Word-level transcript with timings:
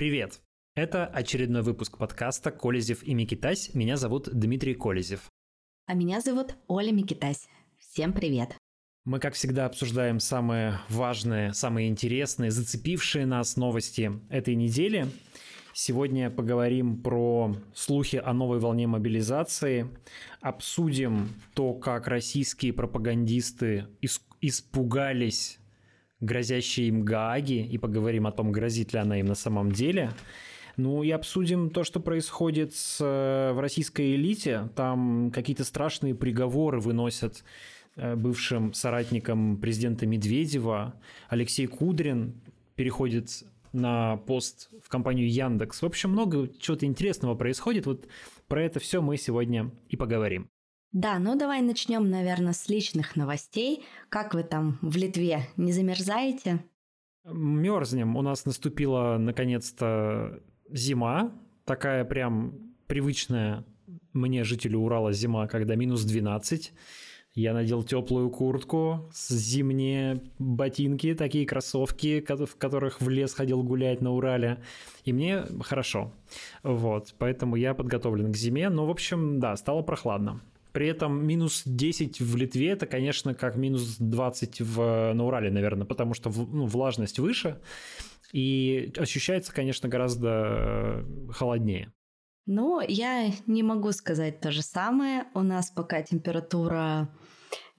Привет! 0.00 0.40
Это 0.76 1.04
очередной 1.04 1.60
выпуск 1.60 1.98
подкаста 1.98 2.50
«Колезев 2.50 3.02
и 3.02 3.12
Микитась». 3.12 3.74
Меня 3.74 3.98
зовут 3.98 4.30
Дмитрий 4.32 4.72
Колезев. 4.72 5.28
А 5.84 5.92
меня 5.92 6.22
зовут 6.22 6.54
Оля 6.68 6.90
Микитась. 6.90 7.48
Всем 7.76 8.14
привет! 8.14 8.56
Мы, 9.04 9.18
как 9.18 9.34
всегда, 9.34 9.66
обсуждаем 9.66 10.18
самые 10.18 10.80
важные, 10.88 11.52
самые 11.52 11.90
интересные, 11.90 12.50
зацепившие 12.50 13.26
нас 13.26 13.58
новости 13.58 14.10
этой 14.30 14.54
недели. 14.54 15.06
Сегодня 15.74 16.30
поговорим 16.30 17.02
про 17.02 17.54
слухи 17.74 18.16
о 18.16 18.32
новой 18.32 18.58
волне 18.58 18.86
мобилизации, 18.86 19.86
обсудим 20.40 21.28
то, 21.52 21.74
как 21.74 22.08
российские 22.08 22.72
пропагандисты 22.72 23.86
испугались 24.40 25.58
грозящей 26.20 26.88
им 26.88 27.04
Гааги, 27.04 27.66
и 27.66 27.78
поговорим 27.78 28.26
о 28.26 28.32
том, 28.32 28.52
грозит 28.52 28.92
ли 28.92 28.98
она 28.98 29.18
им 29.18 29.26
на 29.26 29.34
самом 29.34 29.72
деле. 29.72 30.10
Ну 30.76 31.02
и 31.02 31.10
обсудим 31.10 31.70
то, 31.70 31.84
что 31.84 32.00
происходит 32.00 32.74
с, 32.74 32.98
э, 33.00 33.52
в 33.52 33.60
российской 33.60 34.14
элите. 34.14 34.68
Там 34.76 35.30
какие-то 35.32 35.64
страшные 35.64 36.14
приговоры 36.14 36.80
выносят 36.80 37.44
э, 37.96 38.14
бывшим 38.16 38.72
соратникам 38.72 39.56
президента 39.58 40.06
Медведева. 40.06 40.94
Алексей 41.28 41.66
Кудрин 41.66 42.34
переходит 42.76 43.44
на 43.72 44.16
пост 44.16 44.70
в 44.82 44.88
компанию 44.88 45.30
Яндекс. 45.30 45.82
В 45.82 45.86
общем, 45.86 46.10
много 46.10 46.48
чего-то 46.58 46.86
интересного 46.86 47.34
происходит. 47.34 47.86
Вот 47.86 48.06
про 48.48 48.62
это 48.62 48.80
все 48.80 49.00
мы 49.00 49.16
сегодня 49.16 49.70
и 49.88 49.96
поговорим. 49.96 50.48
Да, 50.92 51.20
ну 51.20 51.36
давай 51.36 51.62
начнем, 51.62 52.10
наверное, 52.10 52.52
с 52.52 52.68
личных 52.68 53.14
новостей. 53.14 53.84
Как 54.08 54.34
вы 54.34 54.42
там 54.42 54.78
в 54.82 54.96
Литве? 54.96 55.46
Не 55.56 55.72
замерзаете? 55.72 56.64
Мерзнем. 57.24 58.16
У 58.16 58.22
нас 58.22 58.44
наступила 58.44 59.16
наконец-то 59.18 60.42
зима. 60.68 61.32
Такая 61.64 62.04
прям 62.04 62.74
привычная 62.88 63.64
мне, 64.12 64.42
жителю 64.42 64.80
Урала, 64.80 65.12
зима, 65.12 65.46
когда 65.46 65.76
минус 65.76 66.02
12. 66.02 66.72
Я 67.34 67.54
надел 67.54 67.84
теплую 67.84 68.28
куртку, 68.30 69.08
зимние 69.14 70.20
ботинки, 70.40 71.14
такие 71.14 71.46
кроссовки, 71.46 72.20
в 72.20 72.56
которых 72.56 73.00
в 73.00 73.08
лес 73.08 73.32
ходил 73.34 73.62
гулять 73.62 74.00
на 74.00 74.10
Урале. 74.10 74.60
И 75.04 75.12
мне 75.12 75.44
хорошо. 75.60 76.12
Вот, 76.64 77.14
поэтому 77.18 77.54
я 77.54 77.74
подготовлен 77.74 78.32
к 78.32 78.36
зиме. 78.36 78.68
Но, 78.68 78.86
в 78.86 78.90
общем, 78.90 79.38
да, 79.38 79.56
стало 79.56 79.82
прохладно. 79.82 80.40
При 80.72 80.88
этом 80.88 81.26
минус 81.26 81.62
10 81.64 82.20
в 82.20 82.36
Литве 82.36 82.70
это, 82.70 82.86
конечно, 82.86 83.34
как 83.34 83.56
минус 83.56 83.96
20 83.98 84.60
в, 84.60 85.12
на 85.12 85.24
Урале, 85.24 85.50
наверное, 85.50 85.86
потому 85.86 86.14
что 86.14 86.30
ну, 86.30 86.66
влажность 86.66 87.18
выше 87.18 87.60
и 88.32 88.92
ощущается, 88.96 89.52
конечно, 89.52 89.88
гораздо 89.88 90.28
э, 90.28 91.04
холоднее. 91.32 91.92
Ну, 92.46 92.80
я 92.80 93.30
не 93.46 93.62
могу 93.62 93.92
сказать 93.92 94.40
то 94.40 94.50
же 94.50 94.62
самое. 94.62 95.26
У 95.34 95.40
нас 95.40 95.70
пока 95.70 96.02
температура 96.02 97.08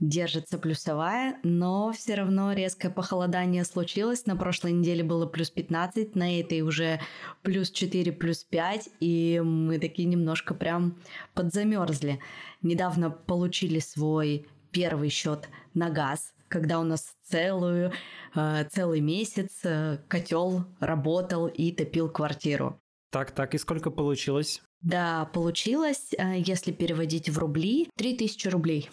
держится 0.02 0.58
плюсовая, 0.58 1.38
но 1.44 1.94
все 1.94 2.16
равно 2.16 2.52
резкое 2.52 2.90
похолодание 2.90 3.64
случилось. 3.64 4.26
На 4.26 4.36
прошлой 4.36 4.74
неделе 4.74 5.04
было 5.04 5.28
плюс 5.28 5.50
15, 5.52 6.16
на 6.16 6.40
этой 6.40 6.62
уже 6.62 7.00
плюс 7.44 7.70
4, 7.72 8.12
плюс 8.12 8.44
5, 8.44 8.90
и 9.00 9.42
мы 9.46 9.80
такие 9.80 10.08
немножко 10.08 10.54
прям 10.54 10.98
подзамерзли. 11.36 12.20
Недавно 12.64 13.12
получили 13.12 13.80
свой 13.80 14.48
первый 14.72 15.10
счет 15.10 15.48
на 15.74 15.90
газ, 15.90 16.34
когда 16.48 16.80
у 16.80 16.84
нас 16.84 17.14
целую, 17.24 17.94
э, 18.36 18.66
целый 18.72 19.02
месяц 19.02 19.52
э, 19.64 20.00
котел 20.08 20.66
работал 20.80 21.48
и 21.48 21.72
топил 21.72 22.10
квартиру. 22.10 22.80
Так, 23.12 23.32
так, 23.32 23.54
и 23.54 23.58
сколько 23.58 23.92
получилось? 23.92 24.62
Да, 24.82 25.26
получилось, 25.34 26.14
э, 26.18 26.40
если 26.40 26.72
переводить 26.72 27.30
в 27.30 27.38
рубли, 27.38 27.88
3000 27.98 28.48
рублей. 28.48 28.90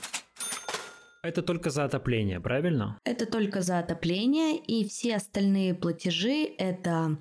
Это 1.29 1.43
только 1.43 1.69
за 1.71 1.85
отопление, 1.85 2.41
правильно? 2.41 2.99
Это 3.05 3.27
только 3.27 3.61
за 3.61 3.79
отопление, 3.79 4.57
и 4.57 4.89
все 4.89 5.17
остальные 5.17 5.75
платежи– 5.75 6.49
это 6.59 7.19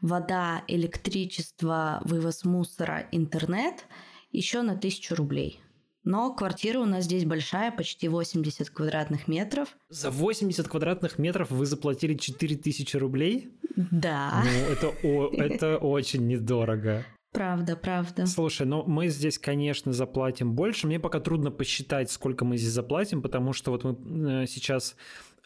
вода, 0.00 0.64
электричество, 0.68 2.00
вывоз 2.04 2.44
мусора, 2.44 3.06
интернет– 3.12 3.84
еще 4.32 4.62
на 4.62 4.76
тысячу 4.76 5.14
рублей. 5.14 5.60
Но 6.04 6.34
квартира 6.34 6.80
у 6.80 6.84
нас 6.86 7.04
здесь 7.04 7.24
большая, 7.24 7.70
почти 7.70 8.08
80 8.08 8.70
квадратных 8.70 9.28
метров. 9.28 9.76
За 9.88 10.10
80 10.10 10.66
квадратных 10.66 11.18
метров 11.18 11.50
вы 11.50 11.64
заплатили 11.66 12.14
4000 12.14 12.96
рублей? 12.96 13.52
Да. 13.76 14.42
Ну, 14.42 14.72
это, 14.72 14.88
о, 15.04 15.30
это 15.32 15.76
очень 15.76 16.26
недорого. 16.26 17.04
Правда, 17.32 17.76
правда. 17.76 18.26
Слушай, 18.26 18.66
ну 18.66 18.84
мы 18.86 19.08
здесь, 19.08 19.38
конечно, 19.38 19.92
заплатим 19.92 20.52
больше. 20.52 20.86
Мне 20.86 21.00
пока 21.00 21.18
трудно 21.18 21.50
посчитать, 21.50 22.10
сколько 22.10 22.44
мы 22.44 22.58
здесь 22.58 22.72
заплатим, 22.72 23.22
потому 23.22 23.54
что 23.54 23.70
вот 23.70 23.84
мы 23.84 24.42
э, 24.42 24.46
сейчас 24.46 24.96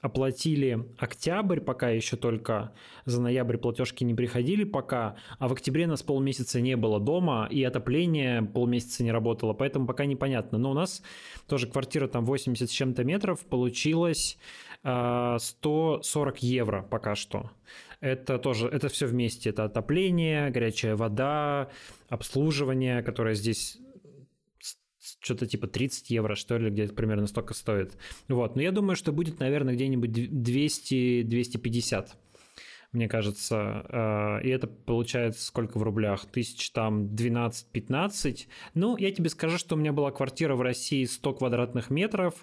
оплатили 0.01 0.85
октябрь, 0.99 1.61
пока 1.61 1.91
еще 1.91 2.17
только 2.17 2.73
за 3.05 3.21
ноябрь 3.21 3.57
платежки 3.57 4.05
не 4.05 4.15
приходили 4.15 4.65
пока, 4.65 5.17
а 5.39 5.49
в 5.49 5.53
октябре 5.53 5.87
нас 5.87 6.03
полмесяца 6.03 6.61
не 6.61 6.77
было 6.77 7.01
дома, 7.01 7.49
и 7.51 7.63
отопление 7.63 8.43
полмесяца 8.43 9.03
не 9.05 9.13
работало, 9.13 9.53
поэтому 9.53 9.87
пока 9.87 10.07
непонятно. 10.07 10.59
Но 10.59 10.73
у 10.73 10.75
нас 10.75 11.03
тоже 11.47 11.67
квартира 11.67 12.09
там 12.09 12.25
80 12.25 12.69
с 12.69 12.73
чем-то 12.73 13.05
метров, 13.05 13.41
получилось 13.47 14.39
140 14.83 16.35
э, 16.35 16.47
евро 16.47 16.83
пока 16.83 17.15
что. 17.15 17.51
Это 18.01 18.39
тоже, 18.39 18.69
это 18.69 18.89
все 18.89 19.07
вместе. 19.07 19.51
Это 19.51 19.65
отопление, 19.65 20.51
горячая 20.51 20.97
вода, 20.97 21.71
обслуживание, 22.09 23.03
которое 23.03 23.35
здесь 23.35 23.79
что-то 25.21 25.47
типа 25.47 25.67
30 25.67 26.11
евро, 26.11 26.35
что 26.35 26.59
ли, 26.59 26.71
где-то 26.71 26.93
примерно 26.95 27.27
столько 27.27 27.55
стоит. 27.55 27.97
Вот, 28.29 28.57
но 28.57 28.63
я 28.63 28.73
думаю, 28.73 28.97
что 28.97 29.13
будет, 29.13 29.39
наверное, 29.41 29.75
где-нибудь 29.75 30.11
200-250 30.11 32.09
мне 32.97 33.09
кажется. 33.09 33.85
Э, 33.89 34.41
и 34.43 34.49
это 34.49 34.67
получается 34.67 35.45
сколько 35.45 35.79
в 35.79 35.83
рублях? 35.83 36.27
Тысяч 36.27 36.71
там 36.71 37.05
12-15. 37.07 38.47
Ну, 38.75 38.97
я 38.97 39.13
тебе 39.13 39.29
скажу, 39.29 39.59
что 39.59 39.77
у 39.77 39.79
меня 39.79 39.93
была 39.93 40.11
квартира 40.11 40.55
в 40.55 40.63
России 40.63 41.05
100 41.05 41.35
квадратных 41.35 41.91
метров, 41.91 42.35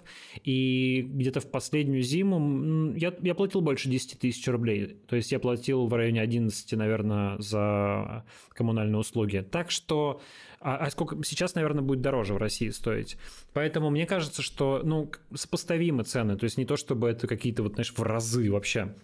и 0.42 1.02
где-то 1.02 1.40
в 1.40 1.50
последнюю 1.50 2.02
зиму 2.02 2.94
я, 2.94 3.12
я 3.20 3.34
платил 3.34 3.60
больше 3.60 3.88
10 3.88 4.18
тысяч 4.18 4.46
рублей. 4.48 4.96
То 5.08 5.16
есть 5.16 5.32
я 5.32 5.38
платил 5.38 5.86
в 5.86 5.94
районе 5.94 6.20
11, 6.20 6.72
наверное, 6.72 7.38
за 7.38 8.24
коммунальные 8.50 8.98
услуги. 8.98 9.46
Так 9.50 9.70
что 9.70 10.20
а, 10.64 10.76
а 10.76 10.90
сколько 10.90 11.22
сейчас, 11.24 11.54
наверное, 11.54 11.82
будет 11.82 12.00
дороже 12.00 12.32
в 12.32 12.38
России 12.38 12.70
стоить. 12.70 13.18
Поэтому 13.52 13.90
мне 13.90 14.06
кажется, 14.06 14.40
что 14.40 14.80
ну, 14.82 15.10
сопоставимы 15.34 16.04
цены. 16.04 16.38
То 16.38 16.44
есть 16.44 16.56
не 16.56 16.64
то, 16.64 16.76
чтобы 16.76 17.10
это 17.10 17.26
какие-то 17.26 17.62
вот, 17.62 17.74
знаешь, 17.74 17.92
в 17.94 18.02
разы 18.02 18.50
вообще. 18.50 18.94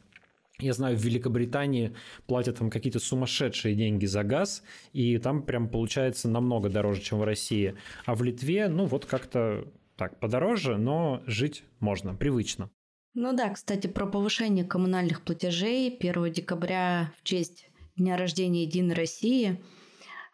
Я 0.60 0.72
знаю, 0.72 0.97
в 0.97 1.00
Великобритании 1.00 1.94
платят 2.26 2.59
там 2.59 2.71
какие-то 2.71 2.98
сумасшедшие 2.98 3.75
деньги 3.75 4.06
за 4.06 4.22
газ, 4.22 4.62
и 4.93 5.19
там 5.19 5.43
прям 5.43 5.69
получается 5.69 6.28
намного 6.28 6.69
дороже, 6.69 7.00
чем 7.00 7.19
в 7.19 7.25
России. 7.25 7.75
А 8.06 8.15
в 8.15 8.22
Литве, 8.22 8.69
ну 8.69 8.87
вот 8.87 9.06
как-то 9.06 9.66
так, 9.97 10.19
подороже, 10.19 10.76
но 10.78 11.22
жить 11.26 11.65
можно, 11.78 12.15
привычно. 12.15 12.70
Ну 13.15 13.32
да, 13.32 13.50
кстати, 13.50 13.87
про 13.87 14.06
повышение 14.06 14.65
коммунальных 14.65 15.22
платежей 15.22 15.97
1 15.99 16.32
декабря 16.32 17.12
в 17.19 17.25
честь 17.25 17.69
Дня 17.97 18.16
рождения 18.16 18.62
Единой 18.62 18.94
России 18.94 19.60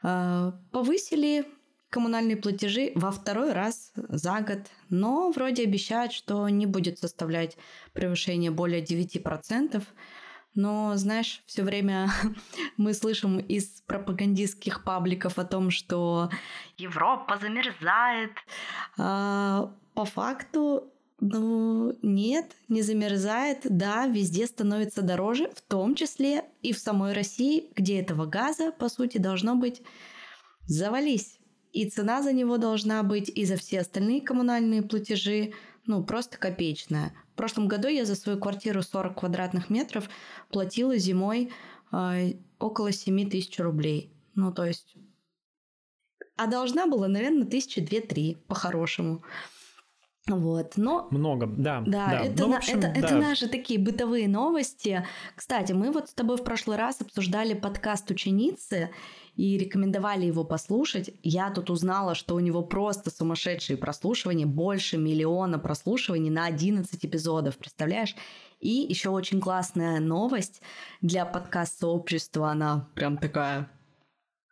э, 0.02 0.52
повысили 0.70 1.46
коммунальные 1.90 2.36
платежи 2.36 2.92
во 2.94 3.10
второй 3.10 3.52
раз 3.52 3.92
за 3.96 4.40
год, 4.40 4.58
но 4.90 5.30
вроде 5.30 5.64
обещают, 5.64 6.12
что 6.12 6.48
не 6.48 6.66
будет 6.66 6.98
составлять 6.98 7.56
превышение 7.92 8.50
более 8.50 8.84
9%. 8.84 9.82
Но, 10.56 10.96
знаешь, 10.96 11.42
все 11.46 11.62
время 11.62 12.10
мы 12.76 12.94
слышим 12.94 13.38
из 13.38 13.82
пропагандистских 13.86 14.82
пабликов 14.82 15.38
о 15.38 15.44
том, 15.44 15.70
что 15.70 16.30
Европа 16.78 17.38
замерзает. 17.38 18.32
А 18.98 19.70
по 19.94 20.04
факту 20.04 20.90
ну, 21.20 21.96
нет, 22.02 22.56
не 22.68 22.82
замерзает. 22.82 23.60
Да, 23.64 24.06
везде 24.06 24.46
становится 24.46 25.02
дороже, 25.02 25.50
в 25.54 25.60
том 25.62 25.94
числе 25.94 26.44
и 26.62 26.72
в 26.72 26.78
самой 26.78 27.12
России, 27.12 27.70
где 27.74 28.00
этого 28.00 28.26
газа, 28.26 28.72
по 28.72 28.88
сути, 28.88 29.18
должно 29.18 29.54
быть 29.54 29.82
завались. 30.66 31.38
И 31.72 31.88
цена 31.88 32.22
за 32.22 32.32
него 32.32 32.56
должна 32.56 33.02
быть, 33.02 33.28
и 33.28 33.44
за 33.44 33.56
все 33.56 33.80
остальные 33.80 34.22
коммунальные 34.22 34.82
платежи, 34.82 35.52
ну, 35.84 36.02
просто 36.02 36.38
копеечная. 36.38 37.12
В 37.36 37.38
прошлом 37.38 37.68
году 37.68 37.88
я 37.88 38.06
за 38.06 38.14
свою 38.16 38.38
квартиру 38.38 38.82
40 38.82 39.18
квадратных 39.20 39.68
метров 39.68 40.08
платила 40.48 40.96
зимой 40.96 41.52
э, 41.92 42.32
около 42.58 42.92
7 42.92 43.28
тысяч 43.28 43.60
рублей. 43.60 44.10
Ну, 44.34 44.54
то 44.54 44.64
есть... 44.64 44.96
А 46.36 46.46
должна 46.46 46.86
была, 46.86 47.08
наверное, 47.08 47.46
тысячи 47.46 47.82
две-три, 47.82 48.38
по-хорошему. 48.48 49.22
Вот, 50.28 50.72
но... 50.76 51.06
Много, 51.10 51.46
да. 51.46 51.82
Да, 51.86 52.08
да. 52.08 52.20
Это, 52.24 52.42
ну, 52.42 52.48
на, 52.48 52.56
общем, 52.56 52.78
это, 52.78 52.88
да. 52.88 53.00
это 53.00 53.14
наши 53.16 53.48
такие 53.48 53.78
бытовые 53.78 54.28
новости. 54.28 55.06
Кстати, 55.36 55.72
мы 55.72 55.92
вот 55.92 56.08
с 56.08 56.14
тобой 56.14 56.36
в 56.36 56.42
прошлый 56.42 56.76
раз 56.76 57.00
обсуждали 57.00 57.54
подкаст 57.54 58.10
«Ученицы», 58.10 58.90
и 59.36 59.58
рекомендовали 59.58 60.24
его 60.24 60.44
послушать. 60.44 61.10
Я 61.22 61.50
тут 61.50 61.68
узнала, 61.70 62.14
что 62.14 62.34
у 62.34 62.40
него 62.40 62.62
просто 62.62 63.10
сумасшедшие 63.10 63.76
прослушивания, 63.76 64.46
больше 64.46 64.96
миллиона 64.96 65.58
прослушиваний 65.58 66.30
на 66.30 66.46
11 66.46 67.04
эпизодов, 67.04 67.58
представляешь? 67.58 68.16
И 68.60 68.70
еще 68.70 69.10
очень 69.10 69.40
классная 69.40 70.00
новость 70.00 70.62
для 71.02 71.26
подкаст-сообщества, 71.26 72.50
она 72.50 72.88
прям 72.94 73.18
такая 73.18 73.68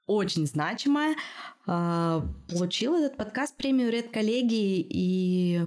очень 0.06 0.46
значимая. 0.46 1.16
А, 1.66 2.26
получил 2.48 2.94
этот 2.94 3.16
подкаст 3.16 3.56
премию 3.56 3.90
Ред 3.90 4.10
коллеги, 4.10 4.80
и 4.80 5.66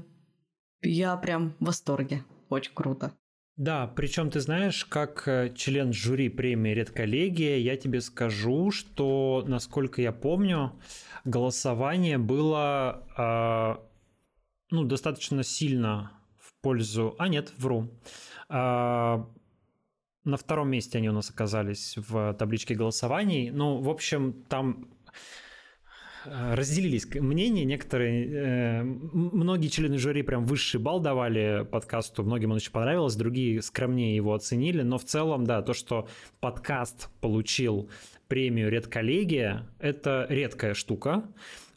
я 0.82 1.18
прям 1.18 1.56
в 1.60 1.66
восторге. 1.66 2.24
Очень 2.50 2.74
круто. 2.74 3.14
Да, 3.58 3.88
причем 3.88 4.30
ты 4.30 4.40
знаешь, 4.40 4.86
как 4.86 5.28
э, 5.28 5.52
член 5.56 5.92
жюри 5.92 6.30
премии 6.30 6.76
Редколлегия, 6.76 7.58
я 7.58 7.76
тебе 7.76 8.02
скажу, 8.02 8.70
что, 8.70 9.44
насколько 9.48 10.00
я 10.00 10.12
помню, 10.12 10.80
голосование 11.26 12.20
было 12.20 13.04
э, 13.18 13.84
ну, 14.70 14.84
достаточно 14.84 15.42
сильно 15.42 16.12
в 16.40 16.54
пользу... 16.62 17.16
А, 17.18 17.28
нет, 17.30 17.52
вру. 17.58 17.90
Э, 18.48 19.24
на 20.28 20.38
втором 20.38 20.70
месте 20.70 21.00
они 21.00 21.10
у 21.10 21.14
нас 21.14 21.30
оказались 21.30 21.96
в 21.98 22.34
табличке 22.36 22.76
голосований. 22.76 23.50
Ну, 23.50 23.78
в 23.82 23.90
общем, 23.90 24.34
там 24.48 24.88
Э, 26.30 26.56
разделились 26.56 27.08
мнения. 27.16 27.64
Некоторые, 27.66 28.28
э, 28.28 28.84
многие 28.84 29.68
члены 29.68 29.98
жюри 29.98 30.24
прям 30.24 30.46
высший 30.46 30.80
балл 30.80 31.00
давали 31.00 31.66
подкасту, 31.70 32.24
многим 32.24 32.52
он 32.52 32.58
очень 32.58 32.72
понравился, 32.72 33.18
другие 33.18 33.62
скромнее 33.62 34.16
его 34.16 34.34
оценили, 34.34 34.82
но 34.82 34.98
в 34.98 35.06
целом, 35.06 35.46
да, 35.46 35.62
то, 35.62 35.74
что 35.74 36.08
подкаст 36.40 37.10
получил 37.22 37.90
премию 38.28 38.70
«Редколлегия», 38.70 39.70
это 39.80 40.26
редкая 40.30 40.74
штука, 40.74 41.24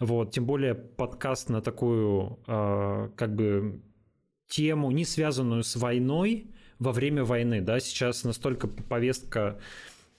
вот, 0.00 0.32
тем 0.32 0.46
более 0.46 0.74
подкаст 0.74 1.48
на 1.48 1.60
такую, 1.60 2.40
э, 2.46 3.10
как 3.14 3.34
бы, 3.34 3.80
тему, 4.48 4.90
не 4.90 5.04
связанную 5.04 5.62
с 5.62 5.76
войной, 5.76 6.50
во 6.80 6.92
время 6.92 7.24
войны, 7.24 7.60
да, 7.60 7.78
сейчас 7.78 8.24
настолько 8.24 8.66
повестка 8.66 9.60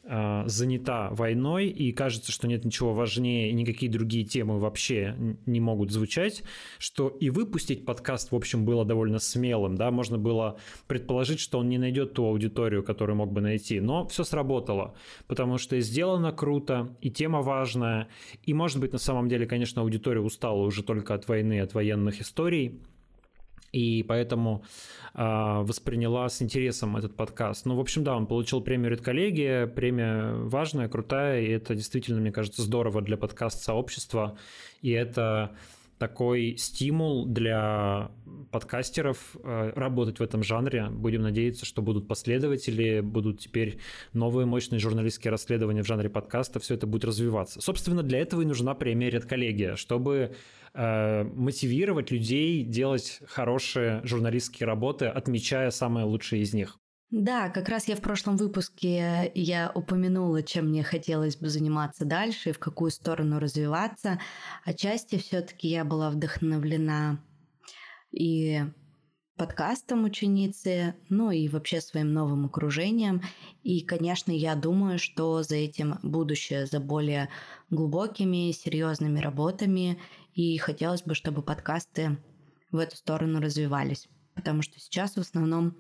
а, 0.03 0.47
занята 0.47 1.09
войной, 1.11 1.67
и 1.67 1.91
кажется, 1.91 2.31
что 2.31 2.47
нет 2.47 2.65
ничего 2.65 2.93
важнее, 2.93 3.49
и 3.49 3.53
никакие 3.53 3.91
другие 3.91 4.25
темы 4.25 4.59
вообще 4.59 5.15
не 5.45 5.59
могут 5.59 5.91
звучать, 5.91 6.43
что 6.79 7.07
и 7.09 7.29
выпустить 7.29 7.85
подкаст, 7.85 8.31
в 8.31 8.35
общем, 8.35 8.65
было 8.65 8.83
довольно 8.85 9.19
смелым, 9.19 9.75
да, 9.75 9.91
можно 9.91 10.17
было 10.17 10.57
предположить, 10.87 11.39
что 11.39 11.59
он 11.59 11.69
не 11.69 11.77
найдет 11.77 12.13
ту 12.13 12.25
аудиторию, 12.25 12.83
которую 12.83 13.15
мог 13.15 13.31
бы 13.31 13.41
найти, 13.41 13.79
но 13.79 14.07
все 14.07 14.23
сработало, 14.23 14.95
потому 15.27 15.59
что 15.59 15.75
и 15.75 15.81
сделано 15.81 16.31
круто, 16.31 16.95
и 17.01 17.11
тема 17.11 17.41
важная, 17.43 18.07
и, 18.43 18.53
может 18.53 18.79
быть, 18.79 18.93
на 18.93 18.99
самом 18.99 19.29
деле, 19.29 19.45
конечно, 19.45 19.83
аудитория 19.83 20.21
устала 20.21 20.61
уже 20.61 20.83
только 20.83 21.13
от 21.13 21.27
войны, 21.27 21.59
от 21.59 21.75
военных 21.75 22.21
историй, 22.21 22.81
и 23.71 24.03
поэтому 24.03 24.63
э, 25.13 25.21
восприняла 25.61 26.27
с 26.29 26.41
интересом 26.41 26.97
этот 26.97 27.15
подкаст. 27.15 27.65
Ну, 27.65 27.75
в 27.75 27.79
общем, 27.79 28.03
да, 28.03 28.15
он 28.15 28.27
получил 28.27 28.61
премию 28.61 28.91
«Редколлегия», 28.91 29.67
премия 29.67 30.33
важная, 30.33 30.89
крутая, 30.89 31.41
и 31.41 31.49
это 31.49 31.75
действительно, 31.75 32.19
мне 32.19 32.31
кажется, 32.31 32.61
здорово 32.61 33.01
для 33.01 33.17
подкаст-сообщества, 33.17 34.37
и 34.81 34.91
это 34.91 35.55
такой 36.01 36.55
стимул 36.57 37.27
для 37.27 38.09
подкастеров 38.49 39.37
э, 39.43 39.71
работать 39.75 40.19
в 40.19 40.23
этом 40.23 40.41
жанре. 40.41 40.87
Будем 40.89 41.21
надеяться, 41.21 41.63
что 41.63 41.83
будут 41.83 42.07
последователи, 42.07 43.01
будут 43.01 43.39
теперь 43.39 43.77
новые 44.11 44.47
мощные 44.47 44.79
журналистские 44.79 45.29
расследования 45.29 45.83
в 45.83 45.87
жанре 45.87 46.09
подкаста, 46.09 46.59
все 46.59 46.73
это 46.73 46.87
будет 46.87 47.05
развиваться. 47.05 47.61
Собственно, 47.61 48.01
для 48.01 48.17
этого 48.17 48.41
и 48.41 48.45
нужна 48.45 48.73
премия 48.73 49.11
«Редколлегия», 49.11 49.75
чтобы 49.75 50.33
э, 50.73 51.23
мотивировать 51.23 52.11
людей 52.11 52.63
делать 52.63 53.19
хорошие 53.27 54.01
журналистские 54.03 54.67
работы, 54.67 55.05
отмечая 55.05 55.71
самые 55.71 56.05
лучшие 56.05 56.41
из 56.41 56.53
них. 56.53 56.77
Да, 57.11 57.49
как 57.49 57.67
раз 57.67 57.89
я 57.89 57.97
в 57.97 58.01
прошлом 58.01 58.37
выпуске 58.37 59.33
я 59.35 59.69
упомянула, 59.75 60.43
чем 60.43 60.69
мне 60.69 60.81
хотелось 60.81 61.35
бы 61.35 61.49
заниматься 61.49 62.05
дальше 62.05 62.49
и 62.49 62.53
в 62.53 62.59
какую 62.59 62.89
сторону 62.89 63.37
развиваться. 63.37 64.17
Отчасти 64.63 65.17
все-таки 65.17 65.67
я 65.67 65.83
была 65.83 66.09
вдохновлена 66.09 67.19
и 68.11 68.61
подкастом 69.41 70.03
ученицы, 70.03 70.93
ну 71.09 71.31
и 71.31 71.47
вообще 71.47 71.81
своим 71.81 72.13
новым 72.13 72.45
окружением. 72.45 73.21
И, 73.63 73.81
конечно, 73.81 74.31
я 74.31 74.53
думаю, 74.55 74.99
что 74.99 75.41
за 75.41 75.55
этим 75.55 75.97
будущее, 76.03 76.65
за 76.65 76.79
более 76.79 77.27
глубокими, 77.71 78.51
серьезными 78.51 79.19
работами. 79.19 79.99
И 80.33 80.57
хотелось 80.57 81.03
бы, 81.03 81.15
чтобы 81.15 81.41
подкасты 81.41 82.17
в 82.71 82.77
эту 82.77 82.95
сторону 82.95 83.41
развивались. 83.41 84.07
Потому 84.33 84.61
что 84.61 84.79
сейчас 84.79 85.15
в 85.15 85.19
основном 85.19 85.75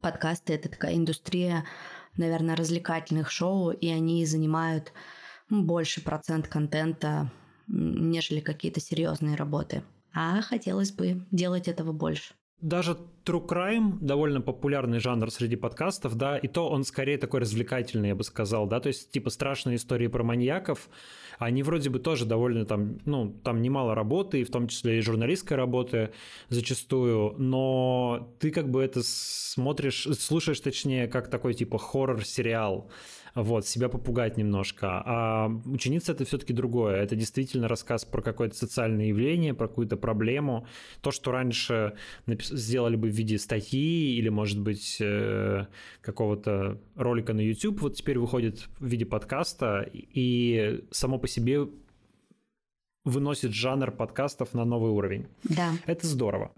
подкасты— 0.00 0.52
это 0.54 0.68
такая 0.68 0.96
индустрия, 0.96 1.64
наверное, 2.16 2.56
развлекательных 2.56 3.30
шоу, 3.30 3.70
и 3.70 3.88
они 3.88 4.24
занимают 4.26 4.92
больше 5.48 6.02
процент 6.02 6.48
контента, 6.48 7.32
нежели 7.66 8.40
какие-то 8.40 8.80
серьезные 8.80 9.36
работы. 9.36 9.82
А 10.12 10.42
хотелось 10.42 10.92
бы 10.92 11.26
делать 11.30 11.68
этого 11.68 11.92
больше. 11.92 12.34
Даже 12.60 12.98
True 13.24 13.46
Crime 13.46 13.98
довольно 14.00 14.40
популярный 14.40 14.98
жанр 14.98 15.30
среди 15.30 15.56
подкастов, 15.56 16.16
да, 16.16 16.38
и 16.38 16.48
то 16.48 16.68
он 16.68 16.84
скорее 16.84 17.18
такой 17.18 17.40
развлекательный, 17.40 18.08
я 18.08 18.14
бы 18.14 18.24
сказал, 18.24 18.66
да, 18.66 18.80
то 18.80 18.88
есть 18.88 19.10
типа 19.10 19.30
страшные 19.30 19.76
истории 19.76 20.06
про 20.06 20.24
маньяков, 20.24 20.88
они 21.38 21.62
вроде 21.62 21.90
бы 21.90 21.98
тоже 21.98 22.24
довольно 22.24 22.64
там, 22.64 22.98
ну, 23.04 23.30
там 23.44 23.62
немало 23.62 23.94
работы, 23.94 24.40
и 24.40 24.44
в 24.44 24.50
том 24.50 24.68
числе 24.68 24.98
и 24.98 25.02
журналистской 25.02 25.56
работы 25.56 26.10
зачастую, 26.48 27.34
но 27.38 28.34
ты 28.40 28.50
как 28.50 28.70
бы 28.70 28.82
это 28.82 29.02
смотришь, 29.02 30.06
слушаешь 30.18 30.60
точнее, 30.60 31.06
как 31.06 31.28
такой 31.28 31.54
типа 31.54 31.78
хоррор-сериал, 31.78 32.90
вот, 33.34 33.66
себя 33.66 33.88
попугать 33.88 34.36
немножко. 34.36 35.02
А 35.04 35.50
ученица 35.64 36.12
это 36.12 36.24
все-таки 36.24 36.52
другое. 36.52 36.96
Это 36.96 37.16
действительно 37.16 37.68
рассказ 37.68 38.04
про 38.04 38.22
какое-то 38.22 38.56
социальное 38.56 39.06
явление, 39.06 39.54
про 39.54 39.68
какую-то 39.68 39.96
проблему. 39.96 40.66
То, 41.00 41.10
что 41.10 41.30
раньше 41.30 41.94
сделали 42.26 42.96
бы 42.96 43.09
виде 43.16 43.38
статьи 43.38 44.16
или, 44.16 44.28
может 44.28 44.60
быть, 44.60 44.98
э, 45.00 45.66
какого-то 46.00 46.80
ролика 46.96 47.32
на 47.32 47.40
YouTube, 47.40 47.80
вот 47.80 47.96
теперь 47.96 48.18
выходит 48.18 48.68
в 48.78 48.86
виде 48.86 49.04
подкаста, 49.04 49.88
и 49.92 50.84
само 50.90 51.18
по 51.18 51.28
себе 51.28 51.68
выносит 53.04 53.52
жанр 53.52 53.90
подкастов 53.90 54.54
на 54.54 54.64
новый 54.64 54.92
уровень. 54.92 55.26
Да. 55.44 55.72
Это 55.86 56.06
здорово. 56.06 56.52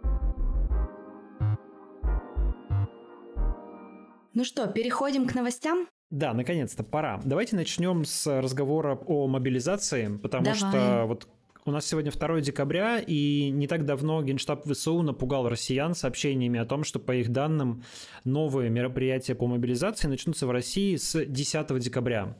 Ну 4.34 4.44
что, 4.44 4.66
переходим 4.66 5.26
к 5.26 5.34
новостям? 5.34 5.88
Да, 6.10 6.34
наконец-то 6.34 6.82
пора. 6.84 7.20
Давайте 7.24 7.56
начнем 7.56 8.04
с 8.04 8.26
разговора 8.40 8.98
о 9.06 9.26
мобилизации, 9.26 10.18
потому 10.18 10.44
Давай. 10.44 10.58
что 10.58 11.04
вот 11.06 11.28
у 11.64 11.70
нас 11.70 11.86
сегодня 11.86 12.10
2 12.10 12.40
декабря, 12.40 12.98
и 12.98 13.50
не 13.50 13.66
так 13.66 13.84
давно 13.84 14.22
Генштаб 14.22 14.66
ВСУ 14.66 15.02
напугал 15.02 15.48
россиян 15.48 15.94
сообщениями 15.94 16.58
о 16.58 16.64
том, 16.64 16.82
что, 16.82 16.98
по 16.98 17.14
их 17.14 17.30
данным, 17.30 17.84
новые 18.24 18.68
мероприятия 18.68 19.34
по 19.34 19.46
мобилизации 19.46 20.08
начнутся 20.08 20.46
в 20.46 20.50
России 20.50 20.96
с 20.96 21.24
10 21.24 21.78
декабря. 21.78 22.36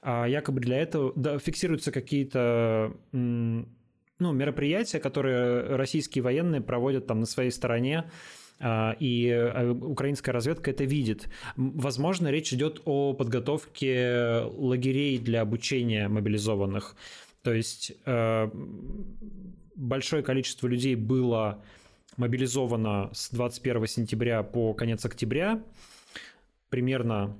А 0.00 0.26
якобы 0.26 0.60
для 0.60 0.78
этого 0.78 1.12
да, 1.14 1.38
фиксируются 1.38 1.92
какие-то 1.92 2.94
ну, 3.12 4.32
мероприятия, 4.32 4.98
которые 4.98 5.76
российские 5.76 6.22
военные 6.22 6.60
проводят 6.60 7.06
там 7.06 7.20
на 7.20 7.26
своей 7.26 7.50
стороне, 7.50 8.10
а, 8.60 8.96
и 9.00 9.26
э, 9.26 9.70
украинская 9.70 10.32
разведка 10.32 10.70
это 10.70 10.84
видит. 10.84 11.28
Возможно, 11.56 12.28
речь 12.28 12.52
идет 12.52 12.80
о 12.84 13.12
подготовке 13.12 14.42
лагерей 14.56 15.18
для 15.18 15.40
обучения 15.40 16.08
мобилизованных. 16.08 16.96
То 17.44 17.52
есть 17.52 17.92
э, 18.06 18.50
большое 19.76 20.22
количество 20.22 20.66
людей 20.66 20.94
было 20.94 21.62
мобилизовано 22.16 23.10
с 23.12 23.30
21 23.30 23.86
сентября 23.86 24.42
по 24.42 24.72
конец 24.72 25.04
октября. 25.04 25.62
Примерно 26.70 27.36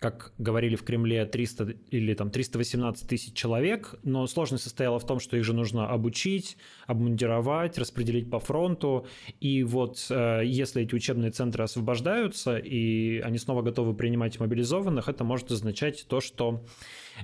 как 0.00 0.32
говорили 0.38 0.76
в 0.76 0.82
Кремле, 0.82 1.26
300 1.26 1.74
или 1.90 2.14
там 2.14 2.30
318 2.30 3.06
тысяч 3.06 3.34
человек, 3.34 3.96
но 4.02 4.26
сложность 4.26 4.64
состояла 4.64 4.98
в 4.98 5.06
том, 5.06 5.20
что 5.20 5.36
их 5.36 5.44
же 5.44 5.52
нужно 5.52 5.88
обучить, 5.90 6.56
обмундировать, 6.86 7.76
распределить 7.76 8.30
по 8.30 8.40
фронту, 8.40 9.06
и 9.40 9.62
вот 9.62 10.06
э, 10.08 10.40
если 10.46 10.82
эти 10.82 10.94
учебные 10.94 11.32
центры 11.32 11.64
освобождаются, 11.64 12.56
и 12.56 13.18
они 13.18 13.36
снова 13.36 13.60
готовы 13.60 13.92
принимать 13.92 14.40
мобилизованных, 14.40 15.08
это 15.10 15.22
может 15.22 15.50
означать 15.50 16.06
то, 16.08 16.22
что 16.22 16.64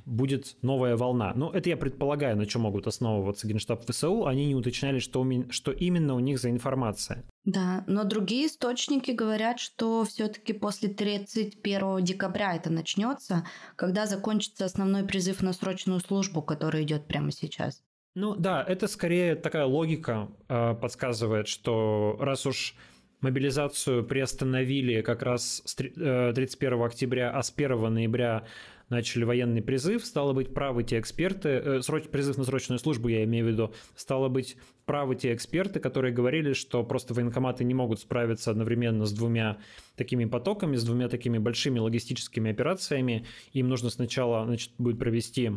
будет 0.04 0.56
новая 0.62 0.96
волна. 0.96 1.32
Ну, 1.34 1.50
это 1.50 1.68
я 1.68 1.76
предполагаю, 1.76 2.36
на 2.36 2.46
чем 2.46 2.62
могут 2.62 2.86
основываться 2.86 3.46
Генштаб 3.46 3.88
ВСУ. 3.88 4.26
Они 4.26 4.46
не 4.46 4.54
уточняли, 4.54 4.98
что, 4.98 5.26
что 5.50 5.72
именно 5.72 6.14
у 6.14 6.20
них 6.20 6.38
за 6.38 6.50
информация. 6.50 7.24
Да, 7.44 7.84
но 7.86 8.04
другие 8.04 8.46
источники 8.46 9.12
говорят, 9.12 9.60
что 9.60 10.04
все-таки 10.04 10.52
после 10.52 10.88
31 10.88 12.04
декабря 12.04 12.56
это 12.56 12.70
начнется, 12.70 13.46
когда 13.76 14.06
закончится 14.06 14.64
основной 14.64 15.04
призыв 15.04 15.42
на 15.42 15.52
срочную 15.52 16.00
службу, 16.00 16.42
который 16.42 16.82
идет 16.82 17.06
прямо 17.06 17.30
сейчас. 17.30 17.82
Ну 18.16 18.34
да, 18.34 18.64
это 18.66 18.88
скорее 18.88 19.36
такая 19.36 19.66
логика 19.66 20.28
э, 20.48 20.74
подсказывает, 20.74 21.48
что 21.48 22.16
раз 22.18 22.46
уж 22.46 22.74
мобилизацию 23.20 24.04
приостановили 24.04 25.02
как 25.02 25.22
раз 25.22 25.62
с 25.64 25.74
31 25.74 26.80
э, 26.80 26.84
октября, 26.84 27.30
а 27.30 27.42
с 27.42 27.52
1 27.54 27.92
ноября 27.92 28.44
начали 28.88 29.25
военный 29.25 29.62
призыв, 29.62 30.05
стало 30.05 30.33
быть, 30.33 30.55
правы 30.55 30.85
те 30.85 30.99
эксперты, 30.99 31.49
э, 31.49 31.83
сроч, 31.83 32.05
призыв 32.05 32.38
на 32.38 32.45
срочную 32.45 32.78
службу, 32.78 33.09
я 33.09 33.25
имею 33.25 33.47
в 33.47 33.49
виду, 33.49 33.75
стало 33.95 34.28
быть, 34.28 34.57
правы 34.85 35.16
те 35.16 35.35
эксперты, 35.35 35.81
которые 35.81 36.14
говорили, 36.14 36.52
что 36.52 36.85
просто 36.85 37.12
военкоматы 37.12 37.64
не 37.64 37.75
могут 37.75 38.00
справиться 38.00 38.50
одновременно 38.50 39.05
с 39.05 39.12
двумя 39.12 39.59
такими 39.97 40.25
потоками, 40.25 40.76
с 40.76 40.85
двумя 40.85 41.09
такими 41.09 41.38
большими 41.38 41.78
логистическими 41.78 42.50
операциями. 42.50 43.26
Им 43.52 43.69
нужно 43.69 43.90
сначала 43.90 44.45
значит, 44.45 44.71
будет 44.78 44.99
провести 44.99 45.52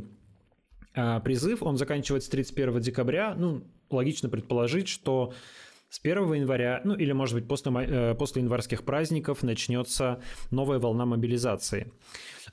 э, 0.96 1.20
призыв, 1.24 1.62
он 1.62 1.78
заканчивается 1.78 2.32
31 2.32 2.80
декабря. 2.80 3.36
Ну, 3.36 3.64
логично 3.92 4.30
предположить, 4.30 4.88
что 4.88 5.34
с 5.90 6.00
1 6.00 6.34
января, 6.34 6.82
ну 6.84 6.94
или, 6.94 7.12
может 7.12 7.36
быть, 7.36 7.48
после, 7.48 7.72
э, 7.72 8.16
после 8.16 8.42
январских 8.42 8.84
праздников 8.84 9.42
начнется 9.44 10.22
новая 10.52 10.80
волна 10.80 11.06
мобилизации. 11.06 11.92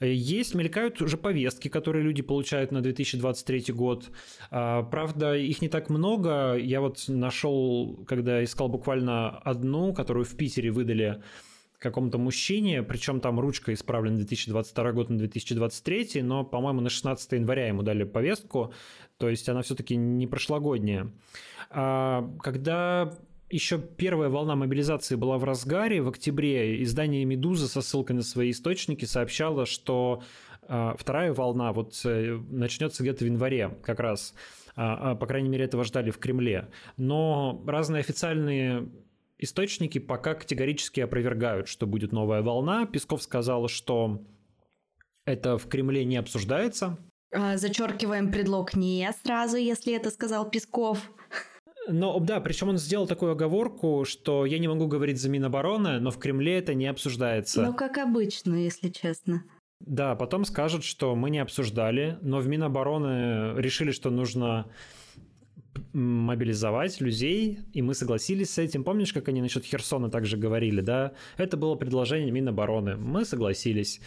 Есть, 0.01 0.55
мелькают 0.55 1.01
уже 1.03 1.17
повестки, 1.17 1.69
которые 1.69 2.03
люди 2.03 2.23
получают 2.23 2.73
на 2.73 2.81
2023 2.81 3.73
год. 3.73 4.11
А, 4.51 4.83
правда, 4.83 5.35
их 5.37 5.63
не 5.63 5.69
так 5.69 5.91
много. 5.91 6.55
Я 6.57 6.81
вот 6.81 7.05
нашел, 7.09 8.05
когда 8.07 8.43
искал 8.43 8.69
буквально 8.69 9.39
одну, 9.39 9.93
которую 9.95 10.25
в 10.25 10.37
Питере 10.37 10.71
выдали 10.71 11.23
какому-то 11.79 12.19
мужчине, 12.19 12.83
причем 12.83 13.21
там 13.21 13.39
ручка 13.39 13.73
исправлена 13.73 14.17
2022 14.17 14.93
год 14.93 15.11
на 15.11 15.19
2023, 15.19 16.23
но, 16.23 16.45
по-моему, 16.45 16.81
на 16.81 16.91
16 16.91 17.33
января 17.33 17.69
ему 17.69 17.83
дали 17.83 18.05
повестку, 18.05 18.73
то 19.19 19.29
есть 19.29 19.49
она 19.49 19.63
все-таки 19.63 19.97
не 19.97 20.27
прошлогодняя. 20.27 21.11
А, 21.71 22.31
когда 22.43 23.13
еще 23.51 23.79
первая 23.79 24.29
волна 24.29 24.57
мобилизации 24.57 25.15
была 25.15 25.39
в 25.39 25.45
разгаре. 25.45 26.03
В 26.03 26.09
октябре 26.09 26.83
издание 26.83 27.25
«Медуза» 27.25 27.69
со 27.69 27.81
ссылкой 27.81 28.17
на 28.17 28.23
свои 28.23 28.51
источники 28.51 29.05
сообщало, 29.05 29.67
что 29.67 30.23
э, 30.63 30.95
вторая 30.99 31.33
волна 31.33 31.73
вот 31.73 32.01
э, 32.05 32.41
начнется 32.51 33.03
где-то 33.03 33.25
в 33.25 33.29
январе 33.29 33.79
как 33.83 34.01
раз. 34.01 34.35
Э, 34.77 35.15
по 35.19 35.27
крайней 35.27 35.49
мере, 35.49 35.65
этого 35.65 35.85
ждали 35.85 36.11
в 36.11 36.19
Кремле. 36.19 36.69
Но 36.97 37.63
разные 37.67 38.01
официальные 38.01 38.89
источники 39.39 39.99
пока 39.99 40.35
категорически 40.35 41.01
опровергают, 41.01 41.69
что 41.69 41.87
будет 41.87 42.11
новая 42.11 42.43
волна. 42.43 42.85
Песков 42.87 43.23
сказал, 43.23 43.69
что 43.69 44.23
это 45.25 45.57
в 45.57 45.69
Кремле 45.69 46.05
не 46.05 46.17
обсуждается. 46.17 46.99
Зачеркиваем 47.57 48.33
предлог 48.33 48.75
«не» 48.75 49.13
сразу, 49.25 49.57
если 49.57 49.95
это 49.95 50.11
сказал 50.11 50.49
Песков. 50.49 51.11
Но 51.89 52.19
да, 52.19 52.41
причем 52.41 52.71
он 52.71 52.79
сделал 52.79 53.07
такую 53.07 53.33
оговорку, 53.33 54.05
что 54.05 54.45
я 54.45 54.59
не 54.59 54.69
могу 54.69 54.87
говорить 54.89 55.21
за 55.21 55.29
Минобороны, 55.29 56.01
но 56.01 56.11
в 56.11 56.19
Кремле 56.19 56.59
это 56.59 56.75
не 56.75 56.87
обсуждается. 56.87 57.63
Ну, 57.63 57.75
как 57.75 57.99
обычно, 57.99 58.55
если 58.55 58.89
честно. 58.89 59.45
Да, 59.81 60.17
потом 60.17 60.45
скажут, 60.45 60.83
что 60.83 61.15
мы 61.15 61.31
не 61.31 61.39
обсуждали, 61.39 62.19
но 62.23 62.39
в 62.39 62.49
Минобороны 62.49 63.61
решили, 63.61 63.93
что 63.93 64.11
нужно 64.11 64.67
мобилизовать 65.93 67.01
людей, 67.01 67.61
и 67.73 67.83
мы 67.83 67.95
согласились 67.95 68.51
с 68.51 68.59
этим. 68.59 68.83
Помнишь, 68.83 69.13
как 69.13 69.29
они 69.29 69.43
насчет 69.43 69.65
Херсона 69.65 70.11
также 70.11 70.37
говорили, 70.37 70.81
да? 70.81 71.13
Это 71.37 71.57
было 71.57 71.75
предложение 71.75 72.31
Минобороны. 72.33 72.97
Мы 72.97 73.25
согласились. 73.25 74.01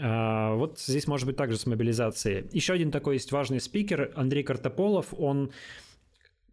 А, 0.00 0.54
вот 0.54 0.78
здесь 0.80 1.06
может 1.06 1.26
быть 1.26 1.36
также 1.36 1.56
с 1.56 1.66
мобилизацией. 1.66 2.48
Еще 2.52 2.72
один 2.72 2.90
такой 2.90 3.14
есть 3.14 3.32
важный 3.32 3.60
спикер, 3.60 4.12
Андрей 4.14 4.42
Картополов, 4.42 5.14
он 5.16 5.52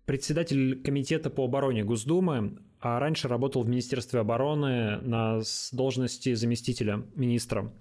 председатель 0.05 0.81
комитета 0.81 1.29
по 1.29 1.45
обороне 1.45 1.83
Госдумы, 1.83 2.57
а 2.81 3.00
раньше 3.00 3.27
работал 3.27 3.61
в 3.61 3.69
Министерстве 3.69 4.19
обороны 4.19 4.97
на 5.01 5.41
должности 5.71 6.33
заместителя 6.33 7.03
министра, 7.15 7.71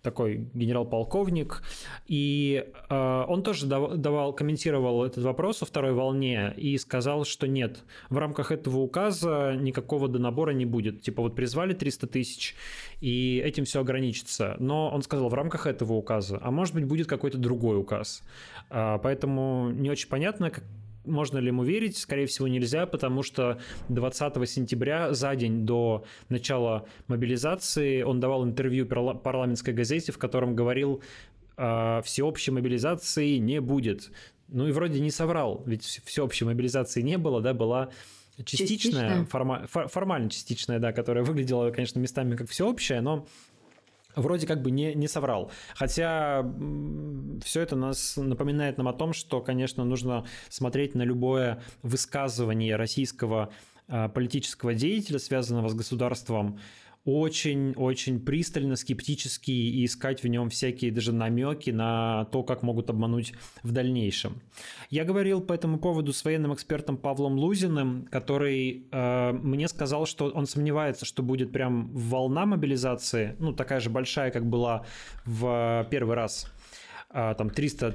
такой 0.00 0.48
генерал-полковник. 0.54 1.62
И 2.06 2.64
э, 2.88 3.24
он 3.28 3.42
тоже 3.42 3.66
давал, 3.66 4.32
комментировал 4.32 5.04
этот 5.04 5.24
вопрос 5.24 5.62
о 5.62 5.66
второй 5.66 5.92
волне 5.92 6.54
и 6.56 6.78
сказал, 6.78 7.24
что 7.24 7.46
нет, 7.46 7.84
в 8.08 8.16
рамках 8.16 8.50
этого 8.50 8.78
указа 8.78 9.54
никакого 9.60 10.08
донабора 10.08 10.52
не 10.52 10.64
будет. 10.64 11.02
Типа 11.02 11.22
вот 11.22 11.34
призвали 11.34 11.74
300 11.74 12.06
тысяч, 12.06 12.54
и 13.00 13.42
этим 13.44 13.64
все 13.64 13.80
ограничится. 13.80 14.56
Но 14.58 14.90
он 14.90 15.02
сказал, 15.02 15.28
в 15.28 15.34
рамках 15.34 15.66
этого 15.66 15.92
указа, 15.92 16.38
а 16.42 16.50
может 16.50 16.74
быть 16.74 16.86
будет 16.86 17.06
какой-то 17.08 17.36
другой 17.36 17.78
указ. 17.78 18.22
Э, 18.70 18.98
поэтому 19.02 19.70
не 19.70 19.90
очень 19.90 20.08
понятно, 20.08 20.50
как 20.50 20.64
можно 21.06 21.38
ли 21.38 21.48
ему 21.48 21.64
верить? 21.64 21.96
Скорее 21.96 22.26
всего, 22.26 22.48
нельзя, 22.48 22.86
потому 22.86 23.22
что 23.22 23.58
20 23.88 24.48
сентября, 24.48 25.12
за 25.12 25.34
день 25.36 25.64
до 25.64 26.04
начала 26.28 26.86
мобилизации, 27.08 28.02
он 28.02 28.20
давал 28.20 28.44
интервью 28.44 28.86
парламентской 28.86 29.72
газете, 29.72 30.12
в 30.12 30.18
котором 30.18 30.54
говорил, 30.54 31.02
э, 31.56 32.02
всеобщей 32.04 32.50
мобилизации 32.50 33.36
не 33.36 33.60
будет. 33.60 34.10
Ну 34.48 34.68
и 34.68 34.72
вроде 34.72 35.00
не 35.00 35.10
соврал, 35.10 35.62
ведь 35.66 36.02
всеобщей 36.04 36.44
мобилизации 36.44 37.02
не 37.02 37.18
было, 37.18 37.40
да, 37.40 37.54
была 37.54 37.90
частичная, 38.44 38.68
частичная. 38.68 39.24
Форма, 39.26 39.66
формально 39.66 40.30
частичная, 40.30 40.78
да, 40.78 40.92
которая 40.92 41.24
выглядела, 41.24 41.70
конечно, 41.70 41.98
местами 41.98 42.36
как 42.36 42.48
всеобщая, 42.48 43.00
но 43.00 43.26
вроде 44.16 44.46
как 44.46 44.62
бы 44.62 44.70
не, 44.70 44.94
не 44.94 45.06
соврал. 45.06 45.50
Хотя 45.74 46.44
все 47.44 47.60
это 47.60 47.76
нас 47.76 48.16
напоминает 48.16 48.78
нам 48.78 48.88
о 48.88 48.92
том, 48.92 49.12
что, 49.12 49.40
конечно, 49.40 49.84
нужно 49.84 50.26
смотреть 50.48 50.94
на 50.94 51.02
любое 51.02 51.62
высказывание 51.82 52.76
российского 52.76 53.50
а, 53.88 54.08
политического 54.08 54.74
деятеля, 54.74 55.18
связанного 55.18 55.68
с 55.68 55.74
государством, 55.74 56.58
очень-очень 57.06 58.18
пристально, 58.18 58.74
скептически 58.74 59.52
и 59.52 59.84
искать 59.84 60.24
в 60.24 60.26
нем 60.26 60.50
всякие 60.50 60.90
даже 60.90 61.12
намеки 61.12 61.70
на 61.70 62.24
то, 62.26 62.42
как 62.42 62.64
могут 62.64 62.90
обмануть 62.90 63.32
в 63.62 63.70
дальнейшем. 63.70 64.42
Я 64.90 65.04
говорил 65.04 65.40
по 65.40 65.52
этому 65.52 65.78
поводу 65.78 66.12
с 66.12 66.24
военным 66.24 66.52
экспертом 66.52 66.96
Павлом 66.96 67.38
Лузиным, 67.38 68.08
который 68.10 68.88
э, 68.90 69.32
мне 69.32 69.68
сказал, 69.68 70.06
что 70.06 70.30
он 70.30 70.46
сомневается, 70.46 71.04
что 71.04 71.22
будет 71.22 71.52
прям 71.52 71.92
волна 71.92 72.44
мобилизации, 72.44 73.36
ну 73.38 73.52
такая 73.52 73.78
же 73.78 73.88
большая, 73.88 74.32
как 74.32 74.44
была 74.44 74.84
в 75.24 75.86
первый 75.88 76.16
раз, 76.16 76.52
э, 77.10 77.36
там 77.38 77.50
300 77.50 77.94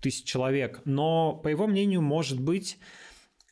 тысяч 0.00 0.24
человек, 0.24 0.80
но 0.84 1.32
по 1.32 1.46
его 1.46 1.68
мнению, 1.68 2.02
может 2.02 2.40
быть, 2.40 2.76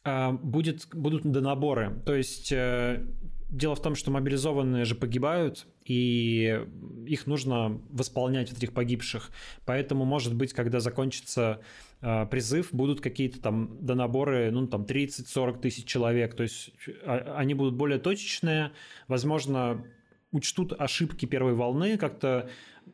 э, 0.05 0.33
будет, 0.33 0.89
будут 0.93 1.23
донаборы. 1.23 2.03
То 2.05 2.17
есть 2.17 2.51
э, 2.51 3.07
Дело 3.51 3.75
в 3.75 3.83
том, 3.83 3.97
что 3.97 4.13
мобилизованные 4.13 4.85
же 4.85 4.95
погибают, 4.95 5.67
и 5.85 6.65
их 7.07 7.27
нужно 7.27 7.81
восполнять 7.91 8.53
этих 8.53 8.73
погибших. 8.73 9.33
Поэтому, 9.67 10.05
может 10.05 10.37
быть, 10.37 10.53
когда 10.53 10.79
закончится 10.79 11.61
э, 12.01 12.27
призыв, 12.27 12.69
будут 12.73 13.01
какие-то 13.01 13.41
там 13.41 13.77
донаборы, 13.85 14.53
ну, 14.53 14.69
там 14.69 14.83
30-40 14.83 15.61
тысяч 15.61 15.85
человек. 15.85 16.37
То 16.37 16.45
есть 16.45 16.71
а, 17.05 17.35
они 17.39 17.55
будут 17.55 17.75
более 17.75 17.99
точечные, 17.99 18.71
возможно, 19.09 19.85
учтут 20.31 20.73
ошибки 20.79 21.27
первой 21.27 21.55
волны, 21.55 21.99
как-то 21.99 22.49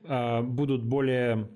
э, 0.04 0.40
будут 0.40 0.82
более 0.82 1.50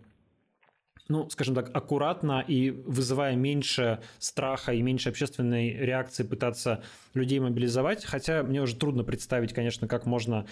ну, 1.10 1.28
скажем 1.28 1.54
так, 1.54 1.70
аккуратно 1.74 2.42
и 2.46 2.70
вызывая 2.70 3.34
меньше 3.34 4.00
страха 4.18 4.72
и 4.72 4.80
меньше 4.80 5.08
общественной 5.08 5.72
реакции 5.74 6.22
пытаться 6.22 6.82
людей 7.14 7.40
мобилизовать. 7.40 8.04
Хотя 8.04 8.44
мне 8.44 8.62
уже 8.62 8.76
трудно 8.76 9.02
представить, 9.02 9.52
конечно, 9.52 9.88
как 9.88 10.06
можно 10.06 10.46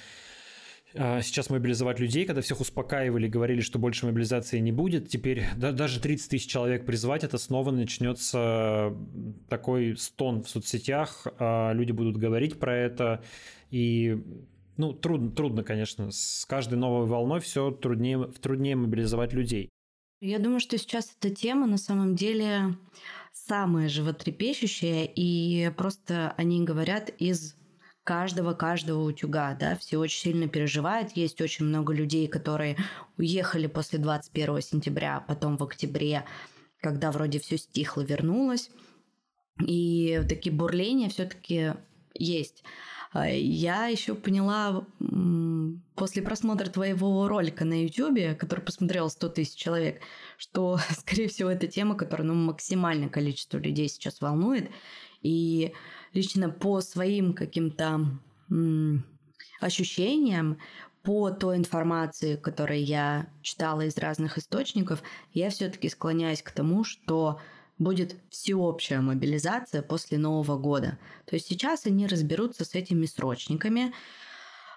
а, 0.95 1.23
сейчас 1.23 1.49
мобилизовать 1.49 2.01
людей, 2.01 2.25
когда 2.25 2.43
всех 2.43 2.61
успокаивали, 2.61 3.29
говорили, 3.29 3.61
что 3.61 3.79
больше 3.79 4.07
мобилизации 4.07 4.59
не 4.59 4.73
будет. 4.73 5.09
Теперь 5.09 5.45
да, 5.57 5.71
даже 5.71 6.01
30 6.01 6.29
тысяч 6.29 6.51
человек 6.51 6.85
призвать, 6.85 7.23
это 7.23 7.39
снова 7.39 7.71
начнется 7.71 8.93
такой 9.49 9.97
стон 9.97 10.43
в 10.43 10.51
соцсетях, 10.51 11.29
а 11.39 11.73
люди 11.73 11.93
будут 11.93 12.17
говорить 12.17 12.59
про 12.59 12.75
это, 12.75 13.23
и 13.71 14.21
ну, 14.77 14.93
трудно, 14.93 15.31
трудно, 15.31 15.63
конечно. 15.63 16.11
С 16.11 16.45
каждой 16.49 16.79
новой 16.79 17.07
волной 17.07 17.41
все 17.41 17.71
труднее, 17.71 18.29
труднее 18.41 18.75
мобилизовать 18.75 19.33
людей. 19.33 19.71
Я 20.21 20.41
думаю, 20.41 20.59
что 20.59 20.77
сейчас 20.79 21.15
эта 21.19 21.33
тема 21.33 21.67
на 21.67 21.79
самом 21.79 22.17
деле 22.17 22.75
самая 23.33 23.89
животрепещущая, 23.89 25.05
и 25.05 25.71
просто 25.77 26.35
они 26.37 26.65
говорят 26.65 27.11
из 27.19 27.55
каждого-каждого 28.03 29.05
утюга, 29.05 29.55
да, 29.55 29.77
все 29.77 29.99
очень 29.99 30.21
сильно 30.21 30.49
переживают. 30.49 31.13
Есть 31.13 31.41
очень 31.41 31.67
много 31.67 31.93
людей, 31.93 32.27
которые 32.27 32.77
уехали 33.17 33.69
после 33.69 34.01
21 34.01 34.61
сентября, 34.61 35.25
потом 35.29 35.57
в 35.57 35.63
октябре, 35.63 36.25
когда 36.81 37.13
вроде 37.13 37.39
все 37.39 37.57
стихло, 37.57 38.01
вернулось. 38.01 38.71
И 39.61 40.23
такие 40.29 40.55
бурления 40.55 41.11
все-таки 41.11 41.75
есть. 42.15 42.65
А, 43.13 43.29
я 43.29 43.87
еще 43.87 44.15
поняла 44.15 44.85
после 45.95 46.23
просмотра 46.23 46.67
твоего 46.67 47.27
ролика 47.29 47.65
на 47.65 47.83
YouTube, 47.83 48.37
который 48.39 48.61
посмотрел 48.61 49.09
100 49.11 49.29
тысяч 49.31 49.55
человек, 49.57 50.01
что, 50.37 50.79
скорее 50.99 51.29
всего, 51.29 51.51
это 51.51 51.67
тема, 51.67 51.95
которая 51.95 52.27
ну, 52.27 52.35
максимальное 52.35 53.09
количество 53.09 53.59
людей 53.59 53.89
сейчас 53.89 54.21
волнует. 54.21 54.71
И 55.23 55.73
лично 56.13 56.49
по 56.51 56.81
своим 56.81 57.33
каким-то 57.35 58.07
ощущениям, 59.61 60.59
по 61.03 61.31
той 61.31 61.57
информации, 61.57 62.37
которую 62.37 62.85
я 62.85 63.29
читала 63.43 63.83
из 63.83 63.97
разных 63.97 64.39
источников, 64.39 65.03
я 65.33 65.51
все-таки 65.51 65.89
склоняюсь 65.89 66.43
к 66.43 66.51
тому, 66.51 66.85
что 66.85 67.41
будет 67.79 68.17
всеобщая 68.31 69.01
мобилизация 69.01 69.83
после 69.83 70.19
Нового 70.19 70.59
года. 70.59 70.99
То 71.27 71.37
есть 71.37 71.47
сейчас 71.47 71.87
они 71.87 72.07
разберутся 72.07 72.65
с 72.65 72.75
этими 72.75 73.07
срочниками. 73.07 73.93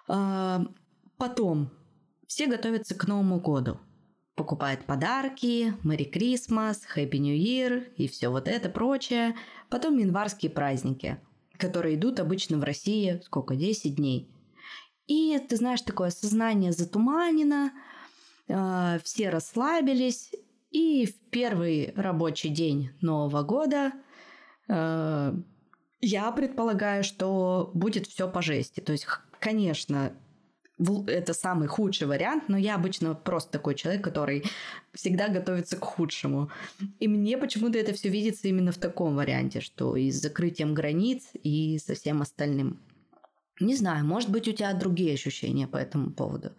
А, 0.07 0.65
потом 1.17 1.71
все 2.27 2.47
готовятся 2.47 2.95
к 2.95 3.07
Новому 3.07 3.39
году. 3.39 3.79
Покупают 4.35 4.85
подарки, 4.85 5.73
Мэри 5.83 6.05
Крисмас, 6.05 6.85
Хэппи 6.85 7.17
Нью 7.17 7.37
Йир 7.37 7.91
и 7.97 8.07
все 8.07 8.29
вот 8.29 8.47
это 8.47 8.69
прочее. 8.69 9.35
Потом 9.69 9.97
январские 9.97 10.51
праздники, 10.51 11.19
которые 11.57 11.95
идут 11.95 12.19
обычно 12.19 12.57
в 12.57 12.63
России 12.63 13.21
сколько, 13.25 13.55
10 13.55 13.95
дней. 13.95 14.31
И 15.07 15.37
ты 15.39 15.57
знаешь, 15.57 15.81
такое 15.81 16.09
сознание 16.09 16.71
затуманено, 16.71 17.71
а, 18.47 18.99
все 19.03 19.29
расслабились, 19.29 20.31
и 20.71 21.05
в 21.05 21.29
первый 21.29 21.93
рабочий 21.95 22.49
день 22.49 22.91
Нового 23.01 23.43
года 23.43 23.91
э, 24.67 25.33
я 26.01 26.31
предполагаю, 26.31 27.03
что 27.03 27.71
будет 27.73 28.07
все 28.07 28.29
по 28.29 28.41
жести. 28.41 28.79
То 28.79 28.93
есть, 28.93 29.05
конечно, 29.39 30.13
это 31.07 31.33
самый 31.33 31.67
худший 31.67 32.07
вариант, 32.07 32.45
но 32.47 32.57
я 32.57 32.75
обычно 32.75 33.13
просто 33.13 33.51
такой 33.51 33.75
человек, 33.75 34.03
который 34.03 34.43
всегда 34.93 35.27
готовится 35.27 35.77
к 35.77 35.83
худшему. 35.83 36.49
И 36.99 37.07
мне 37.07 37.37
почему-то 37.37 37.77
это 37.77 37.93
все 37.93 38.09
видится 38.09 38.47
именно 38.47 38.71
в 38.71 38.77
таком 38.77 39.15
варианте, 39.15 39.61
что 39.61 39.95
и 39.95 40.09
с 40.09 40.21
закрытием 40.21 40.73
границ, 40.73 41.29
и 41.33 41.77
со 41.79 41.95
всем 41.95 42.21
остальным. 42.21 42.79
Не 43.59 43.75
знаю, 43.75 44.05
может 44.05 44.29
быть, 44.31 44.47
у 44.47 44.53
тебя 44.53 44.73
другие 44.73 45.13
ощущения 45.13 45.67
по 45.67 45.77
этому 45.77 46.11
поводу. 46.11 46.53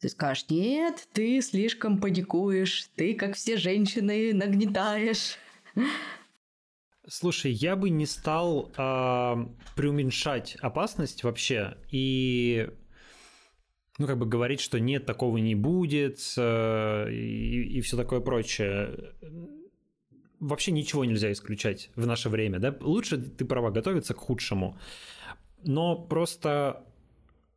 Ты 0.00 0.08
скажешь, 0.10 0.46
нет, 0.50 1.08
ты 1.12 1.40
слишком 1.40 1.98
паникуешь, 2.00 2.90
ты, 2.96 3.14
как 3.14 3.34
все 3.34 3.56
женщины, 3.56 4.34
нагнетаешь. 4.34 5.38
Слушай, 7.08 7.52
я 7.52 7.76
бы 7.76 7.88
не 7.88 8.04
стал 8.04 8.72
э, 8.76 9.46
преуменьшать 9.76 10.56
опасность 10.56 11.22
вообще 11.22 11.76
и 11.90 12.68
ну, 13.98 14.06
как 14.06 14.18
бы 14.18 14.26
говорить, 14.26 14.60
что 14.60 14.78
нет, 14.78 15.06
такого 15.06 15.38
не 15.38 15.54
будет 15.54 16.18
э, 16.36 17.10
и, 17.10 17.78
и 17.78 17.80
все 17.80 17.96
такое 17.96 18.20
прочее. 18.20 19.14
Вообще 20.40 20.72
ничего 20.72 21.04
нельзя 21.04 21.32
исключать 21.32 21.90
в 21.94 22.06
наше 22.06 22.28
время, 22.28 22.58
да? 22.58 22.76
Лучше, 22.80 23.16
ты 23.16 23.44
права, 23.44 23.70
готовиться 23.70 24.12
к 24.12 24.18
худшему. 24.18 24.78
Но 25.62 25.96
просто 25.96 26.84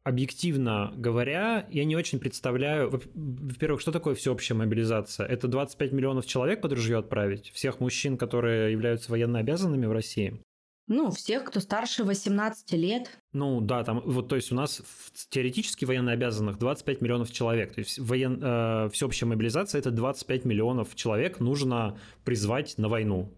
объективно 0.09 0.93
говоря, 0.95 1.65
я 1.71 1.85
не 1.85 1.95
очень 1.95 2.19
представляю, 2.19 2.89
во-первых, 2.91 3.79
что 3.79 3.91
такое 3.91 4.15
всеобщая 4.15 4.55
мобилизация? 4.55 5.25
Это 5.25 5.47
25 5.47 5.91
миллионов 5.93 6.25
человек 6.25 6.61
под 6.61 6.73
ружье 6.73 6.97
отправить? 6.97 7.51
Всех 7.51 7.79
мужчин, 7.79 8.17
которые 8.17 8.71
являются 8.71 9.11
военно 9.11 9.39
обязанными 9.39 9.85
в 9.85 9.91
России? 9.91 10.39
Ну, 10.87 11.11
всех, 11.11 11.43
кто 11.43 11.59
старше 11.59 12.03
18 12.03 12.71
лет. 12.73 13.19
Ну, 13.31 13.61
да, 13.61 13.83
там, 13.83 14.01
вот, 14.03 14.27
то 14.27 14.35
есть 14.35 14.51
у 14.51 14.55
нас 14.55 14.81
теоретически 15.29 15.85
военно 15.85 16.11
обязанных 16.11 16.57
25 16.57 17.01
миллионов 17.01 17.31
человек. 17.31 17.75
То 17.75 17.79
есть 17.79 17.99
воен, 17.99 18.39
э, 18.41 18.89
всеобщая 18.91 19.27
мобилизация– 19.27 19.77
это 19.79 19.91
25 19.91 20.45
миллионов 20.45 20.95
человек 20.95 21.39
нужно 21.39 21.99
призвать 22.25 22.79
на 22.79 22.89
войну. 22.89 23.31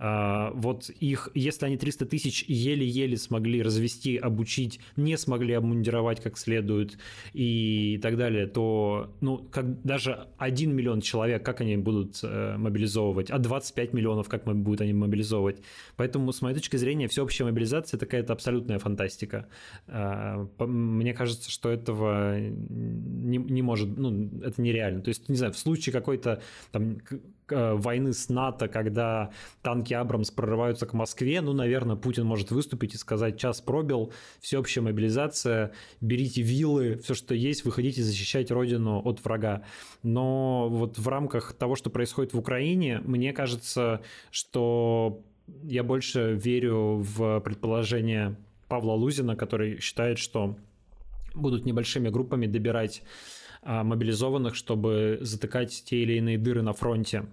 А, 0.00 0.52
вот 0.54 0.90
их, 0.90 1.28
если 1.34 1.66
они 1.66 1.76
300 1.76 2.06
тысяч 2.06 2.44
еле-еле 2.46 3.16
смогли 3.16 3.62
развести, 3.62 4.16
обучить, 4.16 4.78
не 4.96 5.18
смогли 5.18 5.54
обмундировать 5.54 6.20
как 6.20 6.38
следует 6.38 6.98
и 7.32 7.98
так 8.00 8.16
далее, 8.16 8.46
то, 8.46 9.12
ну, 9.20 9.38
как 9.38 9.82
даже 9.82 10.28
1 10.38 10.74
миллион 10.74 11.00
человек, 11.00 11.44
как 11.44 11.60
они 11.60 11.76
будут 11.76 12.20
э, 12.22 12.56
мобилизовывать, 12.56 13.30
а 13.30 13.38
25 13.38 13.92
миллионов, 13.92 14.28
как 14.28 14.44
будут 14.44 14.80
они 14.80 14.92
мобилизовывать. 14.92 15.60
Поэтому, 15.96 16.32
с 16.32 16.42
моей 16.42 16.54
точки 16.54 16.76
зрения, 16.76 17.08
всеобщая 17.08 17.44
мобилизация 17.44 17.98
это 17.98 18.32
абсолютная 18.32 18.78
фантастика. 18.78 19.48
А, 19.88 20.46
мне 20.58 21.12
кажется, 21.12 21.50
что 21.50 21.70
этого 21.70 22.38
не, 22.38 23.38
не 23.38 23.62
может, 23.62 23.96
ну, 23.96 24.30
это 24.42 24.62
нереально. 24.62 25.02
То 25.02 25.08
есть, 25.08 25.28
не 25.28 25.36
знаю, 25.36 25.52
в 25.52 25.58
случае 25.58 25.92
какой-то 25.92 26.40
там 26.70 26.98
войны 27.50 28.12
с 28.12 28.28
НАТО, 28.28 28.68
когда 28.68 29.30
танки 29.62 29.94
Абрамс 29.94 30.30
прорываются 30.30 30.86
к 30.86 30.92
Москве, 30.92 31.40
ну, 31.40 31.52
наверное, 31.52 31.96
Путин 31.96 32.24
может 32.26 32.50
выступить 32.50 32.94
и 32.94 32.98
сказать, 32.98 33.38
час 33.38 33.60
пробил, 33.60 34.12
всеобщая 34.40 34.82
мобилизация, 34.82 35.72
берите 36.00 36.42
виллы, 36.42 36.98
все, 37.02 37.14
что 37.14 37.34
есть, 37.34 37.64
выходите 37.64 38.02
защищать 38.02 38.50
родину 38.50 39.00
от 39.04 39.24
врага. 39.24 39.62
Но 40.02 40.68
вот 40.68 40.98
в 40.98 41.08
рамках 41.08 41.54
того, 41.54 41.76
что 41.76 41.90
происходит 41.90 42.32
в 42.32 42.38
Украине, 42.38 43.00
мне 43.04 43.32
кажется, 43.32 44.02
что 44.30 45.22
я 45.62 45.82
больше 45.82 46.34
верю 46.34 46.98
в 46.98 47.40
предположение 47.40 48.36
Павла 48.68 48.92
Лузина, 48.92 49.36
который 49.36 49.80
считает, 49.80 50.18
что 50.18 50.56
будут 51.34 51.64
небольшими 51.64 52.08
группами 52.08 52.46
добирать 52.46 53.02
а, 53.62 53.82
мобилизованных, 53.84 54.54
чтобы 54.54 55.18
затыкать 55.20 55.82
те 55.84 56.02
или 56.02 56.14
иные 56.14 56.38
дыры 56.38 56.62
на 56.62 56.72
фронте. 56.72 57.26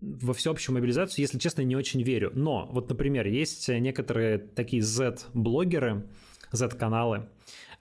Во 0.00 0.32
всеобщую 0.32 0.74
мобилизацию, 0.74 1.22
если 1.22 1.38
честно, 1.38 1.62
не 1.62 1.76
очень 1.76 2.02
верю. 2.02 2.32
Но 2.34 2.66
вот, 2.72 2.88
например, 2.88 3.26
есть 3.26 3.68
некоторые 3.68 4.38
такие 4.38 4.82
Z-блогеры, 4.82 6.06
Z-каналы. 6.52 7.28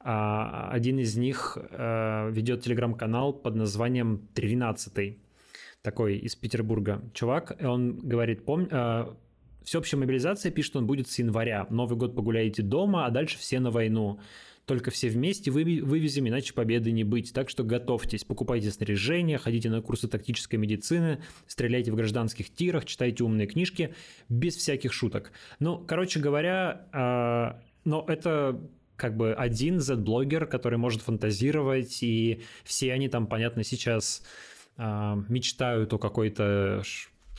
А, 0.01 0.69
один 0.71 0.99
из 0.99 1.15
них 1.17 1.57
а, 1.57 2.29
ведет 2.29 2.63
телеграм-канал 2.63 3.33
под 3.33 3.55
названием 3.55 4.27
13 4.33 5.17
такой 5.81 6.17
из 6.17 6.35
Петербурга 6.35 7.01
чувак, 7.13 7.55
и 7.61 7.65
он 7.65 7.97
говорит, 7.97 8.43
помню, 8.43 9.17
всеобщая 9.63 9.97
мобилизация, 9.97 10.51
пишет 10.51 10.75
он, 10.75 10.87
будет 10.87 11.09
с 11.09 11.19
января. 11.19 11.67
Новый 11.69 11.97
год 11.97 12.15
погуляете 12.15 12.63
дома, 12.63 13.05
а 13.05 13.11
дальше 13.11 13.37
все 13.37 13.59
на 13.59 13.71
войну. 13.71 14.19
Только 14.69 14.91
все 14.91 15.09
вместе 15.09 15.49
вывезем, 15.49 16.27
иначе 16.27 16.53
победы 16.53 16.91
не 16.91 17.03
быть. 17.03 17.33
Так 17.33 17.49
что 17.49 17.63
готовьтесь, 17.63 18.23
покупайте 18.23 18.69
снаряжение, 18.69 19.39
ходите 19.39 19.67
на 19.67 19.81
курсы 19.81 20.07
тактической 20.07 20.59
медицины, 20.59 21.23
стреляйте 21.47 21.91
в 21.91 21.95
гражданских 21.95 22.53
тирах, 22.53 22.85
читайте 22.85 23.23
умные 23.23 23.47
книжки, 23.47 23.95
без 24.29 24.55
всяких 24.55 24.93
шуток. 24.93 25.31
Ну, 25.57 25.83
короче 25.87 26.19
говоря, 26.19 26.85
э, 26.93 27.59
но 27.83 28.05
это 28.07 28.61
как 28.95 29.17
бы 29.17 29.33
один 29.33 29.79
Z-блогер, 29.79 30.45
который 30.45 30.77
может 30.77 31.01
фантазировать, 31.01 32.03
и 32.03 32.43
все 32.63 32.93
они 32.93 33.09
там, 33.09 33.25
понятно, 33.25 33.63
сейчас 33.63 34.21
э, 34.77 35.15
мечтают 35.29 35.91
о 35.93 35.97
какой-то 35.97 36.83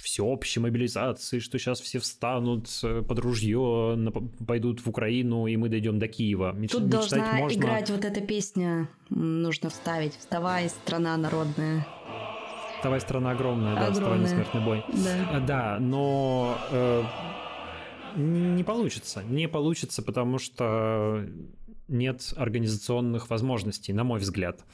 всеобщей 0.01 0.61
мобилизации, 0.61 1.39
что 1.39 1.59
сейчас 1.59 1.81
все 1.81 1.99
встанут 1.99 2.69
э, 2.83 3.03
под 3.03 3.19
ружье, 3.19 3.99
пойдут 4.47 4.81
в 4.81 4.89
Украину, 4.89 5.47
и 5.47 5.57
мы 5.57 5.69
дойдем 5.69 5.99
до 5.99 6.09
Киева. 6.09 6.53
Меч- 6.53 6.73
Тут 6.73 6.89
должна 6.89 7.33
можно... 7.35 7.59
играть 7.59 7.91
вот 7.91 8.05
эта 8.05 8.21
песня, 8.21 8.89
нужно 9.09 9.71
вставить. 9.71 10.17
«Вставай, 10.17 10.69
страна 10.69 11.17
народная». 11.17 11.87
«Вставай, 12.77 13.01
страна 13.01 13.33
огромная», 13.33 13.75
да, 13.75 13.93
«Вставай 13.93 14.19
на 14.19 14.27
смертный 14.27 14.61
бой». 14.63 14.85
Да, 14.89 15.39
э, 15.39 15.41
да 15.47 15.79
но 15.81 16.59
э, 16.71 17.05
не 18.17 18.65
получится. 18.65 19.23
Не 19.23 19.49
получится, 19.49 20.03
потому 20.03 20.39
что 20.39 21.27
нет 21.89 22.33
организационных 22.37 23.31
возможностей, 23.31 23.93
на 23.93 24.05
мой 24.05 24.21
взгляд. 24.21 24.65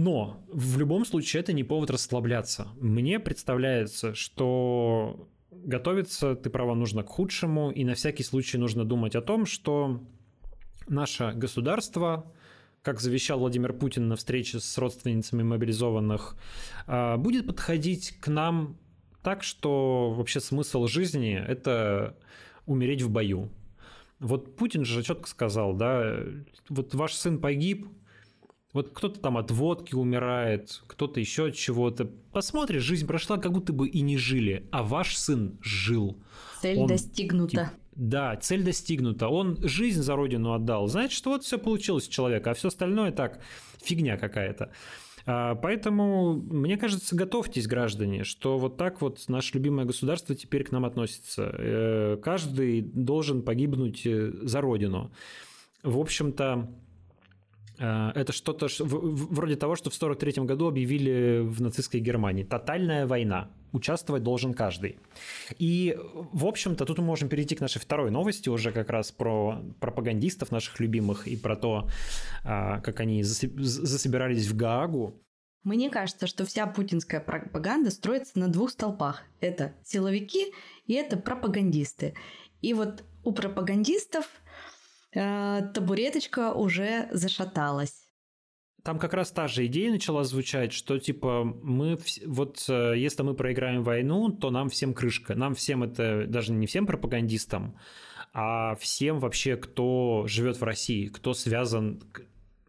Но 0.00 0.42
в 0.50 0.78
любом 0.78 1.04
случае 1.04 1.40
это 1.40 1.52
не 1.52 1.62
повод 1.62 1.90
расслабляться. 1.90 2.68
Мне 2.80 3.20
представляется, 3.20 4.14
что 4.14 5.28
готовиться, 5.50 6.36
ты 6.36 6.48
права, 6.48 6.74
нужно 6.74 7.02
к 7.02 7.08
худшему, 7.08 7.70
и 7.70 7.84
на 7.84 7.92
всякий 7.92 8.22
случай 8.22 8.56
нужно 8.56 8.86
думать 8.86 9.14
о 9.14 9.20
том, 9.20 9.44
что 9.44 10.00
наше 10.88 11.32
государство 11.36 12.32
как 12.80 12.98
завещал 12.98 13.40
Владимир 13.40 13.74
Путин 13.74 14.08
на 14.08 14.16
встрече 14.16 14.58
с 14.58 14.78
родственницами 14.78 15.42
мобилизованных, 15.42 16.34
а, 16.86 17.18
будет 17.18 17.46
подходить 17.46 18.16
к 18.22 18.28
нам 18.28 18.78
так, 19.22 19.42
что 19.42 20.14
вообще 20.16 20.40
смысл 20.40 20.86
жизни– 20.86 21.34
это 21.46 22.16
умереть 22.64 23.02
в 23.02 23.10
бою. 23.10 23.50
Вот 24.18 24.56
Путин 24.56 24.86
же 24.86 25.02
четко 25.02 25.28
сказал, 25.28 25.74
да, 25.74 26.20
вот 26.70 26.94
ваш 26.94 27.12
сын 27.12 27.38
погиб, 27.38 27.86
вот 28.72 28.90
кто-то 28.90 29.20
там 29.20 29.36
от 29.36 29.50
водки 29.50 29.94
умирает, 29.94 30.82
кто-то 30.86 31.18
еще 31.20 31.46
от 31.46 31.54
чего-то. 31.54 32.10
Посмотришь, 32.32 32.82
жизнь 32.82 33.06
прошла, 33.06 33.36
как 33.38 33.52
будто 33.52 33.72
бы 33.72 33.88
и 33.88 34.00
не 34.00 34.16
жили, 34.16 34.68
а 34.70 34.82
ваш 34.82 35.16
сын 35.16 35.58
жил. 35.60 36.16
Цель 36.60 36.78
Он, 36.78 36.86
достигнута. 36.86 37.72
Тип, 37.72 37.80
да, 37.96 38.36
цель 38.36 38.62
достигнута. 38.62 39.28
Он 39.28 39.58
жизнь 39.62 40.02
за 40.02 40.14
родину 40.14 40.52
отдал. 40.52 40.86
Значит, 40.86 41.12
что 41.12 41.30
вот 41.30 41.44
все 41.44 41.58
получилось 41.58 42.08
у 42.08 42.10
человека, 42.10 42.52
а 42.52 42.54
все 42.54 42.68
остальное 42.68 43.10
так, 43.12 43.40
фигня 43.82 44.16
какая-то. 44.16 44.70
А, 45.26 45.54
поэтому, 45.56 46.34
мне 46.34 46.76
кажется, 46.76 47.16
готовьтесь, 47.16 47.66
граждане, 47.66 48.24
что 48.24 48.56
вот 48.56 48.76
так 48.76 49.00
вот 49.00 49.28
наше 49.28 49.54
любимое 49.54 49.84
государство 49.84 50.34
теперь 50.34 50.64
к 50.64 50.70
нам 50.70 50.84
относится. 50.84 51.54
Э, 51.58 52.18
каждый 52.22 52.82
должен 52.82 53.42
погибнуть 53.42 54.06
э, 54.06 54.32
за 54.42 54.60
родину. 54.60 55.10
В 55.82 55.98
общем-то, 55.98 56.70
это 57.80 58.32
что-то 58.32 58.68
вроде 58.78 59.56
того, 59.56 59.74
что 59.74 59.90
в 59.90 59.96
1943 59.96 60.44
году 60.44 60.68
объявили 60.68 61.40
в 61.40 61.62
нацистской 61.62 62.00
Германии. 62.00 62.44
Тотальная 62.44 63.06
война 63.06 63.50
участвовать 63.72 64.22
должен 64.22 64.52
каждый. 64.54 64.98
И, 65.58 65.96
в 66.32 66.44
общем-то, 66.44 66.84
тут 66.84 66.98
мы 66.98 67.04
можем 67.04 67.28
перейти 67.28 67.54
к 67.54 67.60
нашей 67.60 67.80
второй 67.80 68.10
новости, 68.10 68.48
уже 68.48 68.72
как 68.72 68.90
раз 68.90 69.12
про 69.12 69.62
пропагандистов 69.80 70.50
наших 70.50 70.80
любимых 70.80 71.26
и 71.26 71.36
про 71.36 71.56
то, 71.56 71.88
а, 72.44 72.80
как 72.80 73.00
они 73.00 73.22
засобирались 73.22 74.46
в 74.46 74.56
Гаагу. 74.56 75.14
Мне 75.62 75.90
кажется, 75.90 76.26
что 76.26 76.44
вся 76.46 76.66
путинская 76.66 77.20
пропаганда 77.20 77.90
строится 77.90 78.38
на 78.38 78.48
двух 78.48 78.70
столпах. 78.70 79.22
Это 79.40 79.74
силовики 79.84 80.52
и 80.86 80.94
это 80.94 81.16
пропагандисты. 81.16 82.14
И 82.62 82.74
вот 82.74 83.04
у 83.24 83.32
пропагандистов 83.32 84.24
э, 84.24 84.39
табуреточка 85.12 86.52
уже 86.52 87.08
зашаталась 87.12 88.10
там 88.82 88.98
как 88.98 89.14
раз 89.14 89.30
та 89.30 89.46
же 89.48 89.66
идея 89.66 89.90
начала 89.90 90.24
звучать, 90.24 90.72
что 90.72 90.98
типа 90.98 91.44
мы 91.44 91.98
вот 92.26 92.64
э, 92.68 92.94
если 92.96 93.22
мы 93.22 93.34
проиграем 93.34 93.82
войну, 93.82 94.30
то 94.30 94.50
нам 94.50 94.68
всем 94.70 94.94
крышка, 94.94 95.34
нам 95.34 95.54
всем 95.54 95.82
это 95.82 96.26
даже 96.26 96.52
не 96.52 96.66
всем 96.66 96.86
пропагандистам, 96.86 97.76
а 98.32 98.74
всем 98.76 99.18
вообще, 99.18 99.56
кто 99.56 100.24
живет 100.26 100.58
в 100.60 100.64
России, 100.64 101.08
кто 101.08 101.34
связан 101.34 102.02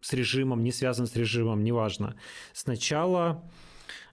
с 0.00 0.12
режимом, 0.12 0.62
не 0.64 0.72
связан 0.72 1.06
с 1.06 1.16
режимом, 1.16 1.62
неважно. 1.64 2.16
Сначала 2.52 3.42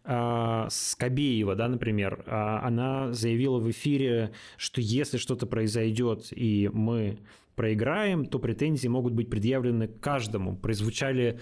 э, 0.05 0.67
Скобеева, 0.69 1.55
да, 1.55 1.67
например, 1.67 2.23
э, 2.25 2.31
она 2.31 3.11
заявила 3.11 3.59
в 3.59 3.69
эфире, 3.71 4.31
что 4.57 4.79
если 4.79 5.17
что-то 5.17 5.47
произойдет 5.47 6.27
и 6.31 6.69
мы 6.71 7.19
проиграем, 7.59 8.25
то 8.25 8.39
претензии 8.39 8.87
могут 8.87 9.11
быть 9.11 9.29
предъявлены 9.29 9.89
каждому. 9.89 10.55
Прозвучали 10.55 11.39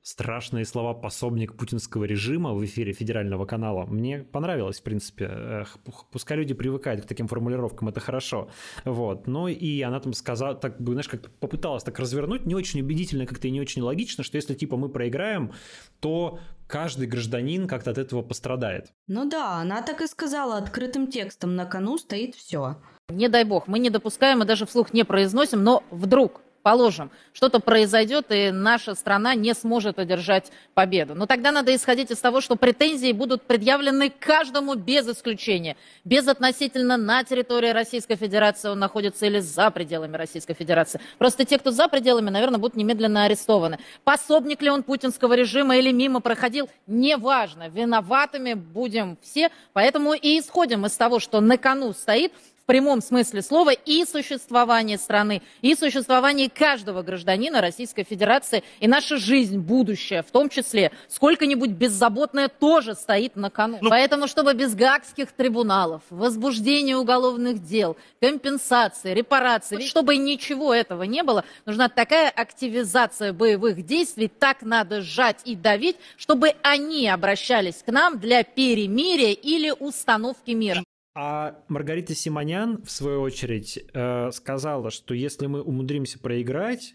страшные 0.00 0.64
слова 0.64 0.94
пособник 0.94 1.56
путинского 1.56 2.04
режима 2.04 2.54
в 2.54 2.64
эфире 2.64 2.92
федерального 2.92 3.46
канала. 3.46 3.84
Мне 3.84 4.20
понравилось, 4.20 4.78
в 4.78 4.84
принципе. 4.84 5.64
Пускай 6.12 6.36
люди 6.36 6.54
привыкают 6.54 7.02
к 7.02 7.08
таким 7.08 7.26
формулировкам, 7.26 7.88
это 7.88 7.98
хорошо. 7.98 8.48
Вот. 8.84 9.26
Ну 9.26 9.48
и 9.48 9.82
она 9.82 9.98
там 9.98 10.12
сказала, 10.12 10.54
так, 10.54 10.76
знаешь, 10.78 11.08
как 11.08 11.30
попыталась 11.40 11.82
так 11.82 11.98
развернуть, 11.98 12.46
не 12.46 12.54
очень 12.54 12.80
убедительно, 12.80 13.26
как-то 13.26 13.48
и 13.48 13.50
не 13.50 13.60
очень 13.60 13.82
логично, 13.82 14.22
что 14.22 14.36
если 14.36 14.54
типа 14.54 14.76
мы 14.76 14.88
проиграем, 14.88 15.50
то 15.98 16.38
каждый 16.66 17.06
гражданин 17.06 17.66
как-то 17.66 17.90
от 17.90 17.98
этого 17.98 18.22
пострадает. 18.22 18.92
Ну 19.06 19.28
да, 19.28 19.54
она 19.54 19.82
так 19.82 20.00
и 20.02 20.06
сказала 20.06 20.56
открытым 20.56 21.06
текстом, 21.06 21.56
на 21.56 21.66
кону 21.66 21.98
стоит 21.98 22.34
все. 22.34 22.76
Не 23.08 23.28
дай 23.28 23.44
бог, 23.44 23.68
мы 23.68 23.78
не 23.78 23.90
допускаем 23.90 24.42
и 24.42 24.46
даже 24.46 24.66
вслух 24.66 24.92
не 24.92 25.04
произносим, 25.04 25.62
но 25.62 25.84
вдруг 25.90 26.42
Положим, 26.66 27.12
что-то 27.32 27.60
произойдет, 27.60 28.26
и 28.30 28.50
наша 28.50 28.96
страна 28.96 29.36
не 29.36 29.54
сможет 29.54 30.00
одержать 30.00 30.50
победу. 30.74 31.14
Но 31.14 31.26
тогда 31.26 31.52
надо 31.52 31.72
исходить 31.72 32.10
из 32.10 32.18
того, 32.18 32.40
что 32.40 32.56
претензии 32.56 33.12
будут 33.12 33.42
предъявлены 33.42 34.10
каждому 34.10 34.74
без 34.74 35.06
исключения. 35.06 35.76
Без 36.02 36.26
относительно 36.26 36.96
на 36.96 37.22
территории 37.22 37.68
Российской 37.68 38.16
Федерации 38.16 38.68
он 38.68 38.80
находится 38.80 39.26
или 39.26 39.38
за 39.38 39.70
пределами 39.70 40.16
Российской 40.16 40.54
Федерации. 40.54 41.00
Просто 41.18 41.44
те, 41.44 41.56
кто 41.56 41.70
за 41.70 41.86
пределами, 41.86 42.30
наверное, 42.30 42.58
будут 42.58 42.76
немедленно 42.76 43.26
арестованы. 43.26 43.78
Пособник 44.02 44.60
ли 44.60 44.68
он 44.68 44.82
путинского 44.82 45.34
режима 45.34 45.76
или 45.76 45.92
мимо 45.92 46.18
проходил, 46.18 46.68
неважно. 46.88 47.68
Виноватыми 47.68 48.54
будем 48.54 49.18
все. 49.22 49.50
Поэтому 49.72 50.14
и 50.14 50.40
исходим 50.40 50.84
из 50.84 50.96
того, 50.96 51.20
что 51.20 51.40
на 51.40 51.58
кону 51.58 51.92
стоит 51.92 52.32
прямом 52.66 53.00
смысле 53.00 53.42
слова 53.42 53.70
и 53.70 54.04
существование 54.04 54.98
страны, 54.98 55.42
и 55.62 55.74
существование 55.74 56.50
каждого 56.50 57.02
гражданина 57.02 57.60
Российской 57.60 58.04
Федерации, 58.04 58.62
и 58.80 58.88
наша 58.88 59.16
жизнь, 59.16 59.58
будущее, 59.58 60.22
в 60.22 60.30
том 60.30 60.48
числе, 60.48 60.92
сколько-нибудь 61.08 61.70
беззаботное 61.70 62.48
тоже 62.48 62.94
стоит 62.94 63.36
на 63.36 63.50
кону. 63.50 63.78
Ну... 63.80 63.90
Поэтому, 63.90 64.26
чтобы 64.26 64.54
без 64.54 64.74
гаагских 64.74 65.32
трибуналов, 65.32 66.02
возбуждения 66.10 66.96
уголовных 66.96 67.62
дел, 67.62 67.96
компенсации, 68.20 69.14
репарации, 69.14 69.86
чтобы 69.86 70.16
ничего 70.16 70.74
этого 70.74 71.04
не 71.04 71.22
было, 71.22 71.44
нужна 71.64 71.88
такая 71.88 72.28
активизация 72.28 73.32
боевых 73.32 73.86
действий, 73.86 74.28
так 74.28 74.62
надо 74.62 75.00
сжать 75.00 75.40
и 75.44 75.54
давить, 75.54 75.96
чтобы 76.16 76.54
они 76.62 77.08
обращались 77.08 77.82
к 77.86 77.92
нам 77.92 78.18
для 78.18 78.42
перемирия 78.42 79.32
или 79.32 79.70
установки 79.70 80.50
мира. 80.50 80.82
А 81.18 81.64
Маргарита 81.68 82.14
Симонян, 82.14 82.82
в 82.84 82.90
свою 82.90 83.22
очередь, 83.22 83.82
э, 83.94 84.30
сказала, 84.32 84.90
что 84.90 85.14
если 85.14 85.46
мы 85.46 85.62
умудримся 85.62 86.18
проиграть, 86.18 86.94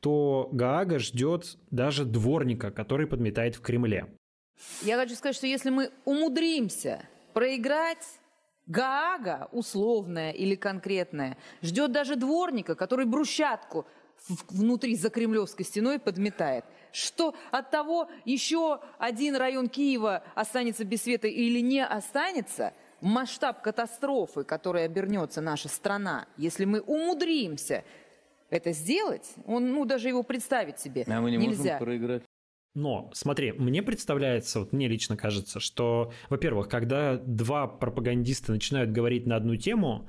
то 0.00 0.50
Гаага 0.52 0.98
ждет 0.98 1.56
даже 1.70 2.04
дворника, 2.04 2.70
который 2.70 3.06
подметает 3.06 3.56
в 3.56 3.62
Кремле. 3.62 4.08
Я 4.82 4.98
хочу 4.98 5.14
сказать, 5.14 5.36
что 5.36 5.46
если 5.46 5.70
мы 5.70 5.90
умудримся 6.04 7.08
проиграть, 7.32 8.06
Гаага, 8.66 9.48
условная 9.52 10.32
или 10.32 10.54
конкретная, 10.54 11.38
ждет 11.62 11.92
даже 11.92 12.16
дворника, 12.16 12.74
который 12.74 13.06
брусчатку 13.06 13.86
внутри 14.50 14.96
за 14.96 15.08
кремлевской 15.08 15.64
стеной 15.64 15.98
подметает. 15.98 16.66
Что 16.92 17.34
от 17.50 17.70
того 17.70 18.10
еще 18.26 18.80
один 18.98 19.34
район 19.34 19.70
Киева 19.70 20.22
останется 20.34 20.84
без 20.84 21.04
света 21.04 21.26
или 21.26 21.60
не 21.60 21.82
останется– 21.82 22.74
масштаб 23.02 23.62
катастрофы, 23.62 24.44
которой 24.44 24.84
обернется 24.84 25.40
наша 25.40 25.68
страна, 25.68 26.26
если 26.36 26.64
мы 26.64 26.80
умудримся 26.80 27.84
это 28.48 28.72
сделать, 28.72 29.34
он, 29.46 29.72
ну, 29.72 29.84
даже 29.84 30.08
его 30.08 30.22
представить 30.22 30.78
себе 30.78 31.04
а 31.06 31.20
мы 31.20 31.30
не 31.30 31.36
нельзя. 31.36 31.74
можем 31.74 31.78
проиграть. 31.78 32.22
Но, 32.74 33.10
смотри, 33.12 33.52
мне 33.52 33.82
представляется, 33.82 34.60
вот 34.60 34.72
мне 34.72 34.88
лично 34.88 35.16
кажется, 35.16 35.60
что, 35.60 36.12
во-первых, 36.30 36.68
когда 36.68 37.18
два 37.18 37.66
пропагандиста 37.66 38.52
начинают 38.52 38.92
говорить 38.92 39.26
на 39.26 39.36
одну 39.36 39.56
тему, 39.56 40.08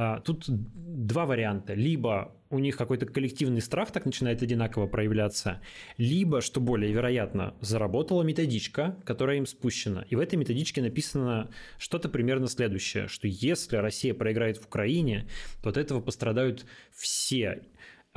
а, 0.00 0.20
тут 0.20 0.44
два 0.46 1.26
варианта. 1.26 1.74
Либо 1.74 2.32
у 2.50 2.60
них 2.60 2.76
какой-то 2.76 3.04
коллективный 3.04 3.60
страх 3.60 3.90
так 3.90 4.06
начинает 4.06 4.42
одинаково 4.42 4.86
проявляться, 4.86 5.60
либо, 5.96 6.40
что 6.40 6.60
более 6.60 6.92
вероятно, 6.92 7.54
заработала 7.60 8.22
методичка, 8.22 8.96
которая 9.04 9.38
им 9.38 9.46
спущена. 9.46 10.06
И 10.08 10.14
в 10.14 10.20
этой 10.20 10.36
методичке 10.36 10.82
написано 10.82 11.50
что-то 11.78 12.08
примерно 12.08 12.46
следующее, 12.46 13.08
что 13.08 13.26
если 13.26 13.76
Россия 13.76 14.14
проиграет 14.14 14.58
в 14.58 14.66
Украине, 14.66 15.28
то 15.62 15.70
от 15.70 15.76
этого 15.76 16.00
пострадают 16.00 16.64
все. 16.92 17.62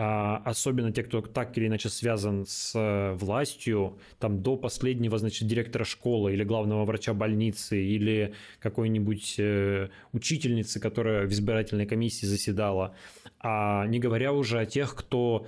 А, 0.03 0.41
особенно 0.45 0.91
те, 0.91 1.03
кто 1.03 1.21
так 1.21 1.55
или 1.59 1.67
иначе 1.67 1.87
связан 1.89 2.47
с 2.47 2.71
э, 2.73 3.13
властью, 3.13 3.99
там 4.17 4.41
до 4.41 4.57
последнего, 4.57 5.19
значит, 5.19 5.47
директора 5.47 5.83
школы 5.83 6.33
или 6.33 6.43
главного 6.43 6.85
врача 6.85 7.13
больницы 7.13 7.79
или 7.79 8.33
какой-нибудь 8.59 9.35
э, 9.37 9.89
учительницы, 10.11 10.79
которая 10.79 11.27
в 11.27 11.31
избирательной 11.31 11.85
комиссии 11.85 12.25
заседала, 12.25 12.95
а 13.39 13.85
не 13.85 13.99
говоря 13.99 14.33
уже 14.33 14.57
о 14.57 14.65
тех, 14.65 14.95
кто 14.95 15.45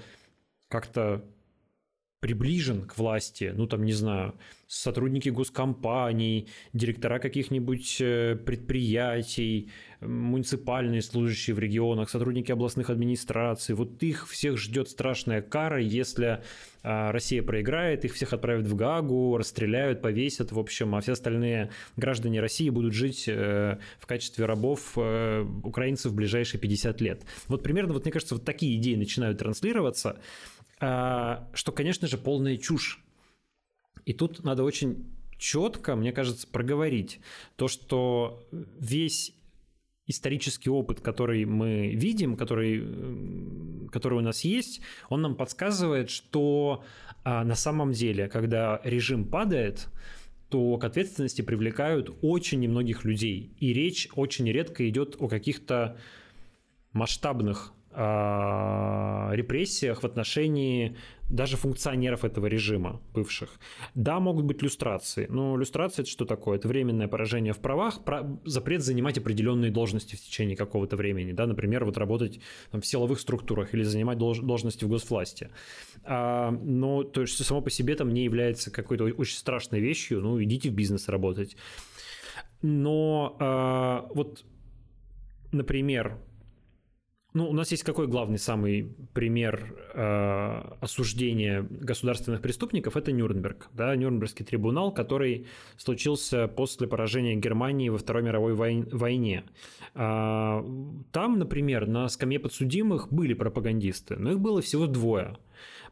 как-то 0.68 1.26
приближен 2.24 2.84
к 2.84 2.98
власти, 2.98 3.52
ну 3.54 3.68
там, 3.68 3.84
не 3.84 3.92
знаю, 3.92 4.34
сотрудники 4.66 5.28
госкомпаний, 5.28 6.48
директора 6.72 7.20
каких-нибудь 7.20 7.98
э, 8.00 8.38
предприятий, 8.38 9.70
муниципальные 10.00 11.02
служащие 11.02 11.54
в 11.54 11.60
регионах, 11.60 12.10
сотрудники 12.10 12.50
областных 12.50 12.90
администраций, 12.90 13.76
вот 13.76 14.02
их 14.04 14.30
всех 14.30 14.58
ждет 14.58 14.88
страшная 14.88 15.42
кара, 15.42 15.82
если 15.82 16.42
а, 16.82 17.12
Россия 17.12 17.42
проиграет, 17.42 18.04
их 18.04 18.14
всех 18.14 18.34
отправят 18.34 18.68
в 18.68 18.76
Гагу, 18.76 19.38
расстреляют, 19.38 20.02
повесят, 20.02 20.52
в 20.52 20.60
общем, 20.60 20.96
а 20.96 21.02
все 21.02 21.14
остальные 21.14 21.72
граждане 21.96 22.42
России 22.42 22.70
будут 22.70 22.94
жить 22.94 23.26
э, 23.28 23.78
в 24.00 24.06
качестве 24.06 24.46
рабов 24.46 24.94
э, 24.98 25.46
украинцев 25.64 26.12
в 26.12 26.16
ближайшие 26.16 26.60
50 26.60 27.02
лет. 27.02 27.22
Вот 27.48 27.64
примерно, 27.64 27.94
вот 27.94 28.04
мне 28.04 28.12
кажется, 28.12 28.36
вот 28.36 28.44
такие 28.44 28.76
идеи 28.78 28.96
начинают 28.96 29.40
транслироваться, 29.40 30.20
что, 31.54 31.72
конечно 31.72 32.08
же, 32.08 32.18
полная 32.18 32.58
чушь. 32.58 33.04
И 34.06 34.14
тут 34.14 34.44
надо 34.44 34.64
очень 34.64 35.06
четко, 35.38 35.96
мне 35.96 36.12
кажется, 36.12 36.48
проговорить 36.48 37.20
то, 37.56 37.68
что 37.68 38.44
весь 38.52 39.34
исторический 40.08 40.70
опыт, 40.70 41.02
который 41.02 41.46
мы 41.46 41.94
видим, 41.96 42.36
который, 42.36 43.90
который 43.90 44.18
у 44.20 44.22
нас 44.22 44.44
есть, 44.44 44.82
он 45.10 45.22
нам 45.22 45.36
подсказывает, 45.36 46.10
что 46.10 46.84
а, 47.24 47.44
на 47.44 47.56
самом 47.56 47.92
деле, 47.92 48.28
когда 48.28 48.82
режим 48.84 49.26
падает, 49.26 49.88
то 50.50 50.78
к 50.78 50.84
ответственности 50.84 51.42
привлекают 51.42 52.16
очень 52.22 52.60
немногих 52.60 53.06
людей. 53.06 53.52
И 53.60 53.74
речь 53.74 54.10
очень 54.16 54.50
редко 54.52 54.88
идет 54.88 55.16
о 55.20 55.28
каких-то 55.28 55.98
масштабных 56.92 57.72
а, 57.72 57.74
репрессиях 57.96 60.02
в 60.02 60.06
отношении 60.06 60.98
даже 61.30 61.58
функционеров 61.58 62.26
этого 62.26 62.48
режима 62.48 63.02
бывших. 63.14 63.60
Да, 63.96 64.20
могут 64.20 64.46
быть 64.46 64.62
люстрации, 64.62 65.28
но 65.30 65.58
люстрация 65.58 66.04
это 66.04 66.12
что 66.12 66.26
такое? 66.26 66.58
Это 66.58 66.68
временное 66.68 67.08
поражение 67.08 67.54
в 67.54 67.60
правах, 67.60 68.00
запрет 68.46 68.82
занимать 68.82 69.18
определенные 69.18 69.72
должности 69.72 70.16
в 70.16 70.22
течение 70.22 70.56
какого-то 70.56 70.96
времени, 70.96 71.32
да, 71.32 71.48
например, 71.48 71.86
вот 71.86 71.98
работать 71.98 72.40
там, 72.72 72.82
в 72.82 72.86
силовых 72.86 73.20
структурах 73.20 73.74
или 73.74 73.84
занимать 73.84 74.18
должности 74.18 74.86
в 74.86 74.90
госвласти. 74.90 75.50
А, 76.04 76.52
но 76.52 77.04
то 77.04 77.22
есть 77.22 77.44
само 77.44 77.62
по 77.62 77.70
себе 77.70 77.96
там 77.96 78.14
не 78.14 78.24
является 78.24 78.72
какой-то 78.72 79.06
очень 79.06 79.38
страшной 79.38 79.80
вещью, 79.80 80.22
ну 80.22 80.42
идите 80.42 80.70
в 80.70 80.74
бизнес 80.74 81.10
работать. 81.10 81.56
Но 82.62 83.36
а, 83.40 84.08
вот, 84.14 84.46
например, 85.52 86.18
ну, 87.34 87.50
у 87.50 87.54
нас 87.54 87.72
есть 87.72 87.84
какой 87.84 88.08
главный 88.08 88.38
самый 88.38 88.96
пример 89.14 89.76
э, 89.94 90.76
осуждения 90.82 91.64
государственных 91.64 92.42
преступников? 92.42 92.96
Это 92.96 93.12
Нюрнберг, 93.12 93.70
да, 93.74 93.96
Нюрнбергский 93.96 94.46
трибунал, 94.46 94.94
который 94.94 95.48
случился 95.78 96.48
после 96.48 96.88
поражения 96.88 97.36
Германии 97.36 97.90
во 97.90 97.98
Второй 97.98 98.22
мировой 98.22 98.54
войне. 98.54 99.46
Э, 99.96 100.64
там, 101.12 101.40
например, 101.40 101.88
на 101.88 102.08
скамье 102.08 102.40
подсудимых 102.40 103.12
были 103.12 103.34
пропагандисты, 103.34 104.16
но 104.16 104.34
их 104.34 104.40
было 104.40 104.62
всего 104.62 104.86
двое, 104.86 105.38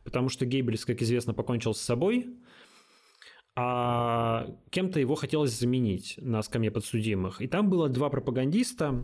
потому 0.03 0.29
что 0.29 0.45
Гейбельс, 0.45 0.85
как 0.85 1.01
известно, 1.01 1.33
покончил 1.33 1.73
с 1.73 1.81
собой, 1.81 2.27
а 3.55 4.47
кем-то 4.69 4.99
его 4.99 5.15
хотелось 5.15 5.59
заменить 5.59 6.15
на 6.17 6.41
скамье 6.43 6.71
подсудимых. 6.71 7.41
И 7.41 7.47
там 7.47 7.69
было 7.69 7.89
два 7.89 8.09
пропагандиста, 8.09 9.03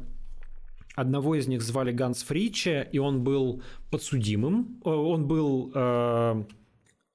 Одного 0.98 1.36
из 1.36 1.48
них 1.48 1.62
звали 1.62 1.92
Ганс 1.92 2.24
Фриче, 2.24 2.90
и 2.92 2.98
он 2.98 3.24
был 3.24 3.62
подсудимым. 3.92 4.82
Э, 4.84 4.90
он 4.90 5.28
был 5.28 5.72
э, 5.76 6.44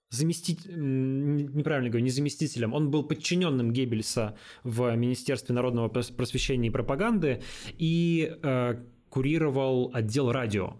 заместителем, 0.09 1.37
неправильно 1.57 1.90
говорю, 1.90 2.05
не 2.05 2.11
заместителем, 2.11 2.75
он 2.75 2.92
был 2.92 3.03
подчиненным 3.03 3.73
Геббельса 3.73 4.37
в 4.62 4.95
Министерстве 4.95 5.53
народного 5.57 5.88
просвещения 5.88 6.68
и 6.68 6.71
пропаганды 6.71 7.42
и 7.77 8.33
э, 8.40 8.77
курировал 9.09 9.90
отдел 9.92 10.31
радио. 10.31 10.77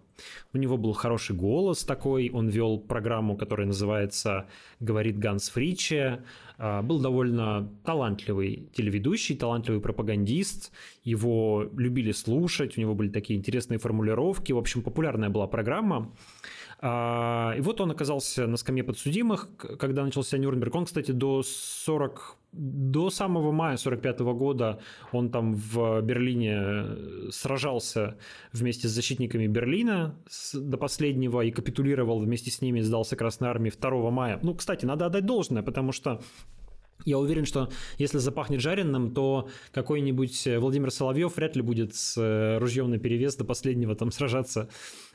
У 0.53 0.57
него 0.57 0.77
был 0.77 0.93
хороший 0.93 1.35
голос 1.35 1.83
такой, 1.83 2.29
он 2.29 2.49
вел 2.49 2.79
программу, 2.79 3.35
которая 3.35 3.67
называется 3.67 4.47
«Говорит 4.79 5.17
Ганс 5.17 5.49
Фриче», 5.49 6.23
а, 6.57 6.81
был 6.81 6.99
довольно 6.99 7.69
талантливый 7.83 8.69
телеведущий, 8.73 9.35
талантливый 9.35 9.81
пропагандист, 9.81 10.71
его 11.03 11.69
любили 11.75 12.11
слушать, 12.11 12.77
у 12.77 12.81
него 12.81 12.95
были 12.95 13.09
такие 13.09 13.39
интересные 13.39 13.79
формулировки, 13.79 14.51
в 14.53 14.57
общем, 14.57 14.81
популярная 14.81 15.29
была 15.29 15.47
программа. 15.47 16.11
А, 16.85 17.53
и 17.57 17.61
вот 17.61 17.79
он 17.79 17.91
оказался 17.91 18.45
на 18.45 18.57
скамье 18.57 18.83
подсудимых, 18.83 19.47
когда 19.55 20.03
начался 20.03 20.37
Нюрнберг. 20.37 20.75
Он, 20.75 20.83
кстати, 20.83 21.11
до 21.11 21.41
40 21.41 22.37
до 22.51 23.09
самого 23.09 23.53
мая 23.53 23.77
45 23.77 24.19
года 24.19 24.81
он 25.13 25.31
там 25.31 25.55
в 25.55 26.01
Берлине 26.01 26.57
э, 26.57 27.29
сражался 27.31 28.17
вместе 28.51 28.89
с 28.89 28.91
защитниками 28.91 29.47
Берлина 29.47 30.15
до 30.53 30.77
последнего 30.77 31.39
и 31.41 31.51
капитулировал 31.51 32.19
вместе 32.19 32.51
с 32.51 32.61
ними, 32.61 32.81
сдался 32.81 33.15
Красной 33.15 33.47
Армии 33.47 33.71
2 33.71 34.11
мая. 34.11 34.39
Ну, 34.43 34.53
кстати, 34.53 34.85
надо 34.85 35.05
отдать 35.05 35.25
должное, 35.25 35.63
потому 35.63 35.93
что 35.93 36.21
я 37.05 37.17
уверен, 37.17 37.45
что 37.45 37.69
если 37.97 38.17
запахнет 38.17 38.61
жареным, 38.61 39.13
то 39.13 39.49
какой-нибудь 39.71 40.47
Владимир 40.57 40.91
Соловьев 40.91 41.35
вряд 41.35 41.55
ли 41.55 41.61
будет 41.61 41.95
с 41.95 42.17
э, 42.17 42.57
ружьем 42.59 42.89
на 42.89 42.97
перевес 42.97 43.35
до 43.35 43.45
последнего 43.45 43.95
там 43.95 44.11
сражаться 44.11 44.69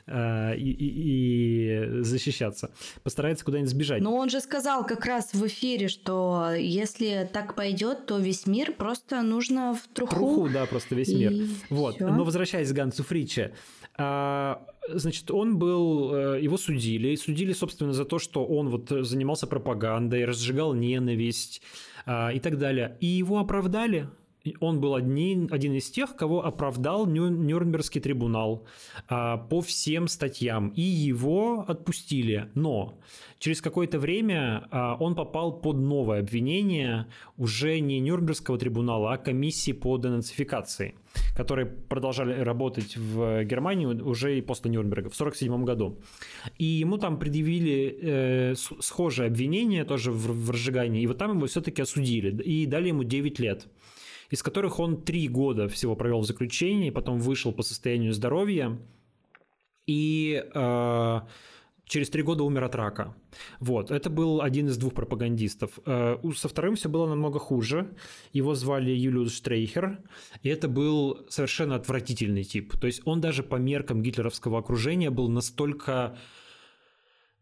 э, 0.09 0.57
и, 0.57 0.71
и, 0.71 1.99
и 1.99 2.01
защищаться. 2.01 2.71
Постарается 3.03 3.45
куда-нибудь 3.45 3.69
сбежать. 3.69 4.01
Но 4.01 4.15
он 4.15 4.29
же 4.29 4.39
сказал 4.39 4.85
как 4.85 5.05
раз 5.05 5.33
в 5.33 5.45
эфире, 5.47 5.87
что 5.87 6.51
если 6.57 7.29
так 7.31 7.55
пойдет, 7.55 8.05
то 8.05 8.17
весь 8.17 8.45
мир 8.47 8.73
просто 8.73 9.21
нужно 9.21 9.73
в 9.75 9.87
труху. 9.93 10.15
Труху, 10.15 10.49
да, 10.49 10.65
просто 10.65 10.95
весь 10.95 11.13
мир. 11.13 11.33
Вот. 11.69 11.95
Всё. 11.95 12.09
Но 12.09 12.23
возвращаясь 12.23 12.71
к 12.71 12.73
Гансу 12.73 13.03
Фриче, 13.03 13.53
а, 13.97 14.65
значит, 14.89 15.29
он 15.31 15.57
был, 15.57 16.13
э, 16.13 16.41
его 16.41 16.57
судили, 16.57 17.15
судили, 17.15 17.53
собственно, 17.53 17.93
за 17.93 18.05
то, 18.05 18.17
что 18.19 18.45
он 18.45 18.69
вот 18.69 18.89
занимался 18.89 19.45
пропагандой, 19.47 20.25
разжигал 20.25 20.73
ненависть 20.73 21.61
а, 22.05 22.31
и 22.31 22.39
так 22.39 22.57
далее. 22.57 22.97
И 23.01 23.05
его 23.05 23.39
оправдали, 23.39 24.09
он 24.59 24.79
был 24.79 24.95
один, 24.95 25.49
один 25.51 25.73
из 25.73 25.89
тех, 25.89 26.15
кого 26.15 26.45
оправдал 26.45 27.05
Нюрнбергский 27.05 27.99
трибунал 27.99 28.65
а, 29.07 29.37
по 29.37 29.61
всем 29.61 30.07
статьям, 30.07 30.69
и 30.69 30.81
его 30.81 31.65
отпустили. 31.67 32.49
Но 32.55 32.99
через 33.39 33.61
какое-то 33.61 33.99
время 33.99 34.67
а, 34.71 34.95
он 34.99 35.15
попал 35.15 35.59
под 35.59 35.77
новое 35.77 36.19
обвинение 36.19 37.07
уже 37.37 37.79
не 37.79 37.99
Нюрнбергского 37.99 38.57
трибунала, 38.57 39.13
а 39.13 39.17
комиссии 39.17 39.73
по 39.73 39.97
денацификации, 39.97 40.95
которые 41.35 41.65
продолжали 41.67 42.39
работать 42.41 42.95
в 42.95 43.43
Германии 43.43 43.85
уже 43.85 44.37
и 44.37 44.41
после 44.41 44.71
Нюрнберга 44.71 45.09
в 45.09 45.19
1947 45.19 45.65
году. 45.65 45.99
И 46.57 46.65
ему 46.65 46.97
там 46.97 47.19
предъявили 47.19 47.99
э, 48.01 48.55
схожее 48.55 49.27
обвинение 49.27 49.83
тоже 49.83 50.11
в, 50.11 50.45
в 50.45 50.51
разжигании, 50.51 51.01
и 51.01 51.07
вот 51.07 51.17
там 51.17 51.35
его 51.35 51.47
все-таки 51.47 51.81
осудили 51.81 52.41
и 52.41 52.65
дали 52.65 52.87
ему 52.87 53.03
9 53.03 53.39
лет 53.39 53.67
из 54.29 54.43
которых 54.43 54.79
он 54.79 55.03
три 55.03 55.27
года 55.27 55.67
всего 55.67 55.95
провел 55.95 56.21
в 56.21 56.25
заключении, 56.25 56.89
потом 56.89 57.19
вышел 57.19 57.51
по 57.51 57.63
состоянию 57.63 58.13
здоровья 58.13 58.77
и 59.87 60.43
э, 60.53 61.19
через 61.85 62.09
три 62.09 62.21
года 62.21 62.43
умер 62.43 62.63
от 62.63 62.75
рака. 62.75 63.15
Вот, 63.59 63.89
это 63.89 64.09
был 64.09 64.41
один 64.41 64.67
из 64.67 64.77
двух 64.77 64.93
пропагандистов. 64.93 65.79
Э, 65.85 66.17
со 66.35 66.47
вторым 66.47 66.75
все 66.75 66.89
было 66.89 67.07
намного 67.07 67.39
хуже. 67.39 67.95
Его 68.31 68.53
звали 68.53 68.91
Юлиус 68.91 69.33
Штрейхер, 69.33 69.99
и 70.43 70.49
это 70.49 70.67
был 70.67 71.25
совершенно 71.29 71.75
отвратительный 71.75 72.43
тип. 72.43 72.77
То 72.77 72.87
есть 72.87 73.01
он 73.05 73.19
даже 73.21 73.41
по 73.41 73.55
меркам 73.55 74.03
гитлеровского 74.03 74.59
окружения 74.59 75.09
был 75.09 75.27
настолько 75.27 76.17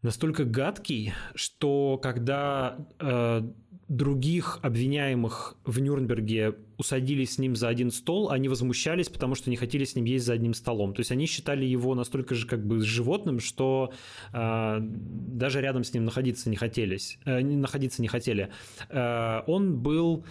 настолько 0.02 0.44
гадкий, 0.44 1.12
что 1.34 1.98
когда 1.98 2.78
э, 3.00 3.42
других 3.88 4.58
обвиняемых 4.62 5.56
в 5.64 5.80
Нюрнберге 5.80 6.56
усадили 6.76 7.24
с 7.24 7.38
ним 7.38 7.56
за 7.56 7.68
один 7.68 7.90
стол, 7.90 8.30
они 8.30 8.48
возмущались, 8.48 9.08
потому 9.08 9.34
что 9.34 9.48
не 9.48 9.56
хотели 9.56 9.84
с 9.84 9.96
ним 9.96 10.04
есть 10.04 10.26
за 10.26 10.34
одним 10.34 10.52
столом. 10.52 10.92
То 10.94 11.00
есть 11.00 11.10
они 11.10 11.26
считали 11.26 11.64
его 11.64 11.94
настолько 11.94 12.34
же 12.34 12.46
как 12.46 12.64
бы 12.66 12.82
животным, 12.82 13.40
что 13.40 13.92
э, 14.32 14.78
даже 14.80 15.60
рядом 15.62 15.84
с 15.84 15.94
ним 15.94 16.04
находиться 16.04 16.50
не 16.50 16.56
хотелись, 16.56 17.18
э, 17.24 17.40
находиться 17.40 18.02
не 18.02 18.08
хотели. 18.08 18.50
Э, 18.90 19.40
он 19.46 19.78
был, 19.78 20.24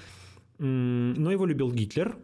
э, 0.59 0.63
но 0.63 1.31
его 1.31 1.45
любил 1.45 1.71
Гитлер. 1.71 2.15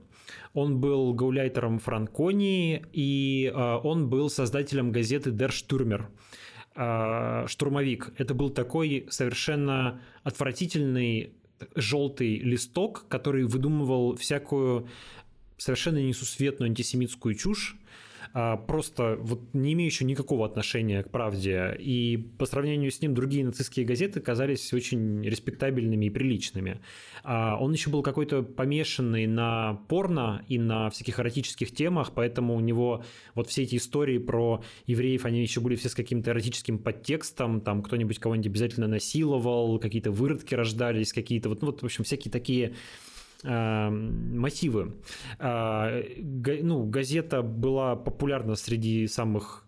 Он 0.53 0.79
был 0.79 1.13
гауляйтером 1.13 1.79
Франконии, 1.79 2.85
и 2.93 3.51
э, 3.53 3.79
он 3.83 4.07
был 4.07 4.29
создателем 4.29 4.91
газеты 4.91 5.31
Der 5.31 5.49
Stürmer 5.49 6.05
штурмовик. 6.75 8.13
Это 8.17 8.33
был 8.33 8.49
такой 8.49 9.05
совершенно 9.09 10.01
отвратительный 10.23 11.33
желтый 11.75 12.39
листок, 12.39 13.05
который 13.09 13.43
выдумывал 13.43 14.15
всякую 14.15 14.88
совершенно 15.57 15.99
несусветную 15.99 16.69
антисемитскую 16.69 17.36
чушь, 17.36 17.75
а, 17.75 17.82
просто 18.33 19.17
вот 19.21 19.41
не 19.53 19.73
имеющую 19.73 20.07
никакого 20.07 20.45
отношения 20.45 21.03
к 21.03 21.09
правде. 21.11 21.75
И 21.79 22.17
по 22.39 22.45
сравнению 22.45 22.89
с 22.89 22.99
ним 23.01 23.13
другие 23.13 23.45
нацистские 23.45 23.85
газеты 23.85 24.21
казались 24.21 24.73
очень 24.73 25.23
респектабельными 25.23 26.07
и 26.07 26.09
приличными. 26.09 26.81
А 27.23 27.57
он 27.59 27.73
еще 27.73 27.89
был 27.89 28.01
какой-то 28.01 28.41
помешанный 28.41 29.27
на 29.27 29.81
порно 29.87 30.43
и 30.47 30.57
на 30.57 30.89
всяких 30.89 31.19
эротических 31.19 31.71
темах, 31.71 32.11
поэтому 32.15 32.55
у 32.55 32.59
него 32.59 33.03
вот 33.35 33.49
все 33.49 33.63
эти 33.63 33.75
истории 33.75 34.17
про 34.17 34.63
евреев, 34.87 35.25
они 35.25 35.41
еще 35.41 35.61
были 35.61 35.75
все 35.75 35.89
с 35.89 35.95
каким-то 35.95 36.31
эротическим 36.31 36.79
подтекстом, 36.79 37.61
там 37.61 37.83
кто-нибудь 37.83 38.17
кого-нибудь 38.17 38.47
обязательно 38.47 38.87
насиловал, 38.87 39.77
какие-то 39.79 40.11
выродки 40.11 40.55
рождались, 40.55 41.13
какие-то 41.13 41.49
вот, 41.49 41.61
ну, 41.61 41.67
вот 41.67 41.81
в 41.81 41.85
общем, 41.85 42.03
всякие 42.03 42.31
такие 42.31 42.73
мотивы. 43.43 44.95
А, 45.39 46.01
ну, 46.19 46.86
газета 46.86 47.41
была 47.41 47.95
популярна 47.95 48.56
среди 48.56 49.08
самых 49.08 49.65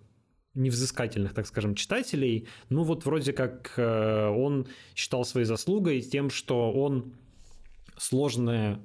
невзыскательных, 0.56 1.34
так 1.34 1.46
скажем, 1.48 1.76
читателей. 1.76 2.48
Ну 2.70 2.84
вот 2.84 3.06
вроде 3.06 3.34
как 3.34 3.74
э, 3.78 4.28
он 4.28 4.68
считал 4.96 5.26
своей 5.26 5.46
заслугой 5.46 6.02
тем, 6.02 6.30
что 6.30 6.72
он 6.72 7.14
сложное 7.98 8.80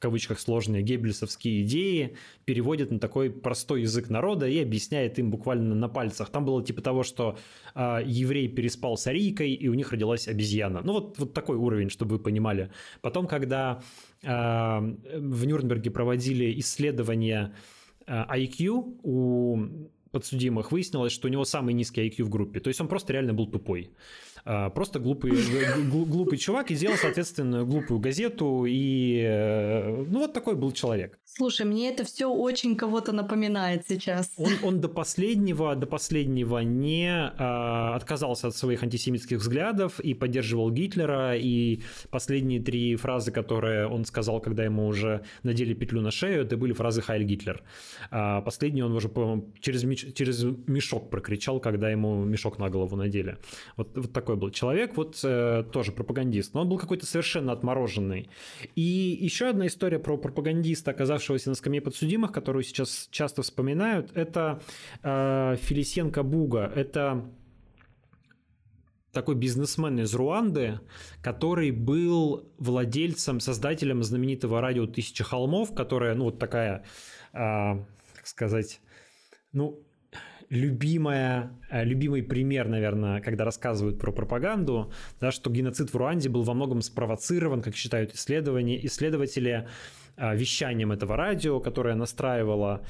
кавычках 0.00 0.40
сложные 0.40 0.82
геббельсовские 0.82 1.62
идеи 1.62 2.16
переводит 2.46 2.90
на 2.90 2.98
такой 2.98 3.30
простой 3.30 3.82
язык 3.82 4.08
народа 4.10 4.48
и 4.48 4.58
объясняет 4.58 5.18
им 5.18 5.30
буквально 5.30 5.74
на 5.74 5.88
пальцах. 5.88 6.30
Там 6.30 6.44
было 6.44 6.64
типа 6.64 6.80
того, 6.80 7.02
что 7.02 7.38
э, 7.74 8.00
еврей 8.04 8.48
переспал 8.48 8.96
с 8.96 9.06
арийкой, 9.06 9.52
и 9.52 9.68
у 9.68 9.74
них 9.74 9.92
родилась 9.92 10.26
обезьяна. 10.26 10.80
Ну 10.82 10.94
вот, 10.94 11.18
вот 11.18 11.34
такой 11.34 11.56
уровень, 11.56 11.90
чтобы 11.90 12.16
вы 12.16 12.18
понимали. 12.18 12.70
Потом, 13.02 13.26
когда 13.26 13.82
э, 14.22 14.28
в 14.28 15.46
Нюрнберге 15.46 15.90
проводили 15.90 16.58
исследования 16.58 17.54
э, 18.06 18.12
IQ 18.12 19.00
у 19.02 19.58
подсудимых, 20.10 20.72
выяснилось, 20.72 21.12
что 21.12 21.28
у 21.28 21.30
него 21.30 21.44
самый 21.44 21.74
низкий 21.74 22.08
IQ 22.08 22.24
в 22.24 22.30
группе. 22.30 22.60
То 22.60 22.68
есть 22.68 22.80
он 22.80 22.88
просто 22.88 23.12
реально 23.12 23.34
был 23.34 23.46
тупой. 23.46 23.90
А, 24.44 24.70
просто 24.70 24.98
глупый, 24.98 25.32
глупый 25.90 26.38
чувак 26.38 26.70
и 26.70 26.74
сделал, 26.74 26.96
соответственно, 26.96 27.64
глупую 27.64 28.00
газету. 28.00 28.64
И 28.66 29.20
э, 29.22 30.04
ну 30.08 30.20
вот 30.20 30.32
такой 30.32 30.56
был 30.56 30.72
человек. 30.72 31.18
Слушай, 31.24 31.64
мне 31.66 31.90
это 31.90 32.04
все 32.04 32.26
очень 32.26 32.76
кого-то 32.76 33.12
напоминает 33.12 33.84
сейчас. 33.88 34.32
Он, 34.36 34.52
он 34.62 34.80
до 34.80 34.88
последнего, 34.88 35.76
до 35.76 35.86
последнего 35.86 36.58
не 36.58 37.08
а, 37.10 37.94
отказался 37.94 38.48
от 38.48 38.56
своих 38.56 38.82
антисемитских 38.82 39.38
взглядов 39.38 40.00
и 40.00 40.14
поддерживал 40.14 40.70
Гитлера. 40.70 41.36
И 41.36 41.82
последние 42.10 42.60
три 42.60 42.96
фразы, 42.96 43.30
которые 43.30 43.86
он 43.86 44.04
сказал, 44.04 44.40
когда 44.40 44.64
ему 44.64 44.86
уже 44.86 45.22
надели 45.42 45.72
петлю 45.72 46.00
на 46.00 46.10
шею, 46.10 46.42
это 46.42 46.56
были 46.56 46.72
фразы 46.72 47.00
«Хайль 47.00 47.24
Гитлер». 47.24 47.62
А 48.10 48.40
последний 48.40 48.82
он 48.82 48.92
уже, 48.92 49.08
по 49.08 49.44
через, 49.60 49.82
через 50.14 50.42
мешок 50.66 51.10
прокричал, 51.10 51.60
когда 51.60 51.90
ему 51.90 52.24
мешок 52.24 52.58
на 52.58 52.68
голову 52.68 52.96
надели. 52.96 53.38
Вот, 53.76 53.96
вот 53.96 54.12
такой 54.12 54.29
был 54.36 54.50
человек, 54.50 54.96
вот 54.96 55.20
э, 55.22 55.64
тоже 55.72 55.92
пропагандист. 55.92 56.54
Но 56.54 56.62
он 56.62 56.68
был 56.68 56.78
какой-то 56.78 57.06
совершенно 57.06 57.52
отмороженный. 57.52 58.28
И 58.74 59.18
еще 59.20 59.48
одна 59.48 59.66
история 59.66 59.98
про 59.98 60.16
пропагандиста, 60.16 60.90
оказавшегося 60.90 61.50
на 61.50 61.54
скамье 61.54 61.80
подсудимых, 61.80 62.32
которую 62.32 62.62
сейчас 62.62 63.08
часто 63.10 63.42
вспоминают, 63.42 64.10
это 64.14 64.60
э, 65.02 65.56
Филисенко 65.60 66.22
Буга. 66.22 66.72
Это 66.74 67.30
такой 69.12 69.34
бизнесмен 69.34 70.00
из 70.00 70.14
Руанды, 70.14 70.80
который 71.22 71.70
был 71.70 72.48
владельцем, 72.58 73.40
создателем 73.40 74.02
знаменитого 74.02 74.60
радио 74.60 74.86
«Тысяча 74.86 75.24
холмов», 75.24 75.74
которая, 75.74 76.14
ну, 76.14 76.24
вот 76.24 76.38
такая, 76.38 76.84
э, 77.32 77.36
как 77.36 78.26
сказать, 78.26 78.80
ну, 79.52 79.80
любимая, 80.50 81.52
э, 81.70 81.84
любимый 81.84 82.22
пример, 82.22 82.68
наверное, 82.68 83.20
когда 83.20 83.44
рассказывают 83.44 83.98
про 83.98 84.10
пропаганду, 84.12 84.92
да, 85.20 85.30
что 85.30 85.48
геноцид 85.48 85.92
в 85.92 85.96
Руанде 85.96 86.28
был 86.28 86.42
во 86.42 86.54
многом 86.54 86.82
спровоцирован, 86.82 87.62
как 87.62 87.76
считают 87.76 88.14
исследования, 88.14 88.84
исследователи, 88.84 89.68
вещанием 90.34 90.92
этого 90.92 91.16
радио, 91.16 91.60
которое 91.60 91.94
настраивало, 91.94 92.82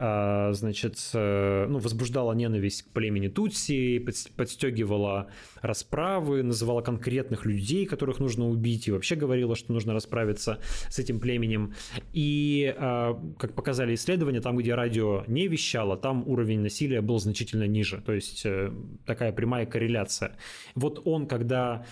а, 0.00 0.52
значит, 0.52 0.96
э, 1.12 1.66
ну, 1.68 1.78
возбуждало 1.78 2.32
ненависть 2.32 2.82
к 2.82 2.88
племени 2.90 3.26
Тутси, 3.26 3.98
подстегивало 4.36 5.28
расправы, 5.60 6.44
называла 6.44 6.82
конкретных 6.82 7.44
людей, 7.44 7.84
которых 7.84 8.20
нужно 8.20 8.48
убить, 8.48 8.86
и 8.86 8.92
вообще 8.92 9.16
говорила, 9.16 9.56
что 9.56 9.72
нужно 9.72 9.92
расправиться 9.92 10.60
с 10.88 11.00
этим 11.00 11.18
племенем. 11.18 11.74
И, 12.12 12.72
а, 12.78 13.20
как 13.38 13.54
показали 13.54 13.94
исследования, 13.94 14.40
там, 14.40 14.56
где 14.56 14.74
радио 14.74 15.24
не 15.26 15.48
вещало, 15.48 15.96
там 15.96 16.22
уровень 16.28 16.60
насилия 16.60 17.00
был 17.00 17.18
значительно 17.18 17.66
ниже. 17.66 18.00
То 18.00 18.12
есть 18.12 18.42
э, 18.46 18.72
такая 19.04 19.32
прямая 19.32 19.66
корреляция. 19.66 20.36
Вот 20.76 21.02
он, 21.04 21.26
когда 21.26 21.58
а, 21.68 21.84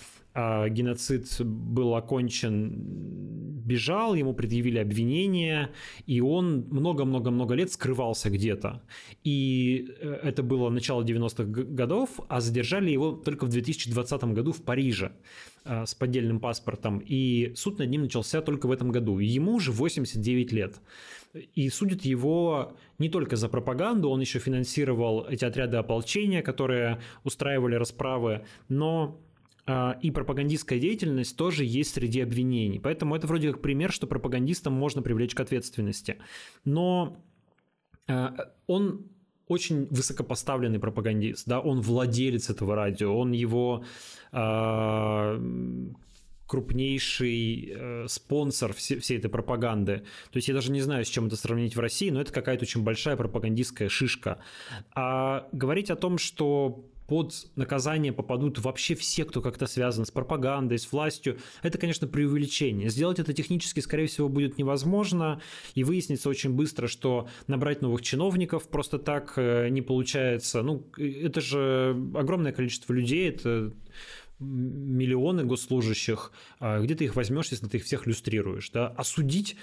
геноцид 0.69 1.41
был 1.41 1.95
окончен, 1.95 3.57
бежал, 3.67 4.15
ему 4.15 4.33
предъявили 4.33 4.79
обвинение, 4.79 5.71
и 6.07 6.21
он 6.21 6.67
много-много-много 6.71 7.55
лет 7.55 7.73
скрывался 7.73 8.31
где-то. 8.31 8.83
И 9.25 9.89
э, 10.01 10.21
это 10.23 10.43
было 10.43 10.71
начало 10.71 11.03
90-х 11.03 11.45
годов, 11.45 12.21
а 12.29 12.41
задержали 12.41 12.91
его 12.91 13.13
только 13.13 13.47
в 13.47 13.49
2020 13.49 14.25
году 14.25 14.53
в 14.53 14.63
Париже 14.63 15.13
а, 15.65 15.85
с 15.85 15.95
поддельным 15.95 16.39
паспортом, 16.39 17.03
и 17.05 17.53
суд 17.57 17.79
над 17.79 17.91
ним 17.91 18.03
начался 18.03 18.41
только 18.41 18.69
в 18.69 18.71
этом 18.71 18.93
году. 18.93 19.19
Ему 19.19 19.55
уже 19.55 19.73
89 19.73 20.53
лет. 20.53 20.77
И 21.55 21.69
судят 21.69 22.05
его 22.05 22.77
не 22.99 23.09
только 23.09 23.37
за 23.37 23.49
пропаганду, 23.49 24.09
он 24.09 24.21
еще 24.21 24.39
финансировал 24.39 25.27
эти 25.29 25.45
отряды 25.45 25.77
ополчения, 25.77 26.43
которые 26.43 27.01
устраивали 27.25 27.75
расправы, 27.75 28.45
но 28.69 29.19
а, 29.19 29.26
и 29.67 30.11
пропагандистская 30.11 30.79
деятельность 30.79 31.37
тоже 31.37 31.65
есть 31.65 31.95
среди 31.95 32.21
обвинений. 32.21 32.79
Поэтому 32.79 33.17
это 33.17 33.27
вроде 33.27 33.53
как 33.53 33.63
пример, 33.63 33.91
что 33.91 34.07
пропагандистам 34.07 34.73
можно 34.73 35.03
привлечь 35.03 35.35
к 35.35 35.41
ответственности. 35.41 36.19
Но 36.65 37.17
а, 38.07 38.53
он 38.67 39.07
очень 39.49 39.87
высокопоставленный 39.91 40.79
пропагандист, 40.79 41.47
да, 41.47 41.61
он 41.61 41.81
владелец 41.81 42.51
этого 42.51 42.75
радио, 42.75 43.17
он 43.17 43.31
его 43.31 43.85
э, 44.33 45.41
крупнейший 46.47 47.73
э, 47.73 48.07
спонсор 48.09 48.73
все, 48.73 48.99
всей 48.99 49.19
этой 49.19 49.31
пропаганды. 49.31 49.99
То 50.33 50.37
есть 50.37 50.49
я 50.49 50.55
даже 50.55 50.73
не 50.73 50.81
знаю, 50.81 51.05
с 51.05 51.09
чем 51.09 51.27
это 51.27 51.37
сравнить 51.37 51.77
в 51.77 51.81
России, 51.81 52.11
но 52.11 52.21
это 52.21 52.33
какая-то 52.33 52.65
очень 52.65 52.83
большая 52.83 53.17
пропагандистская 53.17 53.89
шишка. 53.89 54.41
А 54.95 55.49
говорить 55.53 55.91
о 55.91 55.97
том, 55.97 56.19
что 56.19 56.85
под 57.07 57.35
наказание 57.57 58.13
попадут 58.13 58.59
вообще 58.59 58.95
все, 58.95 59.25
кто 59.25 59.41
как-то 59.41 59.67
связан 59.67 60.05
с 60.05 60.11
пропагандой, 60.11 60.79
с 60.79 60.91
властью. 60.91 61.39
Это, 61.63 61.79
конечно, 61.79 62.07
преувеличение. 62.07 62.89
Сделать 62.89 63.19
это 63.19 63.33
технически, 63.33 63.81
скорее 63.81 64.07
всего, 64.07 64.29
будет 64.29 64.59
невозможно, 64.59 65.41
и 65.75 65.85
выяснится 65.85 66.29
очень 66.29 66.51
быстро, 66.51 66.87
что 66.87 67.29
набрать 67.47 67.83
новых 67.83 68.03
чиновников 68.03 68.69
просто 68.69 68.99
так 68.99 69.35
э, 69.37 69.69
не 69.69 69.83
получается. 69.83 70.63
Ну, 70.63 70.87
это 70.97 71.41
же 71.41 71.97
огромное 72.15 72.53
количество 72.53 72.93
людей, 72.93 73.29
это 73.29 73.73
миллионы 74.39 75.45
госслужащих. 75.45 76.33
А 76.59 76.81
где 76.81 76.95
ты 76.95 77.05
их 77.05 77.17
возьмешь, 77.17 77.49
если 77.49 77.67
ты 77.67 77.79
их 77.79 77.85
всех 77.85 78.07
люстрируешь? 78.07 78.71
Да? 78.71 78.89
Осудить 78.89 79.57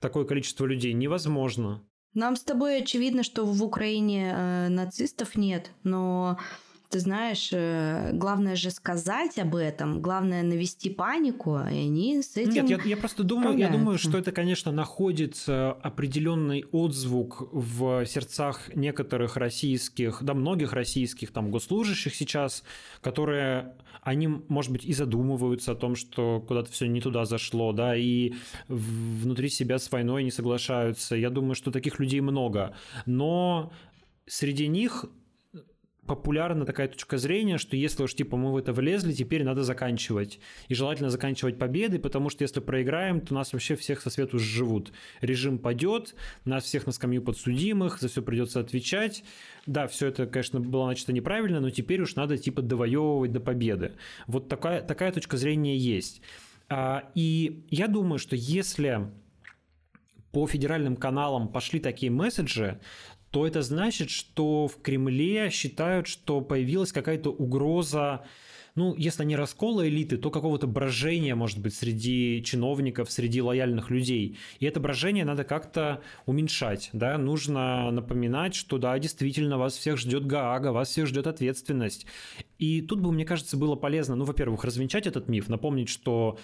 такое 0.00 0.24
количество 0.24 0.66
людей 0.66 0.92
невозможно. 0.92 1.82
Нам 2.14 2.36
с 2.36 2.42
тобой 2.42 2.78
очевидно, 2.78 3.22
что 3.22 3.44
в 3.44 3.62
Украине 3.62 4.32
э, 4.34 4.68
нацистов 4.68 5.36
нет, 5.36 5.70
но 5.84 6.38
ты 6.90 7.00
знаешь, 7.00 7.50
э, 7.52 8.12
главное 8.12 8.56
же 8.56 8.70
сказать 8.70 9.38
об 9.38 9.56
этом, 9.56 10.00
главное 10.00 10.42
навести 10.42 10.90
панику, 10.90 11.56
и 11.56 11.86
они 11.86 12.22
с 12.22 12.36
этим. 12.36 12.66
Нет, 12.66 12.70
я, 12.70 12.90
я 12.90 12.96
просто 12.96 13.24
думаю, 13.24 13.56
я 13.58 13.68
думаю, 13.68 13.98
что 13.98 14.18
это, 14.18 14.32
конечно, 14.32 14.72
находит 14.72 15.44
определенный 15.46 16.64
отзвук 16.72 17.48
в 17.52 18.06
сердцах 18.06 18.74
некоторых 18.74 19.36
российских, 19.36 20.22
да, 20.22 20.34
многих 20.34 20.72
российских 20.72 21.32
там 21.32 21.50
госслужащих 21.50 22.14
сейчас, 22.14 22.64
которые 23.00 23.74
они, 24.02 24.28
может 24.48 24.72
быть, 24.72 24.84
и 24.84 24.92
задумываются 24.92 25.72
о 25.72 25.74
том, 25.74 25.94
что 25.96 26.42
куда-то 26.46 26.70
все 26.72 26.86
не 26.86 27.00
туда 27.00 27.24
зашло, 27.24 27.72
да, 27.72 27.96
и 27.96 28.32
внутри 28.68 29.48
себя 29.48 29.78
с 29.78 29.90
войной 29.90 30.24
не 30.24 30.30
соглашаются. 30.30 31.16
Я 31.16 31.30
думаю, 31.30 31.54
что 31.54 31.70
таких 31.70 31.98
людей 31.98 32.20
много. 32.20 32.74
Но 33.06 33.72
среди 34.26 34.66
них 34.68 35.04
популярна 36.08 36.64
такая 36.64 36.88
точка 36.88 37.18
зрения, 37.18 37.58
что 37.58 37.76
если 37.76 38.02
уж 38.02 38.14
типа 38.14 38.36
мы 38.36 38.52
в 38.52 38.56
это 38.56 38.72
влезли, 38.72 39.12
теперь 39.12 39.44
надо 39.44 39.62
заканчивать. 39.62 40.40
И 40.66 40.74
желательно 40.74 41.10
заканчивать 41.10 41.58
победой, 41.58 42.00
потому 42.00 42.30
что 42.30 42.42
если 42.42 42.58
проиграем, 42.60 43.20
то 43.20 43.34
нас 43.34 43.52
вообще 43.52 43.76
всех 43.76 44.00
со 44.00 44.10
свету 44.10 44.38
сживут. 44.38 44.92
Режим 45.20 45.58
падет, 45.58 46.16
нас 46.44 46.64
всех 46.64 46.86
на 46.86 46.92
скамью 46.92 47.22
подсудимых, 47.22 48.00
за 48.00 48.08
все 48.08 48.22
придется 48.22 48.58
отвечать. 48.58 49.22
Да, 49.66 49.86
все 49.86 50.08
это, 50.08 50.26
конечно, 50.26 50.58
было 50.58 50.86
начато 50.86 51.12
неправильно, 51.12 51.60
но 51.60 51.70
теперь 51.70 52.00
уж 52.00 52.16
надо 52.16 52.38
типа 52.38 52.62
довоевывать 52.62 53.32
до 53.32 53.40
победы. 53.40 53.92
Вот 54.26 54.48
такая, 54.48 54.82
такая 54.82 55.12
точка 55.12 55.36
зрения 55.36 55.76
есть. 55.76 56.22
А, 56.68 57.04
и 57.14 57.64
я 57.70 57.86
думаю, 57.86 58.18
что 58.18 58.34
если 58.34 59.08
по 60.32 60.46
федеральным 60.46 60.96
каналам 60.96 61.48
пошли 61.48 61.80
такие 61.80 62.10
месседжи, 62.10 62.80
то 63.30 63.46
это 63.46 63.62
значит, 63.62 64.10
что 64.10 64.68
в 64.68 64.80
Кремле 64.80 65.50
считают, 65.50 66.06
что 66.06 66.40
появилась 66.40 66.92
какая-то 66.92 67.30
угроза 67.30 68.24
ну, 68.78 68.94
если 68.96 69.24
не 69.24 69.34
раскола 69.34 69.88
элиты, 69.88 70.16
то 70.18 70.30
какого-то 70.30 70.68
брожения, 70.68 71.34
может 71.34 71.58
быть, 71.58 71.74
среди 71.74 72.42
чиновников, 72.44 73.10
среди 73.10 73.42
лояльных 73.42 73.90
людей. 73.90 74.38
И 74.60 74.66
это 74.66 74.78
брожение 74.78 75.24
надо 75.24 75.42
как-то 75.42 76.00
уменьшать, 76.26 76.90
да, 76.92 77.18
нужно 77.18 77.90
напоминать, 77.90 78.54
что 78.54 78.78
да, 78.78 78.96
действительно, 79.00 79.58
вас 79.58 79.76
всех 79.76 79.98
ждет 79.98 80.26
Гаага, 80.26 80.68
вас 80.68 80.90
всех 80.90 81.08
ждет 81.08 81.26
ответственность. 81.26 82.06
И 82.58 82.80
тут 82.80 83.00
бы, 83.00 83.10
мне 83.10 83.24
кажется, 83.24 83.56
было 83.56 83.74
полезно, 83.74 84.14
ну, 84.14 84.24
во-первых, 84.24 84.62
развенчать 84.62 85.08
этот 85.08 85.28
миф, 85.28 85.48
напомнить, 85.48 85.88
что 85.88 86.38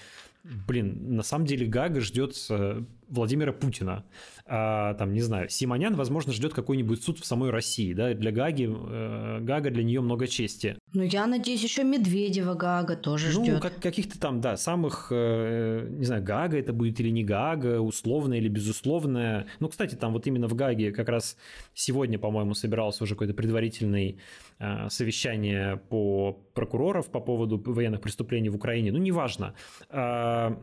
блин, 0.45 1.17
на 1.17 1.23
самом 1.23 1.47
деле 1.47 1.67
Гага 1.67 2.01
ждет 2.01 2.35
э, 2.51 2.83
Владимира 3.09 3.53
Путина. 3.53 4.05
А, 4.47 4.93
там, 4.95 5.15
не 5.15 5.23
знаю, 5.23 5.49
Симонян, 5.49 5.95
возможно, 5.95 6.33
ждет 6.33 6.53
какой-нибудь 6.53 7.03
суд 7.03 7.19
в 7.19 7.25
самой 7.25 7.49
России. 7.49 7.95
Да? 7.95 8.13
Для 8.13 8.31
Гаги, 8.31 8.69
э, 8.69 9.39
Гага 9.41 9.71
для 9.71 9.83
нее 9.83 10.03
много 10.03 10.27
чести. 10.27 10.77
Ну, 10.93 11.03
я 11.03 11.27
надеюсь, 11.27 11.63
еще 11.63 11.83
Медведева 11.83 12.53
Гага 12.53 12.97
тоже 12.97 13.31
ждет. 13.31 13.55
Ну, 13.55 13.61
как, 13.61 13.81
каких-то 13.81 14.21
там, 14.21 14.43
да, 14.43 14.59
самых, 14.59 15.09
э, 15.11 15.89
не 15.89 16.05
знаю, 16.05 16.23
Гага 16.23 16.59
это 16.59 16.75
будет 16.75 17.01
или 17.01 17.09
не 17.09 17.25
Гага, 17.25 17.81
условная 17.81 18.37
или 18.37 18.49
безусловная. 18.49 19.47
Ну, 19.61 19.69
кстати, 19.69 19.95
там 19.95 20.13
вот 20.13 20.27
именно 20.27 20.47
в 20.47 20.55
Гаге 20.55 20.93
как 20.93 21.09
раз 21.09 21.39
сегодня, 21.73 22.19
по-моему, 22.19 22.53
собирался 22.53 23.05
уже 23.05 23.15
какой-то 23.15 23.33
предварительный 23.33 24.19
э, 24.59 24.91
совещание 24.91 25.79
по 25.89 26.39
прокуроров 26.53 27.11
по 27.11 27.21
поводу 27.21 27.57
военных 27.65 28.03
преступлений 28.03 28.51
в 28.51 28.57
Украине. 28.57 28.93
Ну, 28.93 28.99
неважно. 28.99 29.55
Э, 29.89 30.55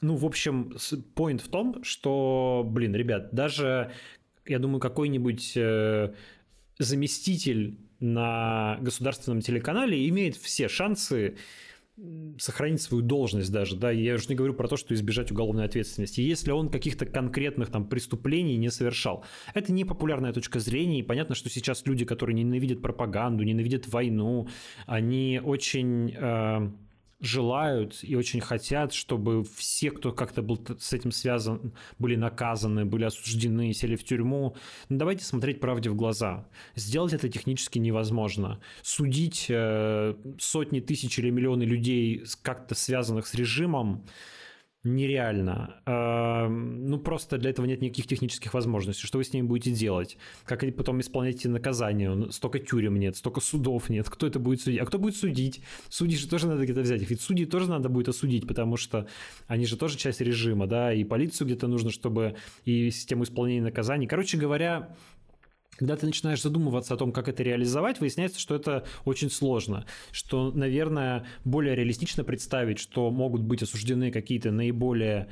ну, 0.00 0.16
в 0.16 0.24
общем, 0.24 0.72
point 1.14 1.38
в 1.38 1.48
том, 1.48 1.82
что, 1.82 2.64
блин, 2.66 2.94
ребят, 2.94 3.32
даже, 3.32 3.92
я 4.46 4.58
думаю, 4.58 4.80
какой-нибудь 4.80 5.52
э, 5.56 6.12
заместитель 6.78 7.78
на 8.00 8.78
государственном 8.80 9.40
телеканале 9.40 10.08
имеет 10.08 10.36
все 10.36 10.68
шансы 10.68 11.36
сохранить 12.38 12.80
свою 12.80 13.02
должность 13.02 13.50
даже, 13.50 13.76
да, 13.76 13.90
я 13.90 14.14
уже 14.14 14.28
не 14.28 14.36
говорю 14.36 14.54
про 14.54 14.68
то, 14.68 14.76
что 14.76 14.94
избежать 14.94 15.32
уголовной 15.32 15.64
ответственности, 15.64 16.20
если 16.20 16.52
он 16.52 16.70
каких-то 16.70 17.06
конкретных 17.06 17.70
там 17.70 17.88
преступлений 17.88 18.56
не 18.56 18.70
совершал. 18.70 19.24
Это 19.52 19.72
не 19.72 19.84
популярная 19.84 20.32
точка 20.32 20.60
зрения, 20.60 21.00
и 21.00 21.02
понятно, 21.02 21.34
что 21.34 21.50
сейчас 21.50 21.84
люди, 21.86 22.04
которые 22.04 22.34
ненавидят 22.34 22.80
пропаганду, 22.82 23.42
ненавидят 23.42 23.88
войну, 23.88 24.48
они 24.86 25.40
очень... 25.42 26.14
Э, 26.16 26.70
желают 27.20 27.98
и 28.02 28.14
очень 28.14 28.40
хотят, 28.40 28.92
чтобы 28.92 29.44
все, 29.44 29.90
кто 29.90 30.12
как-то 30.12 30.42
был 30.42 30.64
с 30.78 30.92
этим 30.92 31.10
связан, 31.10 31.72
были 31.98 32.16
наказаны, 32.16 32.84
были 32.84 33.04
осуждены, 33.04 33.72
сели 33.72 33.96
в 33.96 34.04
тюрьму. 34.04 34.54
Но 34.88 34.94
ну, 34.94 34.98
давайте 34.98 35.24
смотреть 35.24 35.60
правде 35.60 35.90
в 35.90 35.96
глаза. 35.96 36.46
Сделать 36.76 37.12
это 37.12 37.28
технически 37.28 37.78
невозможно. 37.78 38.60
Судить 38.82 39.46
э, 39.48 40.14
сотни 40.38 40.80
тысяч 40.80 41.18
или 41.18 41.30
миллионы 41.30 41.64
людей, 41.64 42.24
как-то 42.42 42.74
связанных 42.74 43.26
с 43.26 43.34
режимом, 43.34 44.04
нереально. 44.84 45.80
Ну, 46.50 46.98
просто 46.98 47.36
для 47.36 47.50
этого 47.50 47.66
нет 47.66 47.82
никаких 47.82 48.06
технических 48.06 48.54
возможностей. 48.54 49.06
Что 49.06 49.18
вы 49.18 49.24
с 49.24 49.32
ними 49.32 49.46
будете 49.46 49.72
делать? 49.72 50.16
Как 50.44 50.62
они 50.62 50.72
потом 50.72 51.00
исполняете 51.00 51.48
наказание? 51.48 52.30
Столько 52.30 52.58
тюрем 52.58 52.98
нет, 52.98 53.16
столько 53.16 53.40
судов 53.40 53.90
нет. 53.90 54.08
Кто 54.08 54.26
это 54.26 54.38
будет 54.38 54.60
судить? 54.60 54.80
А 54.80 54.86
кто 54.86 54.98
будет 54.98 55.16
судить? 55.16 55.62
Судьи 55.88 56.16
же 56.16 56.28
тоже 56.28 56.46
надо 56.46 56.64
где-то 56.64 56.80
взять. 56.82 57.08
Ведь 57.10 57.20
судьи 57.20 57.44
тоже 57.44 57.68
надо 57.68 57.88
будет 57.88 58.08
осудить, 58.08 58.46
потому 58.46 58.76
что 58.76 59.06
они 59.46 59.66
же 59.66 59.76
тоже 59.76 59.98
часть 59.98 60.20
режима, 60.20 60.66
да, 60.66 60.92
и 60.92 61.04
полицию 61.04 61.48
где-то 61.48 61.66
нужно, 61.66 61.90
чтобы 61.90 62.36
и 62.64 62.90
систему 62.90 63.24
исполнения 63.24 63.62
наказаний. 63.62 64.06
Короче 64.06 64.38
говоря, 64.38 64.96
когда 65.78 65.96
ты 65.96 66.06
начинаешь 66.06 66.42
задумываться 66.42 66.94
о 66.94 66.96
том, 66.96 67.12
как 67.12 67.28
это 67.28 67.42
реализовать, 67.42 68.00
выясняется, 68.00 68.40
что 68.40 68.56
это 68.56 68.84
очень 69.04 69.30
сложно. 69.30 69.86
Что, 70.10 70.50
наверное, 70.50 71.24
более 71.44 71.76
реалистично 71.76 72.24
представить, 72.24 72.80
что 72.80 73.10
могут 73.10 73.42
быть 73.42 73.62
осуждены 73.62 74.10
какие-то 74.10 74.50
наиболее 74.50 75.28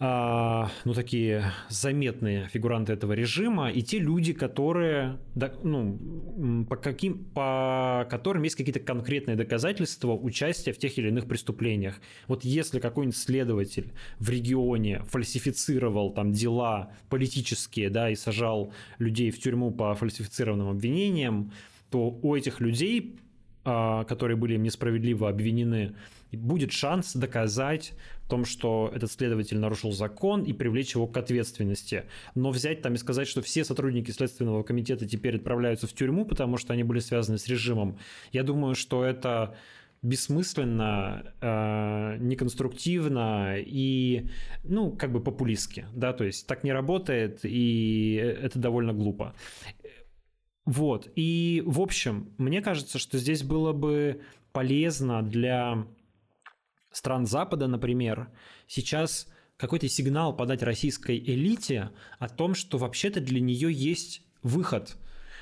ну, 0.00 0.94
такие 0.94 1.52
заметные 1.68 2.46
фигуранты 2.48 2.92
этого 2.92 3.14
режима, 3.14 3.70
и 3.70 3.82
те 3.82 3.98
люди, 3.98 4.32
которые, 4.32 5.18
ну, 5.64 6.64
по, 6.68 6.76
каким, 6.76 7.24
по 7.24 8.06
которым 8.08 8.44
есть 8.44 8.54
какие-то 8.54 8.78
конкретные 8.78 9.36
доказательства 9.36 10.12
участия 10.12 10.72
в 10.72 10.78
тех 10.78 10.96
или 10.98 11.08
иных 11.08 11.26
преступлениях. 11.26 12.00
Вот 12.28 12.44
если 12.44 12.78
какой-нибудь 12.78 13.16
следователь 13.16 13.92
в 14.20 14.30
регионе 14.30 15.02
фальсифицировал 15.08 16.12
там 16.12 16.30
дела 16.30 16.92
политические, 17.08 17.90
да, 17.90 18.08
и 18.08 18.14
сажал 18.14 18.72
людей 18.98 19.32
в 19.32 19.40
тюрьму 19.40 19.72
по 19.72 19.96
фальсифицированным 19.96 20.68
обвинениям, 20.68 21.52
то 21.90 22.10
у 22.22 22.36
этих 22.36 22.60
людей, 22.60 23.16
а, 23.64 24.04
которые 24.04 24.36
были 24.36 24.56
несправедливо 24.56 25.28
обвинены, 25.28 25.96
будет 26.36 26.72
шанс 26.72 27.14
доказать 27.14 27.92
в 28.22 28.28
том, 28.28 28.44
что 28.44 28.92
этот 28.94 29.10
следователь 29.10 29.58
нарушил 29.58 29.92
закон 29.92 30.42
и 30.42 30.52
привлечь 30.52 30.94
его 30.94 31.06
к 31.06 31.16
ответственности. 31.16 32.04
Но 32.34 32.50
взять 32.50 32.82
там 32.82 32.94
и 32.94 32.98
сказать, 32.98 33.26
что 33.26 33.40
все 33.40 33.64
сотрудники 33.64 34.10
Следственного 34.10 34.62
комитета 34.62 35.08
теперь 35.08 35.36
отправляются 35.36 35.86
в 35.86 35.92
тюрьму, 35.94 36.26
потому 36.26 36.58
что 36.58 36.72
они 36.72 36.84
были 36.84 37.00
связаны 37.00 37.38
с 37.38 37.48
режимом, 37.48 37.98
я 38.32 38.42
думаю, 38.42 38.74
что 38.74 39.04
это 39.04 39.56
бессмысленно, 40.02 41.34
э, 41.40 42.16
неконструктивно 42.20 43.56
и, 43.58 44.28
ну, 44.62 44.92
как 44.92 45.12
бы 45.12 45.20
популистски, 45.20 45.86
да, 45.92 46.12
то 46.12 46.24
есть 46.24 46.46
так 46.46 46.62
не 46.62 46.72
работает, 46.72 47.40
и 47.42 48.14
это 48.14 48.58
довольно 48.58 48.92
глупо. 48.92 49.34
Вот, 50.66 51.10
и, 51.16 51.62
в 51.66 51.80
общем, 51.80 52.32
мне 52.38 52.60
кажется, 52.60 52.98
что 52.98 53.18
здесь 53.18 53.42
было 53.42 53.72
бы 53.72 54.20
полезно 54.52 55.22
для 55.22 55.86
стран 56.98 57.26
Запада, 57.26 57.66
например, 57.68 58.28
сейчас 58.66 59.28
какой-то 59.56 59.88
сигнал 59.88 60.36
подать 60.36 60.62
российской 60.62 61.18
элите 61.18 61.90
о 62.18 62.28
том, 62.28 62.54
что 62.54 62.76
вообще-то 62.78 63.20
для 63.20 63.40
нее 63.40 63.72
есть 63.72 64.22
выход, 64.42 64.96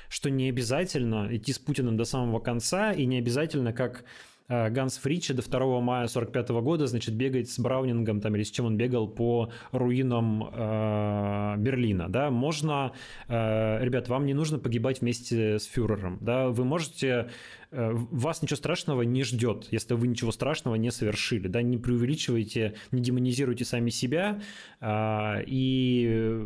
что 0.09 0.29
не 0.29 0.49
обязательно 0.49 1.27
идти 1.35 1.53
с 1.53 1.59
Путиным 1.59 1.97
до 1.97 2.05
самого 2.05 2.39
конца 2.39 2.93
и 2.93 3.05
не 3.05 3.17
обязательно, 3.17 3.73
как 3.73 4.05
Ганс 4.49 4.97
Фричи 4.97 5.33
до 5.33 5.41
2 5.41 5.81
мая 5.81 6.07
45 6.07 6.49
года, 6.49 6.87
значит, 6.87 7.15
бегает 7.15 7.49
с 7.49 7.59
Браунингом 7.59 8.21
там, 8.21 8.35
или 8.35 8.43
с 8.43 8.51
чем 8.51 8.65
он 8.65 8.77
бегал 8.77 9.07
по 9.09 9.51
руинам 9.71 10.43
э, 10.43 11.55
Берлина, 11.57 12.07
да, 12.07 12.31
можно, 12.31 12.93
э, 13.27 13.83
ребят, 13.83 14.07
вам 14.07 14.25
не 14.25 14.33
нужно 14.33 14.57
погибать 14.57 15.01
вместе 15.01 15.59
с 15.59 15.65
фюрером, 15.65 16.17
да, 16.21 16.47
вы 16.47 16.63
можете, 16.63 17.29
э, 17.71 17.91
вас 17.93 18.41
ничего 18.41 18.55
страшного 18.55 19.01
не 19.01 19.23
ждет, 19.23 19.67
если 19.71 19.95
вы 19.95 20.07
ничего 20.07 20.31
страшного 20.31 20.75
не 20.75 20.91
совершили, 20.91 21.49
да, 21.49 21.61
не 21.61 21.77
преувеличивайте, 21.77 22.75
не 22.91 23.01
демонизируйте 23.01 23.65
сами 23.65 23.89
себя 23.89 24.41
э, 24.79 25.43
и 25.45 26.45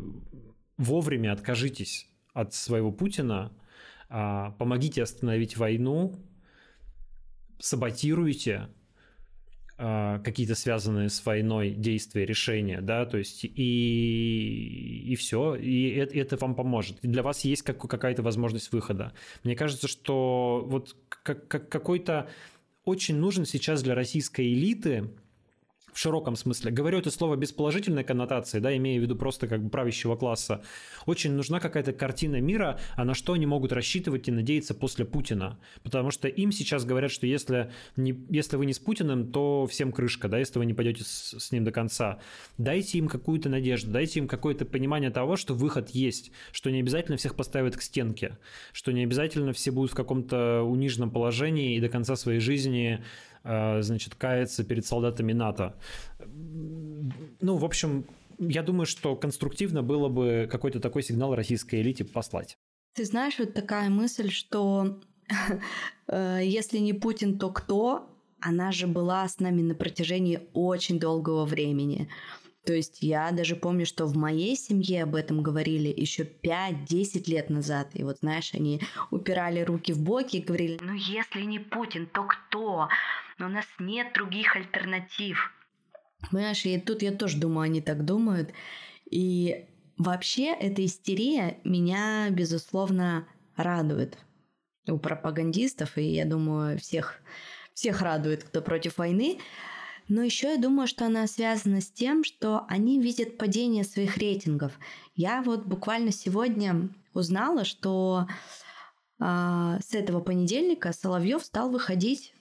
вовремя 0.78 1.34
откажитесь 1.34 2.08
от 2.34 2.56
своего 2.56 2.92
Путина, 2.92 3.52
э, 4.10 4.52
помогите 4.58 5.04
остановить 5.04 5.56
войну, 5.58 6.16
саботируете 7.62 8.70
а, 9.78 10.20
какие-то 10.20 10.54
связанные 10.54 11.10
с 11.10 11.26
войной 11.26 11.72
действия, 11.72 12.24
решения, 12.24 12.82
да, 12.82 13.06
то 13.06 13.18
есть 13.18 13.44
и, 13.46 15.04
и 15.08 15.16
все, 15.16 15.56
и 15.56 15.90
это, 15.90 16.16
это 16.20 16.38
вам 16.38 16.54
поможет. 16.54 17.00
И 17.04 17.08
для 17.08 17.24
вас 17.24 17.44
есть 17.46 17.64
как, 17.64 17.80
какая-то 17.80 18.22
возможность 18.22 18.72
выхода. 18.72 19.12
Мне 19.44 19.56
кажется, 19.56 19.88
что 19.88 20.64
вот 20.68 20.96
как, 21.10 21.48
как, 21.48 21.70
какой-то 21.70 22.30
очень 22.86 23.16
нужен 23.16 23.46
сейчас 23.46 23.82
для 23.82 23.96
российской 23.96 24.54
элиты 24.54 25.10
в 25.94 26.00
широком 26.00 26.36
смысле. 26.36 26.72
Говорю 26.72 27.00
это 27.00 27.12
слово 27.12 27.36
без 27.36 27.52
положительной 27.52 28.04
коннотации, 28.04 28.60
да, 28.60 28.76
имея 28.76 29.00
в 29.00 29.02
виду 29.04 29.16
просто 29.16 29.48
как 29.48 29.64
бы 29.64 29.70
правящего 29.70 30.16
класса. 30.16 30.64
Очень 31.06 31.34
нужна 31.34 31.60
какая-то 31.60 31.94
картина 31.94 32.40
мира, 32.40 32.80
а 32.96 33.06
на 33.06 33.14
что 33.14 33.34
они 33.34 33.46
могут 33.46 33.72
рассчитывать 33.72 34.28
и 34.28 34.32
надеяться 34.32 34.74
после 34.74 35.06
Путина. 35.06 35.60
Потому 35.84 36.12
что 36.12 36.28
им 36.28 36.52
сейчас 36.52 36.86
говорят, 36.86 37.12
что 37.12 37.28
если, 37.28 37.72
не, 37.96 38.16
если 38.30 38.58
вы 38.58 38.66
не 38.66 38.74
с 38.74 38.80
Путиным, 38.80 39.32
то 39.32 39.68
всем 39.68 39.92
крышка, 39.92 40.28
да, 40.28 40.38
если 40.38 40.60
вы 40.60 40.66
не 40.66 40.74
пойдете 40.74 41.04
с, 41.04 41.36
с 41.38 41.52
ним 41.52 41.64
до 41.64 41.72
конца. 41.72 42.20
Дайте 42.58 42.98
им 42.98 43.08
какую-то 43.08 43.50
надежду, 43.50 43.92
дайте 43.92 44.20
им 44.20 44.28
какое-то 44.28 44.66
понимание 44.66 45.10
того, 45.10 45.36
что 45.36 45.54
выход 45.54 45.90
есть, 45.90 46.32
что 46.52 46.72
не 46.72 46.80
обязательно 46.80 47.18
всех 47.18 47.36
поставят 47.36 47.76
к 47.76 47.82
стенке, 47.82 48.38
что 48.74 48.92
не 48.92 49.04
обязательно 49.04 49.54
все 49.54 49.72
будут 49.72 49.92
в 49.92 49.96
каком-то 49.96 50.64
униженном 50.64 51.12
положении 51.12 51.76
и 51.76 51.80
до 51.80 51.90
конца 51.90 52.16
своей 52.16 52.40
жизни 52.40 53.04
значит, 53.44 54.16
кается 54.16 54.64
перед 54.64 54.86
солдатами 54.86 55.34
НАТО. 55.34 55.76
Ну, 56.20 57.58
в 57.58 57.66
общем, 57.66 58.06
я 58.38 58.64
думаю, 58.64 58.86
что 58.86 59.16
конструктивно 59.16 59.84
было 59.84 60.10
бы 60.10 60.48
какой-то 60.52 60.80
такой 60.80 61.04
сигнал 61.04 61.36
российской 61.36 61.82
элите 61.82 62.04
послать. 62.04 62.58
Ты 62.94 63.06
знаешь, 63.06 63.40
вот 63.40 63.54
такая 63.54 63.90
мысль, 63.90 64.30
что 64.30 65.00
э, 66.08 66.40
если 66.44 66.80
не 66.80 66.94
Путин, 66.94 67.38
то 67.38 67.52
кто? 67.52 68.10
Она 68.40 68.72
же 68.72 68.88
была 68.88 69.28
с 69.28 69.40
нами 69.40 69.62
на 69.62 69.76
протяжении 69.76 70.42
очень 70.54 71.00
долгого 71.00 71.46
времени. 71.46 72.10
То 72.66 72.74
есть 72.74 73.02
я 73.02 73.32
даже 73.32 73.56
помню, 73.56 73.86
что 73.86 74.06
в 74.06 74.16
моей 74.16 74.56
семье 74.56 75.04
об 75.04 75.16
этом 75.16 75.42
говорили 75.42 75.88
еще 75.90 76.24
5-10 76.24 77.24
лет 77.28 77.50
назад. 77.50 77.90
И 77.94 78.04
вот, 78.04 78.20
знаешь, 78.20 78.54
они 78.54 78.82
упирали 79.10 79.62
руки 79.62 79.94
в 79.94 80.00
боки 80.00 80.38
и 80.38 80.44
говорили, 80.44 80.78
ну 80.82 80.94
если 80.94 81.42
не 81.42 81.60
Путин, 81.60 82.06
то 82.06 82.24
кто? 82.24 82.88
Но 83.40 83.48
у 83.48 83.50
нас 83.50 83.66
нет 83.80 84.14
других 84.14 84.56
альтернатив. 84.56 85.52
Понимаешь, 86.30 86.66
и 86.66 86.80
тут 86.80 87.02
я 87.02 87.12
тоже 87.12 87.38
думаю, 87.38 87.66
они 87.66 87.82
так 87.82 88.06
думают. 88.06 88.54
И 89.10 89.66
вообще 89.98 90.54
эта 90.54 90.86
истерия 90.86 91.58
меня, 91.64 92.30
безусловно, 92.30 93.28
радует 93.56 94.18
у 94.88 95.00
пропагандистов, 95.00 95.98
и 95.98 96.04
я 96.04 96.26
думаю, 96.26 96.78
всех, 96.78 97.22
всех 97.74 98.02
радует, 98.02 98.44
кто 98.44 98.62
против 98.62 98.98
войны. 98.98 99.40
Но 100.12 100.24
еще 100.24 100.50
я 100.50 100.58
думаю, 100.58 100.90
что 100.90 101.06
она 101.06 101.26
связана 101.26 101.80
с 101.80 101.90
тем, 101.90 102.26
что 102.26 102.66
они 102.68 103.00
видят 103.00 103.38
падение 103.38 103.86
своих 103.86 104.18
рейтингов. 104.18 104.78
Я 105.16 105.42
вот 105.42 105.66
буквально 105.66 106.12
сегодня 106.12 106.90
узнала, 107.14 107.64
что 107.64 108.28
э, 109.22 109.24
с 109.24 109.94
этого 109.94 110.20
понедельника 110.20 110.92
Соловьев 110.92 111.46
стал 111.46 111.72
выходить 111.72 112.34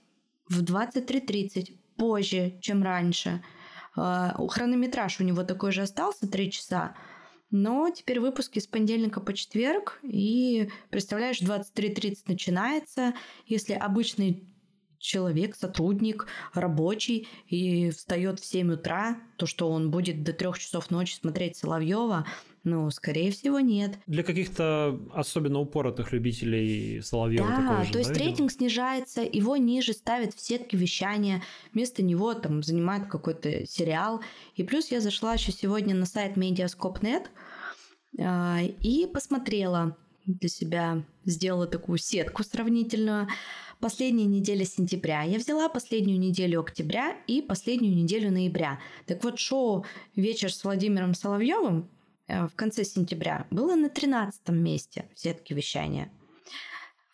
в 0.48 0.64
23.30 0.64 1.78
позже, 1.96 2.58
чем 2.60 2.82
раньше. 2.82 3.40
Э, 3.96 4.30
хронометраж 4.48 5.20
у 5.20 5.22
него 5.22 5.44
такой 5.44 5.70
же 5.70 5.82
остался 5.82 6.28
3 6.28 6.50
часа, 6.50 6.96
но 7.52 7.88
теперь 7.90 8.18
выпуски 8.18 8.58
с 8.58 8.66
понедельника 8.66 9.20
по 9.20 9.32
четверг, 9.32 10.00
и 10.02 10.68
представляешь, 10.90 11.40
23.30 11.40 12.22
начинается. 12.26 13.14
Если 13.46 13.74
обычный 13.74 14.49
человек, 15.01 15.57
сотрудник, 15.57 16.26
рабочий 16.53 17.26
и 17.48 17.90
встает 17.90 18.38
в 18.38 18.44
7 18.44 18.74
утра, 18.74 19.16
то 19.36 19.46
что 19.46 19.68
он 19.70 19.90
будет 19.90 20.22
до 20.22 20.32
3 20.32 20.53
часов 20.59 20.90
ночи 20.90 21.14
смотреть 21.14 21.57
Соловьева, 21.57 22.26
ну, 22.62 22.90
скорее 22.90 23.32
всего, 23.32 23.59
нет. 23.59 23.98
Для 24.07 24.22
каких-то 24.22 25.01
особенно 25.14 25.61
упоротых 25.61 26.12
любителей 26.12 27.01
Соловьева 27.01 27.48
да, 27.48 27.57
такого 27.57 27.84
же, 27.84 27.92
то 27.92 27.98
есть 27.98 28.12
да, 28.12 28.18
рейтинг 28.18 28.53
снижается, 28.53 29.22
его 29.22 29.57
ниже 29.57 29.94
ставят 29.94 30.34
в 30.34 30.40
сетке 30.40 30.76
вещания, 30.76 31.42
вместо 31.72 32.03
него 32.03 32.34
там 32.34 32.62
занимает 32.62 33.07
какой-то 33.07 33.66
сериал. 33.66 34.20
И 34.57 34.62
плюс 34.62 34.90
я 34.90 35.01
зашла 35.01 35.32
еще 35.32 35.53
сегодня 35.53 35.94
на 35.94 36.05
сайт 36.05 36.36
Mediascope.net 36.36 37.28
а, 38.18 38.59
и 38.61 39.07
посмотрела 39.07 39.96
для 40.26 40.51
себя, 40.51 41.03
сделала 41.24 41.66
такую 41.66 41.96
сетку 41.96 42.44
сравнительную 42.44 43.28
последняя 43.81 44.26
неделя 44.26 44.64
сентября. 44.64 45.22
Я 45.22 45.39
взяла 45.39 45.68
последнюю 45.68 46.18
неделю 46.18 46.61
октября 46.61 47.16
и 47.26 47.43
последнюю 47.43 47.97
неделю 47.97 48.31
ноября. 48.31 48.78
Так 49.07 49.24
вот, 49.24 49.39
шоу 49.39 49.85
«Вечер 50.14 50.53
с 50.53 50.62
Владимиром 50.62 51.14
Соловьевым» 51.14 51.89
э, 52.28 52.47
в 52.47 52.55
конце 52.55 52.85
сентября 52.85 53.47
было 53.51 53.74
на 53.74 53.89
13 53.89 54.49
месте 54.51 55.07
в 55.14 55.18
сетке 55.18 55.55
вещания. 55.55 56.12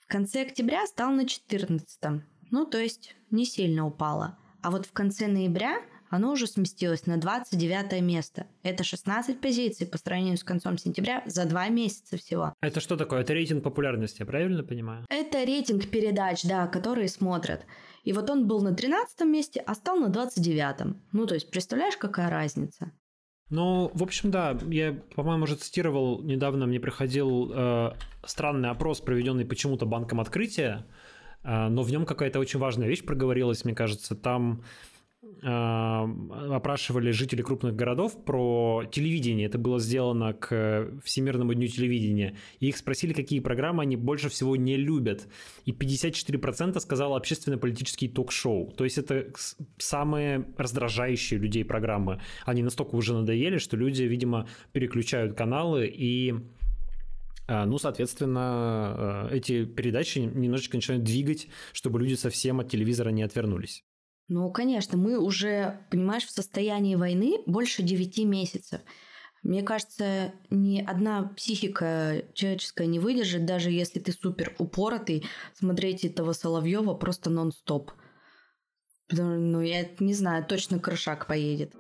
В 0.00 0.06
конце 0.06 0.42
октября 0.42 0.86
стал 0.86 1.10
на 1.12 1.26
14 1.26 2.22
ну, 2.50 2.64
то 2.64 2.78
есть 2.78 3.16
не 3.30 3.44
сильно 3.44 3.86
упало. 3.86 4.38
А 4.62 4.70
вот 4.70 4.86
в 4.86 4.92
конце 4.92 5.26
ноября– 5.26 5.82
оно 6.10 6.32
уже 6.32 6.46
сместилось 6.46 7.06
на 7.06 7.16
29 7.16 8.00
место. 8.02 8.46
Это 8.62 8.84
16 8.84 9.40
позиций 9.40 9.86
по 9.86 9.98
сравнению 9.98 10.36
с 10.36 10.44
концом 10.44 10.78
сентября 10.78 11.22
за 11.26 11.44
два 11.46 11.68
месяца 11.68 12.16
всего. 12.16 12.54
Это 12.60 12.80
что 12.80 12.96
такое? 12.96 13.20
Это 13.20 13.32
рейтинг 13.32 13.62
популярности, 13.62 14.20
я 14.20 14.26
правильно 14.26 14.62
понимаю? 14.62 15.04
Это 15.08 15.44
рейтинг 15.44 15.88
передач, 15.88 16.42
да, 16.44 16.66
которые 16.66 17.08
смотрят. 17.08 17.66
И 18.04 18.12
вот 18.12 18.30
он 18.30 18.46
был 18.46 18.62
на 18.62 18.74
13 18.74 19.20
месте, 19.26 19.62
а 19.66 19.74
стал 19.74 19.96
на 19.96 20.08
29. 20.08 20.94
Ну, 21.12 21.26
то 21.26 21.34
есть, 21.34 21.50
представляешь, 21.50 21.96
какая 21.96 22.30
разница? 22.30 22.92
Ну, 23.48 23.90
в 23.94 24.02
общем, 24.02 24.30
да, 24.30 24.58
я, 24.68 24.92
по-моему, 25.14 25.44
уже 25.44 25.54
цитировал, 25.54 26.20
недавно 26.22 26.66
мне 26.66 26.80
приходил 26.80 27.52
э, 27.52 27.92
странный 28.24 28.70
опрос, 28.70 29.00
проведенный 29.00 29.44
почему-то 29.44 29.86
банком 29.86 30.20
открытия, 30.20 30.84
э, 31.44 31.68
но 31.68 31.82
в 31.82 31.90
нем 31.90 32.06
какая-то 32.06 32.40
очень 32.40 32.58
важная 32.58 32.88
вещь 32.88 33.04
проговорилась, 33.04 33.64
мне 33.64 33.74
кажется. 33.74 34.16
Там 34.16 34.64
опрашивали 35.42 37.10
жители 37.10 37.42
крупных 37.42 37.76
городов 37.76 38.24
про 38.24 38.84
телевидение. 38.90 39.46
Это 39.46 39.58
было 39.58 39.78
сделано 39.78 40.32
к 40.32 40.90
Всемирному 41.04 41.54
дню 41.54 41.68
телевидения. 41.68 42.36
И 42.60 42.68
их 42.68 42.76
спросили, 42.76 43.12
какие 43.12 43.40
программы 43.40 43.82
они 43.82 43.96
больше 43.96 44.28
всего 44.28 44.56
не 44.56 44.76
любят. 44.76 45.28
И 45.64 45.72
54% 45.72 46.80
сказало 46.80 47.16
общественно-политические 47.16 48.10
ток-шоу. 48.10 48.72
То 48.72 48.84
есть 48.84 48.98
это 48.98 49.26
самые 49.78 50.46
раздражающие 50.56 51.38
людей 51.38 51.64
программы. 51.64 52.20
Они 52.44 52.62
настолько 52.62 52.96
уже 52.96 53.14
надоели, 53.14 53.58
что 53.58 53.76
люди, 53.76 54.02
видимо, 54.02 54.48
переключают 54.72 55.36
каналы 55.36 55.86
и 55.86 56.34
а, 57.48 57.64
ну, 57.64 57.78
соответственно, 57.78 59.28
э, 59.30 59.36
эти 59.36 59.64
передачи 59.64 60.18
немножечко 60.18 60.76
начинают 60.76 61.04
двигать, 61.04 61.46
чтобы 61.72 62.00
люди 62.00 62.14
совсем 62.14 62.58
от 62.58 62.68
телевизора 62.68 63.10
не 63.10 63.22
отвернулись. 63.22 63.84
Ну, 64.28 64.50
конечно, 64.50 64.98
мы 64.98 65.18
уже, 65.18 65.86
понимаешь, 65.90 66.24
в 66.24 66.30
состоянии 66.30 66.96
войны 66.96 67.38
больше 67.46 67.82
9 67.82 68.18
месяцев. 68.24 68.80
Мне 69.42 69.62
кажется, 69.62 70.32
ни 70.50 70.80
одна 70.80 71.32
психика 71.36 72.24
человеческая 72.34 72.88
не 72.88 72.98
выдержит, 72.98 73.44
даже 73.44 73.70
если 73.70 74.00
ты 74.00 74.10
супер 74.10 74.56
упоротый, 74.58 75.24
смотреть 75.54 76.04
этого 76.04 76.32
Соловьева 76.32 76.94
просто 76.94 77.30
нон-стоп. 77.30 77.92
Ну, 79.12 79.60
я 79.60 79.86
не 80.00 80.14
знаю, 80.14 80.44
точно 80.44 80.80
крышак 80.80 81.28
поедет. 81.28 81.72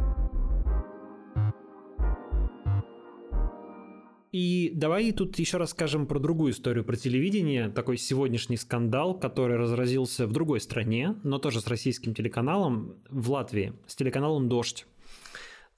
И 4.38 4.70
давай 4.74 5.12
тут 5.12 5.38
еще 5.38 5.56
расскажем 5.56 6.06
про 6.06 6.18
другую 6.18 6.52
историю 6.52 6.84
про 6.84 6.94
телевидение, 6.94 7.70
такой 7.70 7.96
сегодняшний 7.96 8.58
скандал, 8.58 9.18
который 9.18 9.56
разразился 9.56 10.26
в 10.26 10.32
другой 10.32 10.60
стране, 10.60 11.16
но 11.22 11.38
тоже 11.38 11.62
с 11.62 11.66
российским 11.66 12.12
телеканалом, 12.12 12.96
в 13.08 13.30
Латвии, 13.30 13.72
с 13.86 13.96
телеканалом 13.96 14.50
«Дождь». 14.50 14.84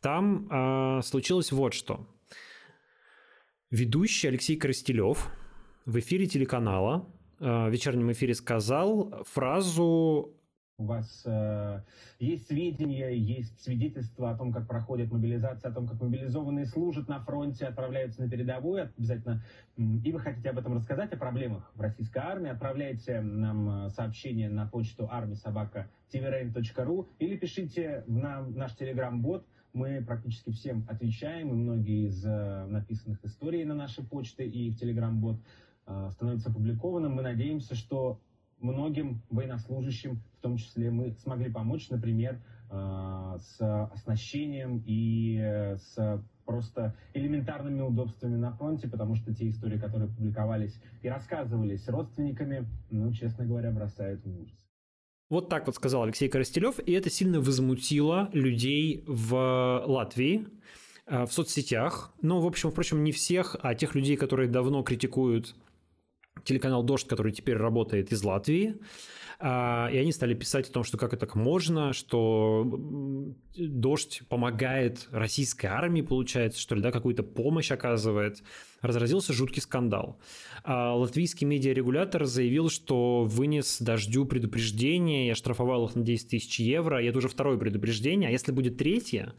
Там 0.01 0.49
э, 0.51 1.03
случилось 1.05 1.53
вот 1.53 1.73
что. 1.73 2.05
Ведущий 3.71 4.27
Алексей 4.27 4.57
Коростелев 4.57 5.29
в 5.87 5.97
эфире 6.01 6.27
телеканала, 6.27 7.09
э, 7.39 7.69
в 7.69 7.71
вечернем 7.71 8.11
эфире 8.11 8.35
сказал 8.35 9.23
фразу 9.25 10.35
у 10.79 10.85
вас 10.85 11.23
э, 11.27 11.81
есть 12.21 12.47
сведения, 12.47 13.11
есть 13.11 13.61
свидетельства 13.63 14.31
о 14.31 14.37
том, 14.37 14.53
как 14.53 14.69
проходит 14.69 15.11
мобилизация, 15.11 15.71
о 15.71 15.75
том, 15.75 15.89
как 15.89 16.01
мобилизованные 16.01 16.67
служат 16.67 17.09
на 17.09 17.19
фронте, 17.19 17.67
отправляются 17.67 18.23
на 18.23 18.31
передовую, 18.31 18.93
обязательно, 18.97 19.43
и 19.77 20.13
вы 20.13 20.21
хотите 20.21 20.51
об 20.51 20.59
этом 20.59 20.75
рассказать, 20.75 21.13
о 21.13 21.17
проблемах 21.17 21.73
в 21.75 21.81
российской 21.81 22.19
армии, 22.19 22.49
отправляйте 22.51 23.21
нам 23.21 23.87
э, 23.87 23.91
сообщение 23.91 24.49
на 24.49 24.69
почту 24.69 25.11
armisobaka.tvrain.ru 25.13 27.09
или 27.19 27.37
пишите 27.37 28.05
в 28.07 28.17
нам, 28.17 28.55
наш 28.55 28.77
телеграм-бот, 28.77 29.45
мы 29.73 30.01
практически 30.07 30.53
всем 30.53 30.87
отвечаем, 30.89 31.51
и 31.51 31.55
многие 31.55 32.07
из 32.07 32.25
э, 32.25 32.67
написанных 32.67 33.25
историй 33.25 33.65
на 33.65 33.75
нашей 33.75 34.05
почте 34.05 34.47
и 34.47 34.71
в 34.71 34.79
телеграм-бот 34.79 35.41
э, 35.87 36.11
становятся 36.13 36.51
опубликованным. 36.51 37.15
Мы 37.15 37.23
надеемся, 37.23 37.75
что 37.75 38.21
многим 38.61 39.23
военнослужащим, 39.31 40.23
в 40.39 40.41
том 40.41 40.57
числе 40.57 40.91
мы 40.91 41.15
смогли 41.23 41.51
помочь, 41.51 41.91
например, 41.91 42.41
э, 42.71 43.39
с 43.41 43.89
оснащением 43.93 44.83
и 44.87 45.39
э, 45.41 45.77
с 45.77 46.23
просто 46.45 46.97
элементарными 47.13 47.83
удобствами 47.83 48.37
на 48.37 48.53
фронте, 48.53 48.89
потому 48.89 49.17
что 49.17 49.35
те 49.35 49.51
истории, 49.51 49.79
которые 49.79 50.09
публиковались 50.09 50.81
и 51.03 51.09
рассказывались 51.09 51.87
родственниками, 51.89 52.67
ну, 52.91 53.13
честно 53.13 53.45
говоря, 53.45 53.71
бросают 53.71 54.25
в 54.25 54.41
ужас. 54.41 54.69
Вот 55.29 55.51
так 55.51 55.67
вот 55.67 55.77
сказал 55.77 56.05
Алексей 56.05 56.29
Коростелев, 56.29 56.79
и 56.79 56.93
это 56.93 57.11
сильно 57.11 57.41
возмутило 57.41 58.31
людей 58.33 59.05
в 59.07 59.83
Латвии, 59.87 60.47
э, 61.07 61.27
в 61.27 61.33
соцсетях. 61.33 62.15
Ну, 62.23 62.41
в 62.41 62.47
общем, 62.47 62.71
впрочем, 62.71 63.05
не 63.05 63.13
всех, 63.13 63.57
а 63.61 63.75
тех 63.75 63.95
людей, 63.95 64.17
которые 64.17 64.49
давно 64.49 64.83
критикуют 64.83 65.55
телеканал 66.45 66.83
«Дождь», 66.83 67.07
который 67.07 67.33
теперь 67.33 67.57
работает 67.57 68.13
из 68.13 68.23
Латвии. 68.23 68.77
А, 69.41 69.89
и 69.93 69.97
они 69.99 70.11
стали 70.13 70.35
писать 70.35 70.69
о 70.69 70.73
том, 70.73 70.83
что 70.83 70.99
как 70.99 71.13
это 71.13 71.27
так 71.27 71.37
можно, 71.37 71.93
что 71.93 72.65
«Дождь» 73.57 74.23
помогает 74.29 75.07
российской 75.13 75.67
армии, 75.67 76.03
получается, 76.03 76.61
что 76.61 76.75
ли, 76.75 76.83
да, 76.83 76.91
какую-то 76.91 77.23
помощь 77.23 77.71
оказывает. 77.71 78.43
Разразился 78.81 79.33
жуткий 79.33 79.61
скандал. 79.61 80.19
А 80.65 80.95
латвийский 80.95 81.47
медиарегулятор 81.47 82.27
заявил, 82.27 82.71
что 82.71 83.25
вынес 83.25 83.79
«Дождю» 83.81 84.25
предупреждение 84.25 85.29
и 85.29 85.31
оштрафовал 85.31 85.87
их 85.87 85.97
на 85.97 86.03
10 86.03 86.29
тысяч 86.29 86.61
евро. 86.61 87.03
И 87.03 87.07
это 87.07 87.19
уже 87.19 87.29
второе 87.29 87.59
предупреждение. 87.59 88.29
А 88.29 88.33
если 88.33 88.53
будет 88.53 88.77
третье, 88.77 89.35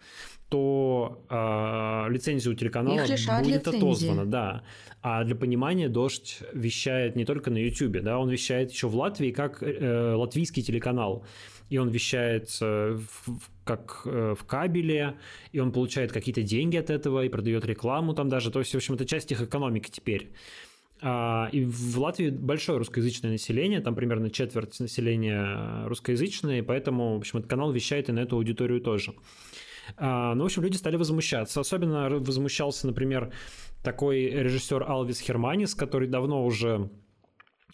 то 0.49 1.25
э, 1.29 2.11
лицензию 2.11 2.55
телеканала 2.55 2.97
будет 2.97 3.09
лицензии. 3.09 3.77
отозвана, 3.77 4.25
да. 4.25 4.63
А 5.01 5.23
для 5.23 5.35
понимания 5.35 5.87
Дождь 5.87 6.39
вещает 6.53 7.15
не 7.15 7.23
только 7.23 7.51
на 7.51 7.57
YouTube, 7.57 8.01
да, 8.01 8.17
он 8.19 8.29
вещает 8.29 8.71
еще 8.71 8.87
в 8.87 8.95
Латвии 8.95 9.31
как 9.31 9.63
э, 9.63 10.13
латвийский 10.15 10.63
телеканал. 10.63 11.25
И 11.69 11.77
он 11.77 11.89
вещает 11.89 12.49
э, 12.61 12.97
в 13.25 13.39
как 13.69 14.01
э, 14.05 14.33
в 14.35 14.43
кабеле, 14.45 15.19
и 15.51 15.59
он 15.59 15.71
получает 15.71 16.11
какие-то 16.11 16.41
деньги 16.41 16.75
от 16.77 16.89
этого 16.89 17.23
и 17.23 17.29
продает 17.29 17.65
рекламу 17.65 18.13
там 18.15 18.27
даже. 18.27 18.49
То 18.49 18.59
есть, 18.59 18.73
в 18.73 18.77
общем, 18.77 18.95
это 18.95 19.05
часть 19.05 19.31
их 19.31 19.41
экономики 19.41 19.91
теперь. 19.91 20.31
А, 21.01 21.49
и 21.51 21.65
в 21.65 21.99
Латвии 21.99 22.31
большое 22.31 22.79
русскоязычное 22.79 23.31
население, 23.31 23.79
там 23.79 23.93
примерно 23.93 24.31
четверть 24.31 24.79
населения 24.79 25.85
русскоязычное, 25.87 26.63
поэтому, 26.63 27.13
в 27.13 27.17
общем, 27.17 27.39
этот 27.39 27.49
канал 27.49 27.71
вещает 27.71 28.09
и 28.09 28.11
на 28.11 28.21
эту 28.21 28.37
аудиторию 28.37 28.81
тоже. 28.81 29.13
А, 29.97 30.33
ну, 30.33 30.43
в 30.43 30.45
общем, 30.45 30.63
люди 30.63 30.77
стали 30.77 30.95
возмущаться. 30.95 31.59
Особенно 31.59 32.09
возмущался, 32.09 32.87
например, 32.87 33.31
такой 33.83 34.21
режиссер 34.29 34.81
Алвис 34.81 35.19
Херманис, 35.19 35.75
который 35.75 36.07
давно 36.07 36.43
уже 36.43 36.89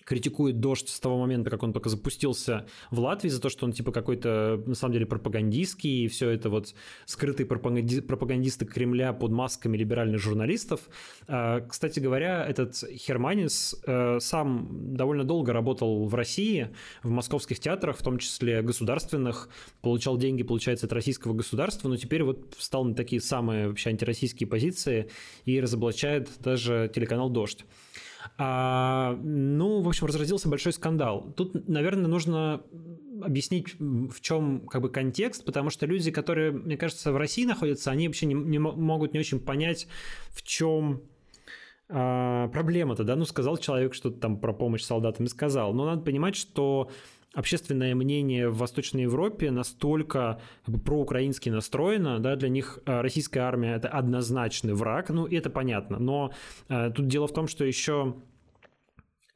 критикует 0.05 0.59
дождь 0.59 0.87
с 0.87 0.99
того 0.99 1.19
момента, 1.19 1.49
как 1.49 1.63
он 1.63 1.73
только 1.73 1.89
запустился 1.89 2.65
в 2.91 2.99
Латвии, 2.99 3.29
за 3.29 3.41
то, 3.41 3.49
что 3.49 3.65
он 3.65 3.73
типа 3.73 3.91
какой-то, 3.91 4.63
на 4.65 4.75
самом 4.75 4.93
деле, 4.93 5.05
пропагандистский, 5.05 6.05
и 6.05 6.07
все 6.07 6.29
это 6.29 6.49
вот 6.49 6.73
скрытые 7.05 7.47
пропаганди... 7.47 8.01
пропагандисты 8.01 8.65
Кремля 8.65 9.13
под 9.13 9.31
масками 9.31 9.75
либеральных 9.77 10.21
журналистов. 10.21 10.81
А, 11.27 11.61
кстати 11.61 11.99
говоря, 11.99 12.45
этот 12.45 12.75
Херманис 12.75 13.75
э, 13.85 14.19
сам 14.19 14.95
довольно 14.95 15.23
долго 15.23 15.51
работал 15.53 16.05
в 16.05 16.13
России, 16.13 16.69
в 17.01 17.09
московских 17.09 17.59
театрах, 17.59 17.97
в 17.97 18.03
том 18.03 18.19
числе 18.19 18.61
государственных, 18.61 19.49
получал 19.81 20.17
деньги, 20.17 20.43
получается, 20.43 20.85
от 20.85 20.93
российского 20.93 21.33
государства, 21.33 21.89
но 21.89 21.97
теперь 21.97 22.23
вот 22.23 22.53
встал 22.55 22.85
на 22.85 22.93
такие 22.93 23.21
самые 23.21 23.69
вообще 23.69 23.89
антироссийские 23.89 24.47
позиции 24.47 25.09
и 25.45 25.59
разоблачает 25.59 26.29
даже 26.39 26.91
телеканал 26.93 27.29
«Дождь». 27.29 27.65
А, 28.37 29.17
ну, 29.23 29.81
в 29.81 29.87
общем, 29.87 30.07
разразился 30.07 30.49
большой 30.49 30.73
скандал. 30.73 31.33
Тут, 31.35 31.67
наверное, 31.67 32.07
нужно 32.07 32.63
объяснить, 33.21 33.75
в 33.79 34.19
чем 34.21 34.67
как 34.67 34.81
бы 34.81 34.89
контекст, 34.89 35.45
потому 35.45 35.69
что 35.69 35.85
люди, 35.85 36.11
которые, 36.11 36.51
мне 36.51 36.77
кажется, 36.77 37.11
в 37.11 37.17
России 37.17 37.45
находятся, 37.45 37.91
они 37.91 38.07
вообще 38.07 38.25
не, 38.25 38.33
не 38.33 38.59
могут 38.59 39.13
не 39.13 39.19
очень 39.19 39.39
понять, 39.39 39.87
в 40.29 40.43
чем 40.43 41.01
а, 41.87 42.47
проблема-то, 42.49 43.03
да, 43.03 43.15
ну, 43.15 43.25
сказал 43.25 43.57
человек 43.57 43.93
что-то 43.93 44.19
там 44.19 44.39
про 44.39 44.53
помощь 44.53 44.81
солдатам 44.81 45.25
и 45.25 45.29
сказал, 45.29 45.73
но 45.73 45.85
надо 45.85 46.01
понимать, 46.01 46.35
что 46.35 46.89
общественное 47.35 47.93
мнение 47.93 48.49
в 48.49 48.57
Восточной 48.57 49.03
Европе 49.03 49.51
настолько 49.51 50.41
как 50.65 50.75
бы, 50.75 50.81
проукраински 50.81 51.49
настроено, 51.49 52.19
да, 52.19 52.35
для 52.35 52.49
них 52.49 52.79
э, 52.85 53.01
российская 53.01 53.41
армия 53.41 53.75
это 53.75 53.89
однозначный 53.89 54.73
враг, 54.73 55.09
ну 55.09 55.27
это 55.27 55.49
понятно, 55.49 55.99
но 55.99 56.31
э, 56.69 56.91
тут 56.95 57.07
дело 57.07 57.27
в 57.27 57.33
том, 57.33 57.47
что 57.47 57.65
еще 57.65 58.15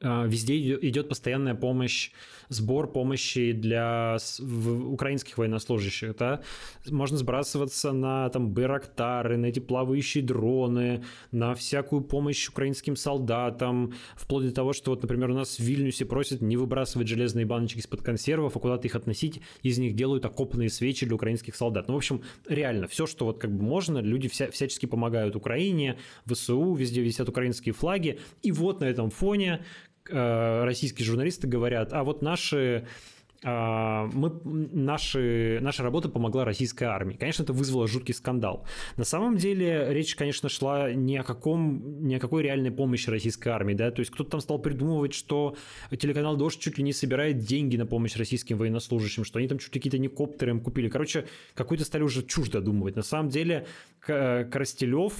везде 0.00 0.56
идет 0.58 1.08
постоянная 1.08 1.54
помощь 1.54 2.10
сбор 2.50 2.92
помощи 2.92 3.52
для 3.52 4.18
украинских 4.40 5.38
военнослужащих, 5.38 6.16
да, 6.16 6.42
можно 6.90 7.16
сбрасываться 7.16 7.92
на 7.92 8.28
там 8.28 8.50
Байрактары, 8.50 9.36
на 9.36 9.46
эти 9.46 9.60
плавающие 9.60 10.22
дроны, 10.22 11.04
на 11.30 11.54
всякую 11.54 12.02
помощь 12.02 12.48
украинским 12.48 12.96
солдатам, 12.96 13.94
вплоть 14.16 14.46
до 14.46 14.52
того, 14.52 14.72
что 14.72 14.90
вот, 14.90 15.02
например, 15.02 15.30
у 15.30 15.34
нас 15.34 15.58
в 15.58 15.60
Вильнюсе 15.60 16.04
просят 16.04 16.42
не 16.42 16.56
выбрасывать 16.56 17.06
железные 17.06 17.46
баночки 17.46 17.78
из-под 17.78 18.02
консервов, 18.02 18.56
а 18.56 18.60
куда-то 18.60 18.88
их 18.88 18.96
относить, 18.96 19.40
из 19.62 19.78
них 19.78 19.94
делают 19.94 20.24
окопные 20.24 20.70
свечи 20.70 21.06
для 21.06 21.14
украинских 21.14 21.54
солдат. 21.54 21.86
Ну, 21.86 21.94
в 21.94 21.98
общем, 21.98 22.22
реально, 22.48 22.88
все, 22.88 23.06
что 23.06 23.26
вот 23.26 23.38
как 23.38 23.56
бы 23.56 23.62
можно, 23.62 23.98
люди 23.98 24.28
вся, 24.28 24.50
всячески 24.50 24.86
помогают 24.86 25.36
Украине, 25.36 25.98
ВСУ, 26.26 26.74
везде 26.74 27.00
висят 27.00 27.28
украинские 27.28 27.74
флаги, 27.74 28.18
и 28.42 28.50
вот 28.50 28.80
на 28.80 28.86
этом 28.86 29.10
фоне 29.10 29.64
российские 30.08 31.06
журналисты 31.06 31.46
говорят, 31.46 31.92
а 31.92 32.04
вот 32.04 32.22
наши 32.22 32.86
а, 33.42 34.06
мы, 34.12 34.32
наши, 34.44 35.58
наша 35.62 35.82
работа 35.82 36.08
помогла 36.08 36.44
российской 36.44 36.84
армии. 36.84 37.14
Конечно, 37.14 37.42
это 37.42 37.52
вызвало 37.52 37.88
жуткий 37.88 38.12
скандал. 38.12 38.66
На 38.96 39.04
самом 39.04 39.36
деле 39.36 39.86
речь, 39.90 40.14
конечно, 40.14 40.48
шла 40.48 40.92
ни 40.92 41.16
о, 41.16 41.22
каком, 41.22 42.06
ни 42.06 42.14
о 42.14 42.20
какой 42.20 42.42
реальной 42.42 42.70
помощи 42.70 43.08
российской 43.08 43.48
армии. 43.48 43.74
Да? 43.74 43.90
То 43.90 44.00
есть 44.00 44.10
кто-то 44.10 44.30
там 44.30 44.40
стал 44.40 44.58
придумывать, 44.58 45.14
что 45.14 45.56
телеканал 45.90 46.36
«Дождь» 46.36 46.60
чуть 46.60 46.76
ли 46.76 46.84
не 46.84 46.92
собирает 46.92 47.38
деньги 47.38 47.76
на 47.76 47.86
помощь 47.86 48.16
российским 48.16 48.58
военнослужащим, 48.58 49.24
что 49.24 49.38
они 49.38 49.48
там 49.48 49.58
чуть 49.58 49.74
ли 49.74 49.80
какие-то 49.80 49.98
не 49.98 50.08
коптеры 50.08 50.50
им 50.50 50.60
купили. 50.60 50.88
Короче, 50.88 51.26
какой-то 51.54 51.84
стали 51.84 52.02
уже 52.02 52.22
чушь 52.24 52.50
додумывать. 52.50 52.96
На 52.96 53.02
самом 53.02 53.30
деле 53.30 53.66
Коростелев 54.00 55.14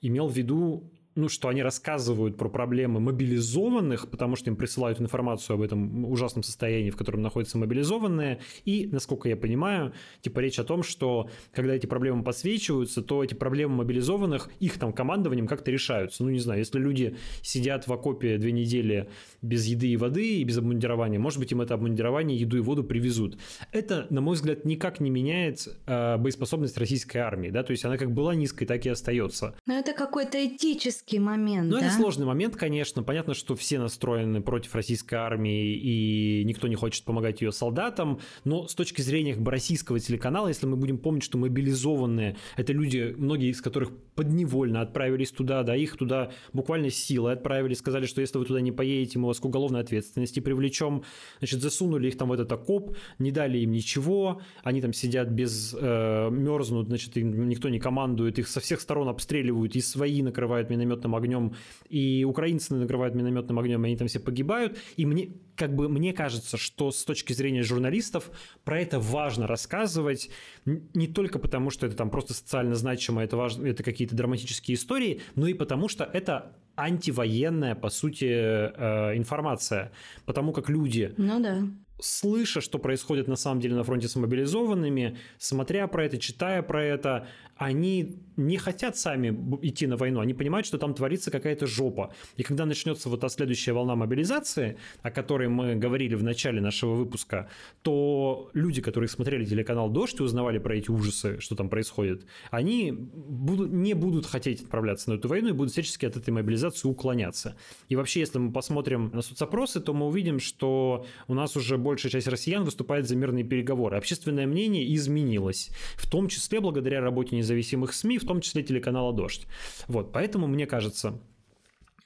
имел 0.00 0.28
в 0.28 0.36
виду 0.36 0.92
ну, 1.14 1.28
что 1.28 1.48
они 1.48 1.62
рассказывают 1.62 2.36
про 2.36 2.48
проблемы 2.48 3.00
мобилизованных, 3.00 4.08
потому 4.08 4.36
что 4.36 4.50
им 4.50 4.56
присылают 4.56 5.00
информацию 5.00 5.54
об 5.54 5.62
этом 5.62 6.04
ужасном 6.10 6.42
состоянии, 6.42 6.90
в 6.90 6.96
котором 6.96 7.22
находятся 7.22 7.58
мобилизованные, 7.58 8.40
и, 8.64 8.88
насколько 8.90 9.28
я 9.28 9.36
понимаю, 9.36 9.92
типа 10.20 10.40
речь 10.40 10.58
о 10.58 10.64
том, 10.64 10.82
что 10.82 11.30
когда 11.52 11.74
эти 11.74 11.86
проблемы 11.86 12.24
подсвечиваются, 12.24 13.02
то 13.02 13.22
эти 13.22 13.34
проблемы 13.34 13.76
мобилизованных, 13.76 14.50
их 14.60 14.78
там 14.78 14.92
командованием 14.92 15.46
как-то 15.46 15.70
решаются. 15.70 16.24
Ну, 16.24 16.30
не 16.30 16.40
знаю, 16.40 16.60
если 16.60 16.78
люди 16.78 17.16
сидят 17.42 17.86
в 17.86 17.92
окопе 17.92 18.38
две 18.38 18.52
недели 18.52 19.08
без 19.42 19.66
еды 19.66 19.88
и 19.88 19.96
воды 19.96 20.38
и 20.38 20.44
без 20.44 20.58
обмундирования, 20.58 21.18
может 21.18 21.38
быть, 21.38 21.52
им 21.52 21.60
это 21.60 21.74
обмундирование, 21.74 22.38
еду 22.38 22.56
и 22.56 22.60
воду 22.60 22.84
привезут. 22.84 23.38
Это, 23.72 24.06
на 24.10 24.20
мой 24.20 24.34
взгляд, 24.34 24.64
никак 24.64 25.00
не 25.00 25.10
меняет 25.10 25.68
э, 25.86 26.16
боеспособность 26.16 26.76
российской 26.78 27.18
армии, 27.18 27.50
да, 27.50 27.62
то 27.62 27.70
есть 27.70 27.84
она 27.84 27.98
как 27.98 28.12
была 28.12 28.34
низкой, 28.34 28.66
так 28.66 28.84
и 28.86 28.88
остается. 28.88 29.54
Но 29.66 29.74
это 29.74 29.92
какой-то 29.92 30.44
этический 30.44 31.03
критический 31.04 31.18
момент. 31.18 31.70
Ну, 31.70 31.78
да? 31.78 31.86
это 31.86 31.94
сложный 31.94 32.26
момент, 32.26 32.56
конечно. 32.56 33.02
Понятно, 33.02 33.34
что 33.34 33.54
все 33.54 33.78
настроены 33.78 34.40
против 34.42 34.74
российской 34.74 35.14
армии, 35.14 35.74
и 35.74 36.44
никто 36.44 36.68
не 36.68 36.74
хочет 36.74 37.04
помогать 37.04 37.42
ее 37.42 37.52
солдатам. 37.52 38.20
Но 38.44 38.66
с 38.66 38.74
точки 38.74 39.02
зрения 39.02 39.36
российского 39.44 39.98
телеканала, 40.00 40.48
если 40.48 40.66
мы 40.66 40.76
будем 40.76 40.98
помнить, 40.98 41.22
что 41.22 41.38
мобилизованные 41.38 42.36
это 42.56 42.72
люди, 42.72 43.14
многие 43.16 43.50
из 43.50 43.60
которых 43.60 43.90
подневольно 44.14 44.80
отправились 44.80 45.30
туда, 45.30 45.62
да, 45.62 45.76
их 45.76 45.96
туда 45.96 46.30
буквально 46.52 46.90
силой 46.90 47.34
отправили, 47.34 47.74
сказали, 47.74 48.06
что 48.06 48.20
если 48.20 48.38
вы 48.38 48.44
туда 48.44 48.60
не 48.60 48.72
поедете, 48.72 49.18
мы 49.18 49.28
вас 49.28 49.40
к 49.40 49.44
уголовной 49.44 49.80
ответственности 49.80 50.40
привлечем. 50.40 51.02
Значит, 51.38 51.60
засунули 51.60 52.08
их 52.08 52.16
там 52.16 52.28
в 52.28 52.32
этот 52.32 52.50
окоп, 52.52 52.96
не 53.18 53.30
дали 53.30 53.58
им 53.58 53.72
ничего, 53.72 54.40
они 54.62 54.80
там 54.80 54.92
сидят 54.92 55.28
без 55.28 55.74
э, 55.78 56.30
мерзнут, 56.30 56.88
значит, 56.88 57.16
им 57.16 57.48
никто 57.48 57.68
не 57.68 57.78
командует, 57.78 58.38
их 58.38 58.48
со 58.48 58.60
всех 58.60 58.80
сторон 58.80 59.08
обстреливают, 59.08 59.76
и 59.76 59.80
свои 59.80 60.22
накрывают 60.22 60.70
минометами 60.70 60.93
минометным 60.94 61.14
огнем, 61.14 61.54
и 61.88 62.24
украинцы 62.24 62.74
накрывают 62.74 63.14
минометным 63.14 63.58
огнем, 63.58 63.84
и 63.84 63.88
они 63.88 63.96
там 63.96 64.08
все 64.08 64.20
погибают. 64.20 64.78
И 64.96 65.06
мне, 65.06 65.30
как 65.56 65.74
бы, 65.74 65.88
мне 65.88 66.12
кажется, 66.12 66.56
что 66.56 66.90
с 66.90 67.04
точки 67.04 67.32
зрения 67.32 67.62
журналистов 67.62 68.30
про 68.64 68.80
это 68.80 69.00
важно 69.00 69.46
рассказывать, 69.46 70.30
не 70.64 71.08
только 71.08 71.38
потому, 71.38 71.70
что 71.70 71.86
это 71.86 71.96
там 71.96 72.10
просто 72.10 72.34
социально 72.34 72.74
значимо, 72.74 73.22
это, 73.22 73.36
важно, 73.36 73.66
это 73.66 73.82
какие-то 73.82 74.14
драматические 74.14 74.76
истории, 74.76 75.20
но 75.34 75.46
и 75.46 75.54
потому, 75.54 75.88
что 75.88 76.04
это 76.04 76.56
антивоенная, 76.76 77.74
по 77.74 77.88
сути, 77.88 78.24
э, 78.24 79.16
информация. 79.16 79.92
Потому 80.24 80.52
как 80.52 80.68
люди... 80.68 81.14
Ну 81.16 81.40
да 81.40 81.62
слыша, 82.00 82.60
что 82.60 82.78
происходит 82.78 83.28
на 83.28 83.36
самом 83.36 83.60
деле 83.60 83.76
на 83.76 83.84
фронте 83.84 84.08
с 84.08 84.16
мобилизованными, 84.16 85.16
смотря 85.38 85.86
про 85.86 86.04
это, 86.04 86.18
читая 86.18 86.62
про 86.62 86.84
это, 86.84 87.28
они 87.56 88.18
не 88.36 88.56
хотят 88.56 88.96
сами 88.96 89.28
идти 89.62 89.86
на 89.86 89.96
войну, 89.96 90.20
они 90.20 90.34
понимают, 90.34 90.66
что 90.66 90.78
там 90.78 90.94
творится 90.94 91.30
какая-то 91.30 91.66
жопа. 91.66 92.12
И 92.36 92.42
когда 92.42 92.66
начнется 92.66 93.08
вот 93.08 93.20
та 93.20 93.28
следующая 93.28 93.72
волна 93.72 93.94
мобилизации, 93.96 94.76
о 95.02 95.10
которой 95.10 95.48
мы 95.48 95.76
говорили 95.76 96.14
в 96.14 96.22
начале 96.22 96.60
нашего 96.60 96.94
выпуска, 96.94 97.48
то 97.82 98.50
люди, 98.54 98.82
которые 98.82 99.08
смотрели 99.08 99.44
телеканал 99.44 99.88
«Дождь» 99.90 100.18
и 100.20 100.22
узнавали 100.22 100.58
про 100.58 100.76
эти 100.76 100.90
ужасы, 100.90 101.40
что 101.40 101.54
там 101.54 101.68
происходит, 101.68 102.26
они 102.50 102.92
будут, 102.92 103.72
не 103.72 103.94
будут 103.94 104.26
хотеть 104.26 104.62
отправляться 104.62 105.10
на 105.10 105.14
эту 105.14 105.28
войну 105.28 105.50
и 105.50 105.52
будут 105.52 105.72
всячески 105.72 106.06
от 106.06 106.16
этой 106.16 106.30
мобилизации 106.30 106.88
уклоняться. 106.88 107.56
И 107.88 107.96
вообще, 107.96 108.20
если 108.20 108.38
мы 108.38 108.52
посмотрим 108.52 109.10
на 109.12 109.22
соцопросы, 109.22 109.80
то 109.80 109.94
мы 109.94 110.06
увидим, 110.06 110.40
что 110.40 111.06
у 111.28 111.34
нас 111.34 111.56
уже 111.56 111.78
большая 111.78 112.10
часть 112.10 112.26
россиян 112.26 112.64
выступает 112.64 113.08
за 113.08 113.16
мирные 113.16 113.44
переговоры. 113.44 113.96
Общественное 113.96 114.46
мнение 114.46 114.92
изменилось, 114.94 115.70
в 115.96 116.10
том 116.10 116.28
числе 116.28 116.60
благодаря 116.60 117.00
работе 117.00 117.36
независимых 117.36 117.92
СМИ, 117.92 118.18
в 118.24 118.26
том 118.26 118.40
числе 118.40 118.62
телеканала 118.62 119.12
«Дождь». 119.12 119.46
Вот, 119.86 120.12
поэтому 120.12 120.46
мне 120.46 120.66
кажется, 120.66 121.20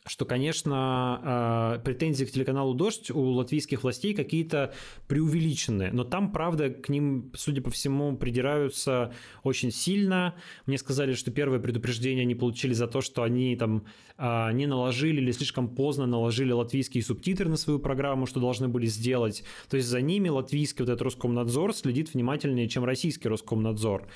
что, 0.09 0.25
конечно, 0.25 1.21
а, 1.23 1.79
претензии 1.81 2.25
к 2.25 2.31
телеканалу 2.31 2.75
«Дождь» 2.75 3.11
у 3.11 3.21
латвийских 3.21 3.83
властей 3.83 4.15
какие-то 4.15 4.75
преувеличенные, 5.07 5.93
но 5.93 6.05
там, 6.05 6.33
правда, 6.33 6.71
к 6.71 6.89
ним, 6.89 7.31
судя 7.35 7.61
по 7.61 7.71
всему, 7.71 8.17
придираются 8.17 9.13
очень 9.43 9.71
сильно. 9.71 10.35
Мне 10.67 10.79
сказали, 10.79 11.13
что 11.13 11.31
первое 11.31 11.59
предупреждение 11.59 12.23
они 12.23 12.35
получили 12.35 12.73
за 12.73 12.87
то, 12.87 13.01
что 13.01 13.23
они 13.23 13.55
там 13.57 13.85
а, 14.17 14.53
не 14.53 14.67
наложили 14.67 15.21
или 15.21 15.31
слишком 15.31 15.69
поздно 15.69 16.07
наложили 16.07 16.53
латвийские 16.53 17.03
субтитры 17.03 17.49
на 17.49 17.57
свою 17.57 17.79
программу, 17.79 18.27
что 18.27 18.41
должны 18.41 18.69
были 18.69 18.87
сделать. 18.87 19.45
То 19.69 19.77
есть 19.77 19.89
за 19.89 20.01
ними 20.01 20.29
латвийский 20.29 20.85
вот 20.85 20.91
этот 20.91 21.03
Роскомнадзор 21.03 21.75
следит 21.75 22.15
внимательнее, 22.15 22.69
чем 22.69 22.85
российский 22.85 23.29
Роскомнадзор. 23.29 24.09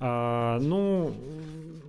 А, 0.00 0.58
ну, 0.60 1.14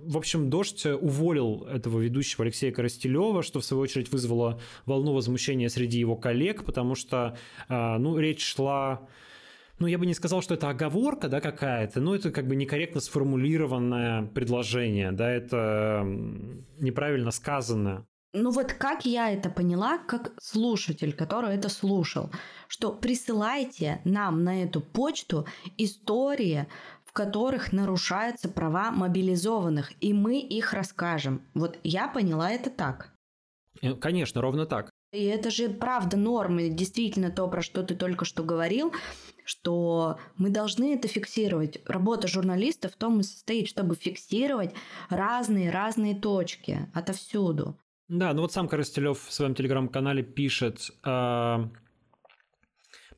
в 0.04 0.16
общем, 0.16 0.50
«Дождь» 0.50 0.86
уволил 0.86 1.66
этого 1.70 2.00
ведущего 2.00 2.44
Алексея 2.44 2.72
Коростелева, 2.72 3.42
что 3.42 3.60
в 3.60 3.64
свою 3.64 3.82
очередь 3.82 4.10
вызвало 4.12 4.60
волну 4.86 5.12
возмущения 5.12 5.68
среди 5.68 5.98
его 5.98 6.16
коллег, 6.16 6.64
потому 6.64 6.94
что, 6.94 7.36
а, 7.68 7.98
ну, 7.98 8.18
речь 8.18 8.44
шла 8.44 9.08
ну, 9.80 9.88
я 9.88 9.98
бы 9.98 10.06
не 10.06 10.14
сказал, 10.14 10.40
что 10.40 10.54
это 10.54 10.70
оговорка, 10.70 11.28
да, 11.28 11.40
какая-то, 11.40 12.00
но 12.00 12.14
это 12.14 12.30
как 12.30 12.46
бы 12.46 12.54
некорректно 12.54 13.00
сформулированное 13.00 14.26
предложение, 14.26 15.10
да, 15.10 15.28
это 15.30 16.06
неправильно 16.78 17.32
сказано. 17.32 18.06
Ну 18.32 18.50
вот 18.50 18.72
как 18.72 19.06
я 19.06 19.30
это 19.30 19.48
поняла, 19.48 19.98
как 19.98 20.32
слушатель, 20.40 21.12
который 21.12 21.54
это 21.54 21.68
слушал, 21.68 22.30
что 22.66 22.92
присылайте 22.92 24.00
нам 24.04 24.42
на 24.42 24.64
эту 24.64 24.80
почту 24.80 25.46
истории, 25.76 26.66
которых 27.14 27.72
нарушаются 27.72 28.48
права 28.50 28.90
мобилизованных, 28.90 29.92
и 30.02 30.12
мы 30.12 30.40
их 30.40 30.74
расскажем. 30.74 31.42
Вот 31.54 31.78
я 31.82 32.08
поняла 32.08 32.50
это 32.50 32.68
так. 32.68 33.14
Э, 33.80 33.94
конечно, 33.94 34.42
ровно 34.42 34.66
так. 34.66 34.90
И 35.12 35.24
это 35.24 35.50
же 35.50 35.68
правда 35.68 36.16
нормы, 36.16 36.68
действительно 36.68 37.30
то, 37.30 37.46
про 37.46 37.62
что 37.62 37.84
ты 37.84 37.94
только 37.94 38.24
что 38.24 38.42
говорил, 38.42 38.92
что 39.44 40.18
мы 40.36 40.50
должны 40.50 40.94
это 40.94 41.06
фиксировать. 41.06 41.80
Работа 41.86 42.26
журналиста 42.26 42.88
в 42.88 42.96
том 42.96 43.20
и 43.20 43.22
состоит, 43.22 43.68
чтобы 43.68 43.94
фиксировать 43.94 44.74
разные-разные 45.08 46.16
точки 46.16 46.90
отовсюду. 46.92 47.78
Да, 48.08 48.34
ну 48.34 48.42
вот 48.42 48.52
сам 48.52 48.66
Коростелев 48.66 49.24
в 49.24 49.32
своем 49.32 49.54
телеграм-канале 49.54 50.24
пишет, 50.24 50.90
э, 51.04 51.68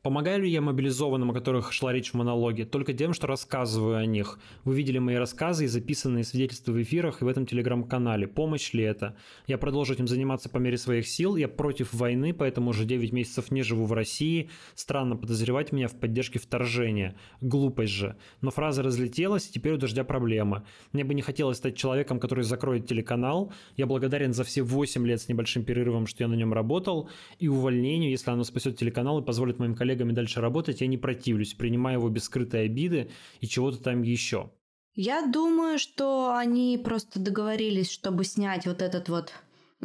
Помогаю 0.06 0.44
ли 0.44 0.48
я 0.48 0.60
мобилизованным, 0.60 1.32
о 1.32 1.34
которых 1.34 1.72
шла 1.72 1.92
речь 1.92 2.12
в 2.12 2.14
монологе, 2.14 2.64
только 2.64 2.92
тем, 2.92 3.12
что 3.12 3.26
рассказываю 3.26 3.96
о 3.96 4.06
них? 4.06 4.38
Вы 4.62 4.76
видели 4.76 4.98
мои 4.98 5.16
рассказы 5.16 5.64
и 5.64 5.66
записанные 5.66 6.22
свидетельства 6.22 6.70
в 6.70 6.80
эфирах 6.80 7.22
и 7.22 7.24
в 7.24 7.28
этом 7.28 7.44
телеграм-канале. 7.44 8.28
Помощь 8.28 8.72
ли 8.72 8.84
это? 8.84 9.16
Я 9.48 9.58
продолжу 9.58 9.94
этим 9.94 10.06
заниматься 10.06 10.48
по 10.48 10.58
мере 10.58 10.78
своих 10.78 11.08
сил. 11.08 11.34
Я 11.34 11.48
против 11.48 11.92
войны, 11.92 12.32
поэтому 12.32 12.70
уже 12.70 12.84
9 12.84 13.10
месяцев 13.10 13.50
не 13.50 13.64
живу 13.64 13.84
в 13.84 13.92
России. 13.92 14.48
Странно 14.76 15.16
подозревать 15.16 15.72
меня 15.72 15.88
в 15.88 15.98
поддержке 15.98 16.38
вторжения. 16.38 17.16
Глупость 17.40 17.92
же. 17.92 18.16
Но 18.42 18.52
фраза 18.52 18.84
разлетелась, 18.84 19.48
и 19.48 19.54
теперь 19.54 19.72
у 19.72 19.76
дождя 19.76 20.04
проблема. 20.04 20.64
Мне 20.92 21.02
бы 21.02 21.14
не 21.14 21.22
хотелось 21.22 21.56
стать 21.56 21.74
человеком, 21.74 22.20
который 22.20 22.44
закроет 22.44 22.86
телеканал. 22.86 23.52
Я 23.76 23.86
благодарен 23.86 24.32
за 24.32 24.44
все 24.44 24.62
8 24.62 25.04
лет 25.04 25.20
с 25.20 25.28
небольшим 25.28 25.64
перерывом, 25.64 26.06
что 26.06 26.22
я 26.22 26.28
на 26.28 26.34
нем 26.34 26.52
работал, 26.52 27.10
и 27.40 27.48
увольнению, 27.48 28.12
если 28.12 28.30
оно 28.30 28.44
спасет 28.44 28.78
телеканал 28.78 29.18
и 29.18 29.24
позволит 29.24 29.58
моим 29.58 29.74
коллегам 29.74 29.95
коллегами 29.96 30.12
дальше 30.12 30.40
работать, 30.40 30.80
я 30.80 30.86
не 30.86 30.98
противлюсь, 30.98 31.54
принимаю 31.54 31.98
его 31.98 32.08
без 32.08 32.24
скрытой 32.24 32.66
обиды 32.66 33.10
и 33.40 33.46
чего-то 33.46 33.78
там 33.82 34.02
еще. 34.02 34.50
Я 34.94 35.26
думаю, 35.26 35.78
что 35.78 36.34
они 36.34 36.80
просто 36.82 37.20
договорились, 37.20 37.90
чтобы 37.90 38.24
снять 38.24 38.66
вот 38.66 38.82
этот 38.82 39.08
вот 39.08 39.32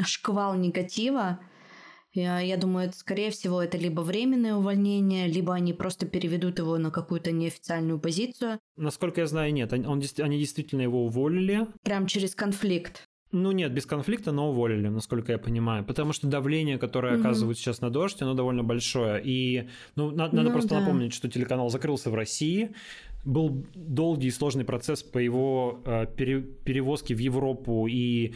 шквал 0.03 0.55
негатива. 0.55 1.39
Я, 2.14 2.41
я 2.41 2.57
думаю, 2.57 2.88
это, 2.88 2.97
скорее 2.97 3.32
всего, 3.32 3.62
это 3.62 3.78
либо 3.78 4.01
временное 4.01 4.55
увольнение, 4.55 5.28
либо 5.28 5.53
они 5.53 5.74
просто 5.74 6.05
переведут 6.05 6.59
его 6.59 6.78
на 6.78 6.91
какую-то 6.91 7.32
неофициальную 7.32 7.99
позицию. 7.99 8.59
Насколько 8.76 9.22
я 9.22 9.28
знаю, 9.28 9.53
нет. 9.53 9.72
Он, 9.72 10.01
они 10.20 10.38
действительно 10.38 10.82
его 10.82 11.05
уволили. 11.05 11.68
Прям 11.84 12.07
через 12.07 12.36
конфликт. 12.36 13.07
Ну 13.32 13.52
нет, 13.52 13.72
без 13.74 13.86
конфликта, 13.86 14.32
но 14.32 14.50
уволили, 14.50 14.90
насколько 14.90 15.32
я 15.32 15.38
понимаю. 15.38 15.86
Потому 15.86 16.12
что 16.14 16.28
давление, 16.28 16.78
которое 16.78 17.16
mm-hmm. 17.16 17.20
оказывают 17.20 17.58
сейчас 17.58 17.82
на 17.82 17.90
дождь, 17.90 18.22
оно 18.22 18.34
довольно 18.34 18.64
большое. 18.64 19.22
И 19.24 19.70
ну, 19.96 20.12
на, 20.12 20.28
надо 20.28 20.44
ну, 20.44 20.52
просто 20.52 20.70
да. 20.72 20.82
напомнить, 20.82 21.14
что 21.14 21.30
телеканал 21.30 21.70
закрылся 21.70 22.10
в 22.10 22.16
России. 22.16 22.72
Был 23.24 23.66
долгий 23.76 24.28
и 24.28 24.32
сложный 24.32 24.66
процесс 24.66 25.04
по 25.04 25.18
его 25.18 25.82
э, 25.86 26.08
пере, 26.18 26.42
перевозке 26.42 27.16
в 27.16 27.20
Европу. 27.20 27.88
И 27.88 28.34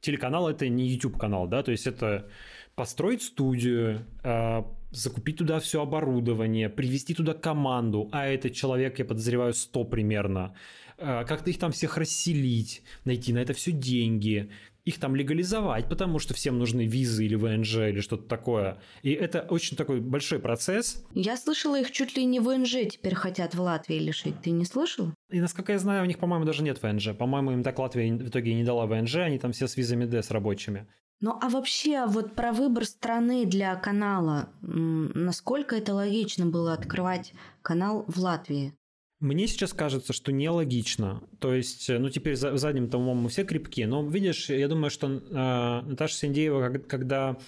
телеканал 0.00 0.48
это 0.48 0.68
не 0.68 0.86
YouTube 0.86 1.18
канал, 1.18 1.48
да, 1.48 1.62
то 1.62 1.72
есть 1.72 1.86
это 1.86 2.28
построить 2.74 3.22
студию, 3.22 4.04
э, 4.22 4.62
закупить 4.90 5.38
туда 5.38 5.58
все 5.58 5.82
оборудование, 5.82 6.68
привести 6.68 7.14
туда 7.14 7.34
команду, 7.34 8.08
а 8.12 8.26
это 8.26 8.50
человек, 8.50 8.98
я 8.98 9.04
подозреваю, 9.04 9.52
100 9.52 9.84
примерно 9.84 10.54
как-то 10.96 11.50
их 11.50 11.58
там 11.58 11.72
всех 11.72 11.96
расселить, 11.96 12.82
найти 13.04 13.32
на 13.32 13.38
это 13.38 13.52
все 13.52 13.72
деньги, 13.72 14.50
их 14.84 15.00
там 15.00 15.16
легализовать, 15.16 15.88
потому 15.88 16.20
что 16.20 16.32
всем 16.32 16.58
нужны 16.58 16.86
визы 16.86 17.26
или 17.26 17.34
ВНЖ 17.34 17.88
или 17.88 18.00
что-то 18.00 18.28
такое. 18.28 18.80
И 19.02 19.10
это 19.10 19.40
очень 19.50 19.76
такой 19.76 20.00
большой 20.00 20.38
процесс. 20.38 21.04
Я 21.12 21.36
слышала, 21.36 21.80
их 21.80 21.90
чуть 21.90 22.16
ли 22.16 22.24
не 22.24 22.38
ВНЖ 22.38 22.88
теперь 22.92 23.16
хотят 23.16 23.56
в 23.56 23.60
Латвии 23.60 23.98
лишить. 23.98 24.40
Ты 24.42 24.50
не 24.50 24.64
слышал? 24.64 25.12
И 25.28 25.40
насколько 25.40 25.72
я 25.72 25.80
знаю, 25.80 26.04
у 26.04 26.06
них, 26.06 26.20
по-моему, 26.20 26.44
даже 26.44 26.62
нет 26.62 26.80
ВНЖ. 26.80 27.16
По-моему, 27.18 27.50
им 27.50 27.64
так 27.64 27.78
Латвия 27.80 28.14
в 28.14 28.28
итоге 28.28 28.54
не 28.54 28.62
дала 28.62 28.86
ВНЖ, 28.86 29.16
они 29.16 29.40
там 29.40 29.50
все 29.50 29.66
с 29.66 29.76
визами 29.76 30.04
Д 30.04 30.22
с 30.22 30.30
рабочими. 30.30 30.86
Ну 31.20 31.36
а 31.40 31.48
вообще 31.48 32.06
вот 32.06 32.34
про 32.34 32.52
выбор 32.52 32.84
страны 32.84 33.44
для 33.44 33.74
канала, 33.74 34.50
насколько 34.60 35.74
это 35.74 35.94
логично 35.94 36.46
было 36.46 36.74
открывать 36.74 37.32
канал 37.62 38.04
в 38.06 38.20
Латвии? 38.20 38.74
Мне 39.18 39.46
сейчас 39.46 39.72
кажется, 39.72 40.12
что 40.12 40.30
нелогично. 40.30 41.22
То 41.40 41.54
есть, 41.54 41.88
э, 41.88 41.98
ну, 41.98 42.10
теперь 42.10 42.36
за, 42.36 42.56
задним 42.58 42.90
томом 42.90 43.16
мы 43.16 43.28
все 43.30 43.44
крепки. 43.44 43.84
Но, 43.84 44.06
видишь, 44.06 44.50
я 44.50 44.68
думаю, 44.68 44.90
что 44.90 45.06
э, 45.06 45.88
Наташа 45.88 46.14
Синдеева, 46.14 46.78
когда 46.80 47.38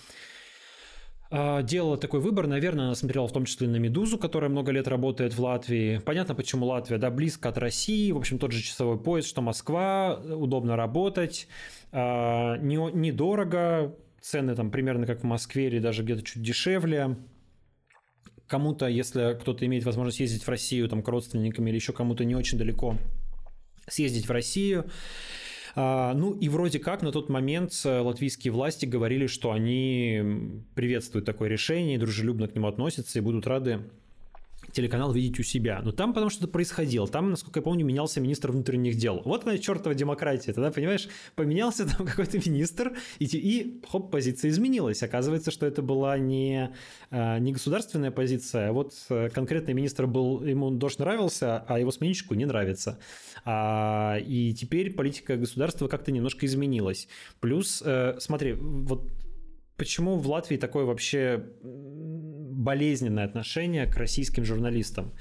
э, 1.31 1.63
делала 1.63 1.99
такой 1.99 2.21
выбор, 2.21 2.47
наверное, 2.47 2.87
она 2.87 2.95
смотрела 2.95 3.29
в 3.29 3.33
том 3.33 3.45
числе 3.45 3.69
на 3.69 3.77
«Медузу», 3.77 4.17
которая 4.19 4.49
много 4.49 4.73
лет 4.73 4.89
работает 4.89 5.35
в 5.35 5.43
Латвии. 5.43 5.99
Понятно, 5.99 6.35
почему 6.35 6.65
Латвия, 6.65 6.97
да, 6.97 7.11
близко 7.11 7.51
от 7.51 7.59
России, 7.59 8.13
в 8.13 8.17
общем, 8.17 8.39
тот 8.39 8.53
же 8.53 8.63
часовой 8.63 8.99
пояс, 8.99 9.27
что 9.27 9.43
Москва, 9.43 10.15
удобно 10.15 10.75
работать, 10.75 11.49
э, 11.93 11.99
не, 11.99 12.77
недорого, 12.77 13.95
цены 14.23 14.55
там 14.55 14.71
примерно 14.71 15.07
как 15.07 15.21
в 15.21 15.25
Москве 15.25 15.67
или 15.67 15.81
даже 15.81 16.03
где-то 16.03 16.23
чуть 16.23 16.43
дешевле 16.43 17.19
кому-то, 18.49 18.87
если 18.87 19.37
кто-то 19.41 19.65
имеет 19.67 19.85
возможность 19.85 20.21
ездить 20.21 20.43
в 20.43 20.49
Россию 20.49 20.89
там, 20.89 21.03
к 21.03 21.09
родственникам 21.09 21.67
или 21.69 21.77
еще 21.77 21.93
кому-то 21.93 22.25
не 22.25 22.35
очень 22.35 22.59
далеко, 22.59 22.97
съездить 23.87 24.27
в 24.27 24.33
Россию. 24.33 24.91
А, 25.77 26.15
ну 26.15 26.33
и 26.33 26.49
вроде 26.49 26.79
как 26.79 27.03
на 27.03 27.13
тот 27.13 27.29
момент 27.29 27.73
э, 27.85 28.01
латвийские 28.01 28.53
власти 28.53 28.87
говорили, 28.87 29.27
что 29.27 29.53
они 29.53 30.63
приветствуют 30.75 31.27
такое 31.27 31.49
решение, 31.49 31.99
дружелюбно 31.99 32.49
к 32.49 32.55
нему 32.55 32.67
относятся 32.67 33.19
и 33.19 33.23
будут 33.23 33.47
рады 33.47 33.83
телеканал 34.73 35.13
видеть 35.13 35.41
у 35.41 35.43
себя. 35.43 35.81
Но 35.83 35.93
там 35.93 36.13
потому 36.13 36.31
что 36.31 36.45
это 36.45 36.53
происходило. 36.53 37.09
Там, 37.09 37.31
насколько 37.31 37.61
я 37.61 37.63
помню, 37.65 37.85
менялся 37.85 38.21
министр 38.21 38.53
внутренних 38.53 38.97
дел. 38.97 39.23
Вот 39.25 39.45
она 39.45 39.59
чертова 39.59 39.95
демократия. 39.95 40.53
Тогда, 40.53 40.71
понимаешь, 40.71 41.09
поменялся 41.35 41.87
там 41.87 42.07
какой-то 42.07 42.39
министр, 42.39 42.97
и, 43.19 43.25
и 43.25 43.81
хоп, 43.89 44.11
позиция 44.11 44.51
изменилась. 44.51 45.03
Оказывается, 45.03 45.51
что 45.51 45.67
это 45.67 45.83
была 45.83 46.19
не, 46.19 46.75
а, 47.11 47.39
не 47.39 47.53
государственная 47.53 48.11
позиция, 48.11 48.69
а 48.69 48.73
вот 48.73 48.95
э, 49.09 49.31
конкретный 49.31 49.75
министр 49.75 50.07
был, 50.07 50.45
ему 50.45 50.71
дождь 50.71 50.99
нравился, 50.99 51.65
а 51.67 51.79
его 51.79 51.91
сменщику 51.91 52.35
не 52.35 52.45
нравится. 52.45 52.99
А, 53.45 54.19
и 54.19 54.55
теперь 54.55 54.93
политика 54.93 55.37
государства 55.37 55.89
как-то 55.89 56.13
немножко 56.13 56.47
изменилась. 56.47 57.09
Плюс, 57.41 57.83
э, 57.85 58.17
смотри, 58.21 58.53
вот 58.53 59.09
почему 59.79 60.17
в 60.17 60.29
Латвии 60.29 60.57
такое 60.57 60.85
вообще 60.85 61.43
болезненное 61.63 63.25
отношение 63.25 63.87
к 63.87 63.97
российским 63.97 64.45
журналистам? 64.45 65.15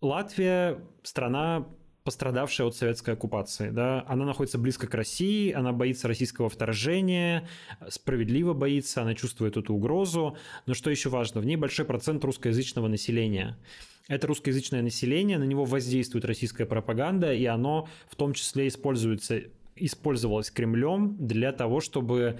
Латвия 0.00 0.78
страна 1.02 1.66
пострадавшая 2.04 2.66
от 2.66 2.76
советской 2.76 3.14
оккупации. 3.14 3.70
Да? 3.70 4.04
Она 4.06 4.26
находится 4.26 4.58
близко 4.58 4.86
к 4.86 4.94
России, 4.94 5.50
она 5.52 5.72
боится 5.72 6.06
российского 6.06 6.50
вторжения, 6.50 7.48
справедливо 7.88 8.52
боится, 8.52 9.00
она 9.00 9.14
чувствует 9.14 9.56
эту 9.56 9.74
угрозу. 9.74 10.36
Но 10.66 10.74
что 10.74 10.90
еще 10.90 11.08
важно, 11.08 11.40
в 11.40 11.46
ней 11.46 11.56
большой 11.56 11.86
процент 11.86 12.22
русскоязычного 12.22 12.88
населения. 12.88 13.58
Это 14.06 14.26
русскоязычное 14.26 14.82
население, 14.82 15.38
на 15.38 15.44
него 15.44 15.64
воздействует 15.64 16.26
российская 16.26 16.66
пропаганда, 16.66 17.32
и 17.32 17.46
оно 17.46 17.88
в 18.10 18.16
том 18.16 18.34
числе 18.34 18.68
используется, 18.68 19.40
использовалось 19.74 20.50
Кремлем 20.50 21.16
для 21.18 21.52
того, 21.52 21.80
чтобы 21.80 22.38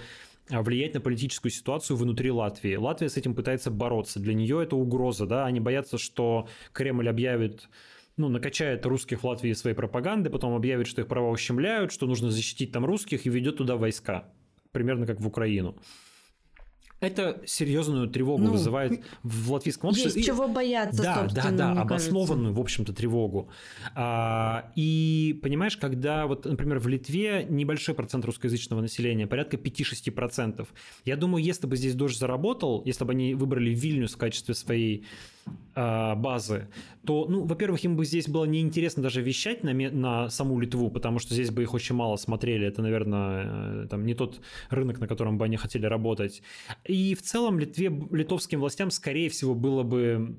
влиять 0.50 0.94
на 0.94 1.00
политическую 1.00 1.50
ситуацию 1.50 1.96
внутри 1.96 2.30
Латвии. 2.30 2.76
Латвия 2.76 3.08
с 3.08 3.16
этим 3.16 3.34
пытается 3.34 3.70
бороться. 3.70 4.20
Для 4.20 4.34
нее 4.34 4.62
это 4.62 4.76
угроза, 4.76 5.26
да, 5.26 5.46
они 5.46 5.60
боятся, 5.60 5.98
что 5.98 6.48
Кремль 6.72 7.08
объявит 7.08 7.68
ну, 8.16 8.28
накачает 8.28 8.86
русских 8.86 9.22
в 9.22 9.26
Латвии 9.26 9.52
своей 9.52 9.74
пропаганды, 9.74 10.30
потом 10.30 10.54
объявит, 10.54 10.86
что 10.86 11.00
их 11.00 11.08
права 11.08 11.30
ущемляют, 11.30 11.90
что 11.90 12.06
нужно 12.06 12.30
защитить 12.30 12.70
там 12.72 12.84
русских 12.84 13.26
и 13.26 13.30
ведет 13.30 13.56
туда 13.56 13.76
войска. 13.76 14.32
Примерно 14.70 15.06
как 15.06 15.20
в 15.20 15.26
Украину. 15.26 15.76
Это 17.00 17.42
серьезную 17.46 18.08
тревогу 18.08 18.44
ну, 18.44 18.52
вызывает 18.52 19.02
в 19.22 19.52
латвийском 19.52 19.90
обществе. 19.90 20.12
Есть 20.14 20.26
чего 20.26 20.48
бояться, 20.48 21.02
Да, 21.02 21.28
да, 21.30 21.50
да, 21.50 21.72
обоснованную, 21.72 22.54
кажется. 22.54 22.58
в 22.58 22.60
общем-то, 22.60 22.92
тревогу. 22.94 23.50
А, 23.94 24.70
и 24.74 25.38
понимаешь, 25.42 25.76
когда 25.76 26.26
вот, 26.26 26.46
например, 26.46 26.78
в 26.78 26.88
Литве 26.88 27.46
небольшой 27.48 27.94
процент 27.94 28.24
русскоязычного 28.24 28.80
населения, 28.80 29.26
порядка 29.26 29.56
5-6%. 29.56 30.66
Я 31.04 31.16
думаю, 31.16 31.44
если 31.44 31.66
бы 31.66 31.76
здесь 31.76 31.94
дождь 31.94 32.18
заработал, 32.18 32.82
если 32.84 33.04
бы 33.04 33.12
они 33.12 33.34
выбрали 33.34 33.70
Вильнюс 33.70 34.14
в 34.14 34.18
качестве 34.18 34.54
своей 34.54 35.04
базы, 35.74 36.68
то, 37.04 37.26
ну, 37.28 37.44
во-первых, 37.44 37.82
им 37.84 37.96
бы 37.96 38.04
здесь 38.04 38.28
было 38.28 38.44
неинтересно 38.44 39.02
даже 39.02 39.20
вещать 39.20 39.64
на, 39.64 39.72
на 39.72 40.30
саму 40.30 40.60
Литву, 40.60 40.90
потому 40.90 41.18
что 41.18 41.34
здесь 41.34 41.50
бы 41.50 41.62
их 41.62 41.74
очень 41.74 41.96
мало 41.96 42.16
смотрели. 42.16 42.66
Это, 42.66 42.80
наверное, 42.80 43.84
э, 43.84 43.86
там 43.88 44.06
не 44.06 44.14
тот 44.14 44.40
рынок, 44.70 45.00
на 45.00 45.08
котором 45.08 45.36
бы 45.36 45.44
они 45.44 45.56
хотели 45.56 45.86
работать. 45.86 46.42
И 46.84 47.14
в 47.14 47.22
целом 47.22 47.58
Литве, 47.58 47.92
литовским 48.10 48.60
властям, 48.60 48.90
скорее 48.90 49.28
всего, 49.30 49.54
было 49.54 49.82
бы 49.82 50.36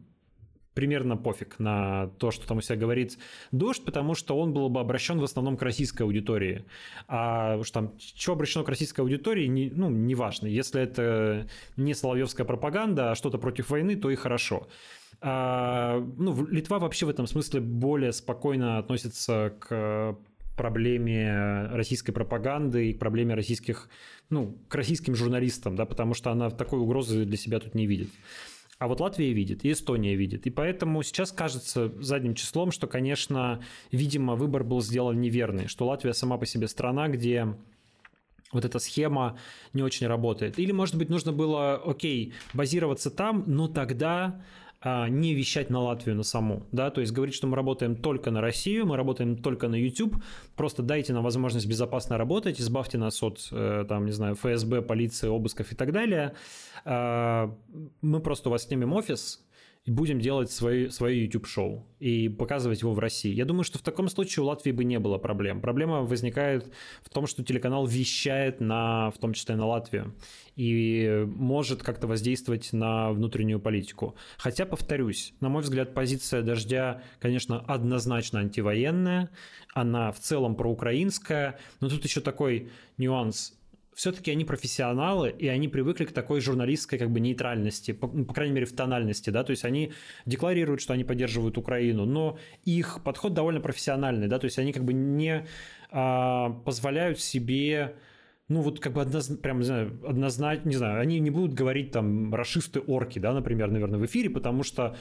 примерно 0.75 1.17
пофиг 1.17 1.57
на 1.57 2.07
то, 2.19 2.29
что 2.29 2.45
там 2.47 2.57
у 2.57 2.61
себя 2.61 2.75
говорит 2.75 3.17
Дождь, 3.51 3.83
потому 3.83 4.13
что 4.13 4.37
он 4.37 4.53
был 4.53 4.69
бы 4.69 4.79
обращен 4.79 5.19
в 5.19 5.23
основном 5.23 5.57
к 5.57 5.63
российской 5.63 6.03
аудитории. 6.03 6.65
А 7.07 7.63
что 7.63 7.73
там, 7.73 7.93
что 7.97 8.33
обращено 8.33 8.63
к 8.63 8.69
российской 8.69 9.01
аудитории, 9.01 9.47
не, 9.47 9.71
ну, 9.73 9.89
неважно. 9.89 10.47
Если 10.47 10.81
это 10.81 11.47
не 11.77 11.95
соловьевская 11.95 12.45
пропаганда, 12.45 13.11
а 13.11 13.15
что-то 13.15 13.37
против 13.39 13.69
войны, 13.71 13.95
то 13.95 14.11
и 14.11 14.15
хорошо. 14.15 14.67
А, 15.21 15.99
ну, 16.17 16.45
Литва 16.45 16.79
вообще 16.79 17.05
в 17.05 17.09
этом 17.09 17.25
смысле 17.25 17.61
более 17.61 18.11
спокойно 18.11 18.77
относится 18.77 19.53
к 19.59 20.17
проблеме 20.57 21.67
российской 21.71 22.11
пропаганды 22.11 22.89
и 22.89 22.93
к 22.93 22.99
проблеме 22.99 23.33
российских, 23.35 23.89
ну, 24.29 24.57
к 24.67 24.75
российским 24.75 25.15
журналистам, 25.15 25.75
да, 25.75 25.85
потому 25.85 26.13
что 26.13 26.31
она 26.31 26.49
такой 26.49 26.79
угрозы 26.79 27.25
для 27.25 27.37
себя 27.37 27.59
тут 27.59 27.75
не 27.75 27.87
видит. 27.87 28.09
А 28.85 28.87
вот 28.87 28.99
Латвия 28.99 29.33
видит, 29.33 29.65
и 29.65 29.71
Эстония 29.71 30.13
видит. 30.13 30.45
И 30.45 30.51
поэтому 30.51 31.01
сейчас 31.01 31.31
кажется 31.31 31.91
задним 31.99 32.35
числом, 32.35 32.69
что, 32.69 32.85
конечно, 32.85 33.63
видимо, 33.91 34.35
выбор 34.35 34.63
был 34.63 34.79
сделан 34.79 35.19
неверный, 35.19 35.65
что 35.67 35.87
Латвия 35.87 36.13
сама 36.13 36.37
по 36.37 36.45
себе 36.45 36.67
страна, 36.67 37.07
где 37.07 37.47
вот 38.51 38.63
эта 38.63 38.77
схема 38.77 39.39
не 39.73 39.81
очень 39.81 40.05
работает. 40.05 40.59
Или, 40.59 40.71
может 40.71 40.97
быть, 40.97 41.09
нужно 41.09 41.31
было, 41.31 41.77
окей, 41.77 42.35
базироваться 42.53 43.09
там, 43.09 43.43
но 43.47 43.67
тогда 43.67 44.39
не 44.85 45.33
вещать 45.33 45.69
на 45.69 45.79
Латвию 45.81 46.15
на 46.15 46.23
саму, 46.23 46.63
да, 46.71 46.91
то 46.91 47.01
есть 47.01 47.13
говорить, 47.13 47.35
что 47.35 47.47
мы 47.47 47.55
работаем 47.55 47.95
только 47.95 48.31
на 48.31 48.41
Россию, 48.41 48.85
мы 48.85 48.97
работаем 48.97 49.37
только 49.37 49.67
на 49.67 49.75
YouTube, 49.75 50.15
просто 50.55 50.83
дайте 50.83 51.13
нам 51.13 51.23
возможность 51.23 51.67
безопасно 51.67 52.17
работать, 52.17 52.61
избавьте 52.61 52.97
нас 52.97 53.23
от, 53.23 53.47
э, 53.51 53.85
там, 53.87 54.05
не 54.05 54.11
знаю, 54.11 54.35
ФСБ, 54.35 54.81
полиции, 54.81 55.27
обысков 55.27 55.71
и 55.71 55.75
так 55.75 55.91
далее, 55.91 56.33
а, 56.85 57.55
мы 58.01 58.19
просто 58.19 58.49
у 58.49 58.51
вас 58.51 58.63
снимем 58.63 58.93
офис, 58.93 59.44
будем 59.87 60.19
делать 60.19 60.51
свой, 60.51 60.91
свое 60.91 61.23
YouTube-шоу 61.25 61.85
и 61.99 62.27
показывать 62.27 62.81
его 62.81 62.93
в 62.93 62.99
России. 62.99 63.31
Я 63.31 63.45
думаю, 63.45 63.63
что 63.63 63.77
в 63.77 63.83
таком 63.83 64.09
случае 64.09 64.43
у 64.43 64.47
Латвии 64.47 64.71
бы 64.71 64.83
не 64.83 64.97
было 64.97 65.19
проблем. 65.19 65.61
Проблема 65.61 66.01
возникает 66.01 66.71
в 67.03 67.09
том, 67.09 67.27
что 67.27 67.43
телеканал 67.43 67.85
вещает 67.85 68.59
на, 68.59 69.11
в 69.11 69.19
том 69.19 69.33
числе 69.33 69.55
на 69.55 69.67
Латвию 69.67 70.15
и 70.55 71.25
может 71.27 71.83
как-то 71.83 72.07
воздействовать 72.07 72.73
на 72.73 73.11
внутреннюю 73.11 73.59
политику. 73.59 74.15
Хотя, 74.37 74.65
повторюсь, 74.65 75.33
на 75.39 75.49
мой 75.49 75.61
взгляд, 75.61 75.93
позиция 75.93 76.41
«Дождя», 76.41 77.03
конечно, 77.19 77.59
однозначно 77.59 78.39
антивоенная, 78.39 79.29
она 79.73 80.11
в 80.11 80.19
целом 80.19 80.55
проукраинская, 80.55 81.59
но 81.79 81.89
тут 81.89 82.03
еще 82.03 82.21
такой 82.21 82.71
нюанс– 82.97 83.53
все-таки 83.95 84.29
они 84.29 84.43
профессионалы, 84.43 85.29
и 85.29 85.47
они 85.47 85.67
привыкли 85.69 86.05
к 86.05 86.11
такой 86.11 86.41
журналистской 86.41 86.99
как 86.99 87.09
бы 87.09 87.21
нейтральности, 87.21 87.93
по, 87.93 88.07
ну, 88.07 88.25
по 88.25 88.33
крайней 88.33 88.53
мере, 88.53 88.65
в 88.65 88.73
тональности, 88.73 89.29
да, 89.29 89.43
то 89.43 89.51
есть 89.51 89.63
они 89.63 89.93
декларируют, 90.25 90.81
что 90.81 90.93
они 90.93 91.05
поддерживают 91.05 91.57
Украину, 91.57 92.05
но 92.05 92.37
их 92.65 92.99
подход 93.03 93.33
довольно 93.33 93.61
профессиональный, 93.61 94.27
да, 94.27 94.37
то 94.37 94.45
есть 94.45 94.59
они 94.59 94.73
как 94.73 94.83
бы 94.83 94.93
не 94.93 95.47
а, 95.91 96.49
позволяют 96.65 97.19
себе 97.19 97.95
ну 98.47 98.61
вот 98.61 98.79
как 98.79 98.93
бы 98.93 99.01
однозначно, 99.01 99.41
прям, 99.41 99.59
не 99.59 99.65
знаю, 99.65 99.99
однозначно, 100.07 100.69
не 100.69 100.75
знаю, 100.75 101.01
они 101.01 101.19
не 101.19 101.31
будут 101.31 101.53
говорить 101.53 101.91
там 101.91 102.33
расисты 102.33 102.79
орки, 102.79 103.17
да, 103.17 103.33
например, 103.33 103.71
наверное, 103.71 103.99
в 103.99 104.05
эфире, 104.05 104.29
потому 104.29 104.61
что 104.61 104.95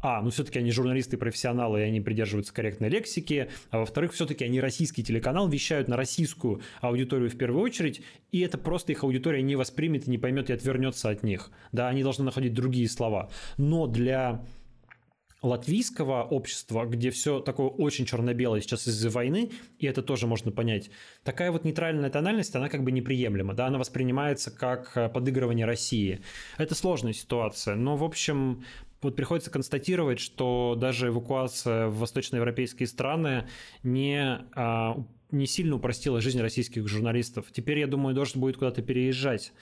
а, 0.00 0.22
ну 0.22 0.30
все-таки 0.30 0.58
они 0.58 0.70
журналисты 0.70 1.16
профессионалы, 1.16 1.80
и 1.80 1.82
они 1.82 2.00
придерживаются 2.00 2.52
корректной 2.52 2.88
лексики, 2.88 3.50
а 3.70 3.80
во-вторых, 3.80 4.12
все-таки 4.12 4.44
они 4.44 4.60
российский 4.60 5.02
телеканал, 5.02 5.48
вещают 5.48 5.88
на 5.88 5.96
российскую 5.96 6.60
аудиторию 6.80 7.30
в 7.30 7.36
первую 7.36 7.62
очередь, 7.62 8.02
и 8.30 8.40
это 8.40 8.58
просто 8.58 8.92
их 8.92 9.02
аудитория 9.04 9.42
не 9.42 9.56
воспримет 9.56 10.06
и 10.06 10.10
не 10.10 10.18
поймет 10.18 10.50
и 10.50 10.52
отвернется 10.52 11.10
от 11.10 11.22
них. 11.22 11.50
Да, 11.72 11.88
они 11.88 12.02
должны 12.02 12.24
находить 12.24 12.54
другие 12.54 12.88
слова. 12.88 13.30
Но 13.56 13.86
для 13.86 14.44
латвийского 15.42 16.24
общества, 16.24 16.84
где 16.84 17.10
все 17.10 17.40
такое 17.40 17.68
очень 17.68 18.06
черно-белое 18.06 18.60
сейчас 18.60 18.88
из-за 18.88 19.08
войны, 19.08 19.50
и 19.78 19.86
это 19.86 20.02
тоже 20.02 20.26
можно 20.26 20.50
понять, 20.50 20.90
такая 21.22 21.52
вот 21.52 21.64
нейтральная 21.64 22.10
тональность, 22.10 22.54
она 22.56 22.68
как 22.68 22.82
бы 22.82 22.90
неприемлема, 22.90 23.54
да, 23.54 23.66
она 23.66 23.78
воспринимается 23.78 24.50
как 24.50 25.12
подыгрывание 25.12 25.64
России. 25.64 26.20
Это 26.56 26.74
сложная 26.74 27.12
ситуация, 27.12 27.76
но, 27.76 27.96
в 27.96 28.02
общем, 28.02 28.64
вот 29.02 29.16
приходится 29.16 29.50
констатировать, 29.50 30.18
что 30.18 30.76
даже 30.76 31.08
эвакуация 31.08 31.88
в 31.88 31.98
восточноевропейские 31.98 32.86
страны 32.86 33.48
не, 33.82 34.40
а, 34.54 35.04
не 35.30 35.46
сильно 35.46 35.76
упростила 35.76 36.20
жизнь 36.20 36.40
российских 36.40 36.88
журналистов. 36.88 37.46
Теперь, 37.52 37.78
я 37.78 37.86
думаю, 37.86 38.14
дождь 38.14 38.36
будет 38.36 38.56
куда-то 38.56 38.82
переезжать. 38.82 39.52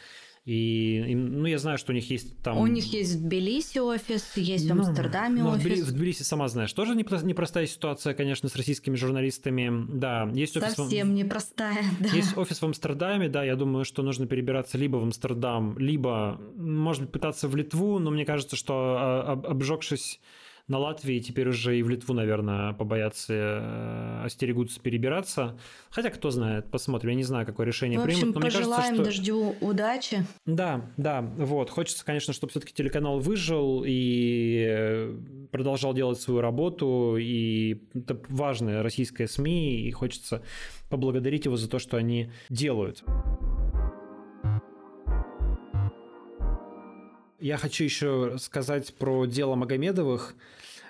И, 0.47 1.05
и, 1.09 1.14
ну, 1.16 1.47
я 1.47 1.59
знаю, 1.59 1.76
что 1.76 1.90
у 1.90 1.94
них 1.94 2.09
есть 2.09 2.40
там... 2.40 2.57
У 2.59 2.68
них 2.68 2.92
есть 2.92 3.16
в 3.16 3.22
Тбилиси 3.24 3.80
офис, 3.80 4.36
есть 4.36 4.70
в 4.70 4.72
ну, 4.72 4.86
Амстердаме 4.86 5.42
ну, 5.42 5.51
офис. 5.51 5.80
В 5.80 5.92
Тбилиси, 5.92 6.22
сама 6.22 6.47
знаешь, 6.47 6.72
тоже 6.72 6.94
непростая 6.94 7.66
ситуация, 7.66 8.14
конечно, 8.14 8.49
с 8.49 8.55
российскими 8.55 8.94
журналистами. 8.94 9.86
Да, 9.92 10.30
есть 10.32 10.57
офис... 10.57 10.74
Совсем 10.74 11.11
в... 11.11 11.14
непростая, 11.14 11.82
да. 11.99 12.11
Есть 12.11 12.38
офис 12.38 12.62
в 12.62 12.64
Амстердаме, 12.64 13.28
да, 13.28 13.42
я 13.42 13.57
думаю, 13.57 13.84
что 13.84 14.05
нужно 14.05 14.28
перебираться 14.28 14.78
либо 14.78 14.99
в 14.99 15.03
Амстердам, 15.03 15.76
либо, 15.80 16.40
может 16.55 17.03
быть, 17.03 17.11
пытаться 17.11 17.49
в 17.49 17.57
Литву, 17.57 17.99
но 17.99 18.12
мне 18.12 18.24
кажется, 18.24 18.55
что 18.55 18.74
а, 18.74 19.32
обжегшись 19.32 20.20
на 20.69 20.79
Латвии 20.79 21.21
теперь 21.21 21.49
уже 21.49 21.79
и 21.79 21.83
в 21.83 21.89
Литву, 21.89 22.12
наверное, 22.12 22.73
побоятся, 22.73 23.33
э, 23.33 24.25
остерегутся 24.25 24.81
перебираться. 24.81 25.59
Хотя, 25.91 26.11
кто 26.11 26.31
знает, 26.31 26.71
посмотрим. 26.71 27.11
Я 27.11 27.17
не 27.17 27.23
знаю, 27.23 27.47
какое 27.47 27.67
решение 27.67 28.01
в 28.01 28.05
общем, 28.05 28.19
примут. 28.19 28.35
Но 28.37 28.41
пожелаем 28.41 28.95
мне 28.95 29.05
кажется, 29.05 29.12
что... 29.12 29.33
дождю 29.33 29.55
удачи. 29.61 30.27
Да, 30.45 30.91
да, 30.97 31.23
вот. 31.23 31.71
Хочется, 31.71 32.05
конечно, 32.05 32.33
чтобы 32.33 32.51
все-таки 32.51 32.75
телеканал 32.75 33.21
выжил 33.21 33.85
и 33.87 34.67
э, 34.69 35.17
продолжал 35.53 35.95
делать 35.95 36.21
свою 36.21 36.41
работу. 36.41 37.17
И 37.19 37.83
это 37.95 38.21
важная 38.29 38.83
российская 38.83 39.29
СМИ, 39.29 39.83
и 39.83 39.91
хочется 39.93 40.43
поблагодарить 40.89 41.45
его 41.45 41.57
за 41.57 41.69
то, 41.69 41.79
что 41.79 41.97
они 41.97 42.31
делают. 42.49 43.05
Я 47.47 47.59
хочу 47.59 47.84
еще 47.84 48.38
сказать 48.40 48.92
про 48.92 49.24
дело 49.24 49.55
Магомедовых 49.55 50.34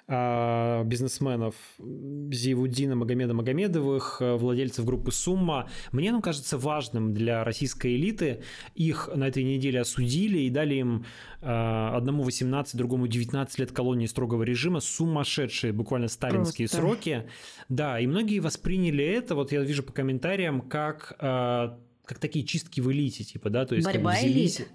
а, 0.09 0.85
бизнесменов 0.85 1.55
Зиевудина 1.79 2.97
Магомеда 2.97 3.35
Магомедовых, 3.35 4.23
э, 4.23 4.37
владельцев 4.37 4.87
группы 4.87 5.13
«Сумма». 5.13 5.69
Мне 5.93 6.09
оно 6.09 6.23
кажется 6.23 6.57
важным 6.57 7.13
для 7.13 7.45
российской 7.45 7.97
элиты. 7.97 8.43
Их 8.75 9.11
на 9.15 9.29
этой 9.29 9.45
неделе 9.45 9.83
осудили 9.83 10.39
и 10.39 10.49
дали 10.49 10.77
им 10.77 11.05
а, 11.43 11.95
одному 11.95 12.23
18, 12.23 12.75
другому 12.75 13.07
19 13.07 13.59
лет 13.59 13.73
колонии 13.73 14.07
строгого 14.07 14.43
режима. 14.43 14.81
Сумасшедшие, 14.81 15.75
буквально 15.75 16.09
сталинские 16.09 16.69
Просто. 16.69 16.87
сроки. 16.87 17.29
Да, 17.69 18.01
и 18.01 18.07
многие 18.07 18.39
восприняли 18.39 19.05
это, 19.05 19.35
вот 19.35 19.53
я 19.53 19.61
вижу 19.61 19.83
по 19.83 19.93
комментариям, 19.93 20.63
как, 20.63 21.17
а, 21.19 21.79
как 22.07 22.19
такие 22.19 22.47
чистки 22.47 22.81
в 22.81 22.91
элите, 22.91 23.25
типа, 23.25 23.51
да, 23.51 23.67
то 23.67 23.75
есть 23.75 23.85
Борьба 23.85 24.13
как 24.13 24.21
взялись... 24.21 24.61
элит 24.61 24.69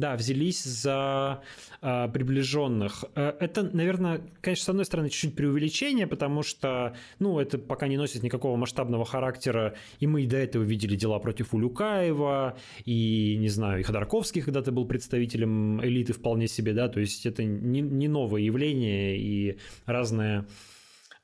да, 0.00 0.16
взялись 0.16 0.64
за 0.64 1.42
э, 1.82 2.08
приближенных. 2.12 3.04
Это, 3.14 3.62
наверное, 3.62 4.22
конечно, 4.40 4.64
с 4.64 4.68
одной 4.68 4.84
стороны, 4.84 5.10
чуть-чуть 5.10 5.36
преувеличение, 5.36 6.06
потому 6.06 6.42
что, 6.42 6.96
ну, 7.18 7.38
это 7.38 7.58
пока 7.58 7.86
не 7.86 7.96
носит 7.96 8.22
никакого 8.22 8.56
масштабного 8.56 9.04
характера, 9.04 9.74
и 10.00 10.06
мы 10.06 10.22
и 10.22 10.26
до 10.26 10.36
этого 10.36 10.62
видели 10.62 10.96
дела 10.96 11.18
против 11.18 11.54
Улюкаева, 11.54 12.56
и, 12.84 13.36
не 13.38 13.48
знаю, 13.48 13.80
и 13.80 13.82
Ходорковский 13.82 14.42
когда-то 14.42 14.72
был 14.72 14.86
представителем 14.86 15.84
элиты 15.84 16.12
вполне 16.12 16.48
себе, 16.48 16.72
да, 16.72 16.88
то 16.88 17.00
есть 17.00 17.26
это 17.26 17.44
не, 17.44 17.80
не 17.80 18.08
новое 18.08 18.40
явление, 18.40 19.18
и 19.18 19.58
разные 19.86 20.40
а, 20.40 20.44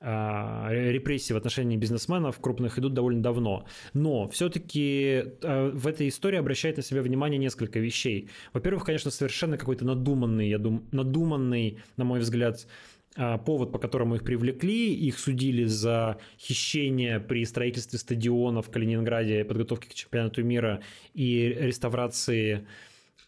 репрессии 0.01 1.33
в 1.33 1.37
отношении 1.37 1.77
бизнесменов 1.77 2.39
крупных 2.39 2.79
идут 2.79 2.95
довольно 2.95 3.23
давно. 3.23 3.67
Но 3.95 4.29
все-таки 4.29 5.25
а, 5.43 5.71
в 5.71 5.87
этой 5.87 6.09
истории 6.09 6.39
обращает 6.39 6.77
на 6.77 6.83
себя 6.83 7.03
внимание 7.03 7.39
несколько 7.39 7.79
вещей. 7.79 8.29
Во-первых, 8.53 8.85
конечно, 8.85 9.11
совершенно 9.11 9.57
какой-то 9.57 9.85
надуманный, 9.85 10.49
я 10.49 10.59
думаю, 10.59 10.85
надуманный, 10.93 11.79
на 11.97 12.05
мой 12.05 12.21
взгляд, 12.21 12.67
а, 13.17 13.39
повод, 13.39 13.73
по 13.73 13.79
которому 13.79 14.17
их 14.17 14.25
привлекли. 14.25 14.95
Их 14.95 15.19
судили 15.19 15.65
за 15.65 16.19
хищение 16.39 17.19
при 17.19 17.45
строительстве 17.47 17.99
стадиона 17.99 18.61
в 18.61 18.71
Калининграде, 18.71 19.45
подготовке 19.45 19.89
к 19.89 19.95
чемпионату 19.95 20.45
мира 20.45 20.83
и 21.15 21.57
реставрации 21.59 22.55
а, 22.55 22.67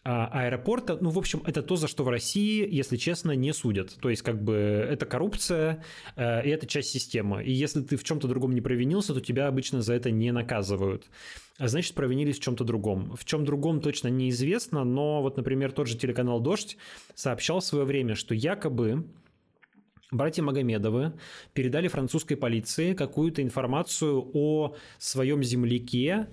аэропорта. 0.09 0.97
Ну, 1.01 1.11
в 1.11 1.19
общем, 1.19 1.43
это 1.45 1.63
то, 1.63 1.77
за 1.77 1.87
что 1.87 2.05
в 2.05 2.09
России, 2.09 2.67
если 2.71 2.97
честно, 2.97 3.33
не 3.33 3.53
судят. 3.53 3.95
То 4.01 4.09
есть, 4.09 4.23
как 4.23 4.43
бы, 4.43 4.55
это 4.55 5.05
коррупция, 5.07 5.85
э, 6.17 6.47
и 6.47 6.51
это 6.51 6.67
часть 6.67 6.91
системы. 6.91 7.45
И 7.45 7.53
если 7.53 7.83
ты 7.83 7.97
в 7.97 8.05
чем-то 8.05 8.27
другом 8.27 8.55
не 8.55 8.61
провинился, 8.61 9.13
то 9.13 9.21
тебя 9.21 9.49
обычно 9.49 9.83
за 9.83 9.95
это 9.95 10.11
не 10.11 10.33
наказывают. 10.33 11.07
А 11.59 11.69
значит, 11.69 11.95
провинились 11.95 12.39
в 12.39 12.43
чем-то 12.43 12.65
другом. 12.65 13.15
В 13.17 13.25
чем 13.25 13.45
другом 13.45 13.81
точно 13.81 14.09
неизвестно, 14.09 14.85
но 14.85 15.21
вот, 15.21 15.37
например, 15.37 15.73
тот 15.73 15.89
же 15.89 15.97
телеканал 15.97 16.41
«Дождь» 16.41 16.77
сообщал 17.15 17.61
в 17.61 17.65
свое 17.65 17.85
время, 17.85 18.15
что 18.15 18.35
якобы 18.35 19.05
Братья 20.11 20.43
Магомедовы 20.43 21.13
передали 21.53 21.89
французской 21.89 22.37
полиции 22.37 22.95
какую-то 22.95 23.43
информацию 23.43 24.27
о 24.33 24.75
своем 24.97 25.43
земляке, 25.43 26.29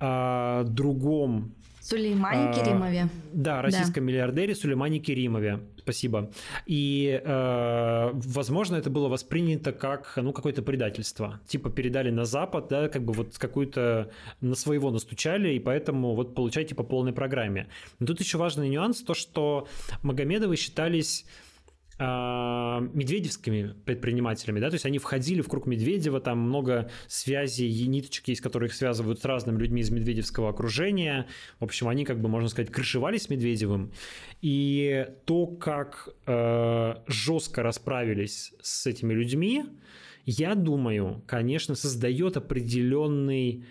о 0.00 0.64
другом 0.64 1.54
Сулеймане 1.88 2.50
а, 2.50 2.52
Керимове. 2.52 3.08
Да, 3.32 3.62
российском 3.62 4.04
да. 4.04 4.12
миллиардере 4.12 4.54
Сулеймане 4.54 4.98
Керимове. 4.98 5.60
Спасибо. 5.78 6.30
И, 6.66 7.18
э, 7.24 8.10
возможно, 8.12 8.76
это 8.76 8.90
было 8.90 9.08
воспринято 9.08 9.72
как, 9.72 10.12
ну, 10.16 10.34
какое-то 10.34 10.60
предательство. 10.60 11.40
Типа 11.48 11.70
передали 11.70 12.10
на 12.10 12.26
Запад, 12.26 12.68
да, 12.68 12.88
как 12.88 13.04
бы 13.04 13.14
вот 13.14 13.38
какую-то 13.38 14.10
на 14.42 14.54
своего 14.54 14.90
настучали, 14.90 15.54
и 15.54 15.58
поэтому 15.58 16.14
вот 16.14 16.34
получайте 16.34 16.74
по 16.74 16.82
полной 16.82 17.14
программе. 17.14 17.68
Но 18.00 18.06
тут 18.06 18.20
еще 18.20 18.36
важный 18.36 18.68
нюанс, 18.68 19.00
то, 19.00 19.14
что 19.14 19.66
Магомедовы 20.02 20.56
считались 20.56 21.24
медведевскими 21.98 23.74
предпринимателями, 23.84 24.60
да, 24.60 24.70
то 24.70 24.74
есть 24.74 24.86
они 24.86 24.98
входили 24.98 25.40
в 25.40 25.48
круг 25.48 25.66
Медведева, 25.66 26.20
там 26.20 26.38
много 26.38 26.90
связей 27.08 27.68
и 27.68 27.86
ниточек 27.88 28.28
есть, 28.28 28.40
которые 28.40 28.68
их 28.68 28.74
связывают 28.74 29.20
с 29.20 29.24
разными 29.24 29.58
людьми 29.58 29.80
из 29.80 29.90
медведевского 29.90 30.50
окружения. 30.50 31.26
В 31.58 31.64
общем, 31.64 31.88
они, 31.88 32.04
как 32.04 32.20
бы, 32.20 32.28
можно 32.28 32.48
сказать, 32.48 32.70
крышевались 32.70 33.22
с 33.22 33.30
Медведевым. 33.30 33.92
И 34.42 35.08
то, 35.24 35.46
как 35.46 36.08
э, 36.26 36.94
жестко 37.08 37.62
расправились 37.64 38.54
с 38.62 38.86
этими 38.86 39.12
людьми, 39.12 39.64
я 40.24 40.54
думаю, 40.54 41.24
конечно, 41.26 41.74
создает 41.74 42.36
определенный 42.36 43.64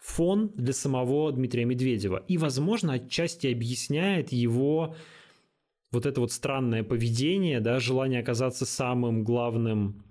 фон 0.00 0.50
для 0.54 0.72
самого 0.72 1.30
Дмитрия 1.32 1.64
Медведева. 1.66 2.24
И, 2.26 2.38
возможно, 2.38 2.94
отчасти 2.94 3.48
объясняет 3.48 4.32
его 4.32 4.96
вот 5.92 6.06
это 6.06 6.20
вот 6.20 6.32
странное 6.32 6.82
поведение, 6.82 7.60
да, 7.60 7.80
желание 7.80 8.20
оказаться 8.20 8.66
самым 8.66 9.24
главным 9.24 10.04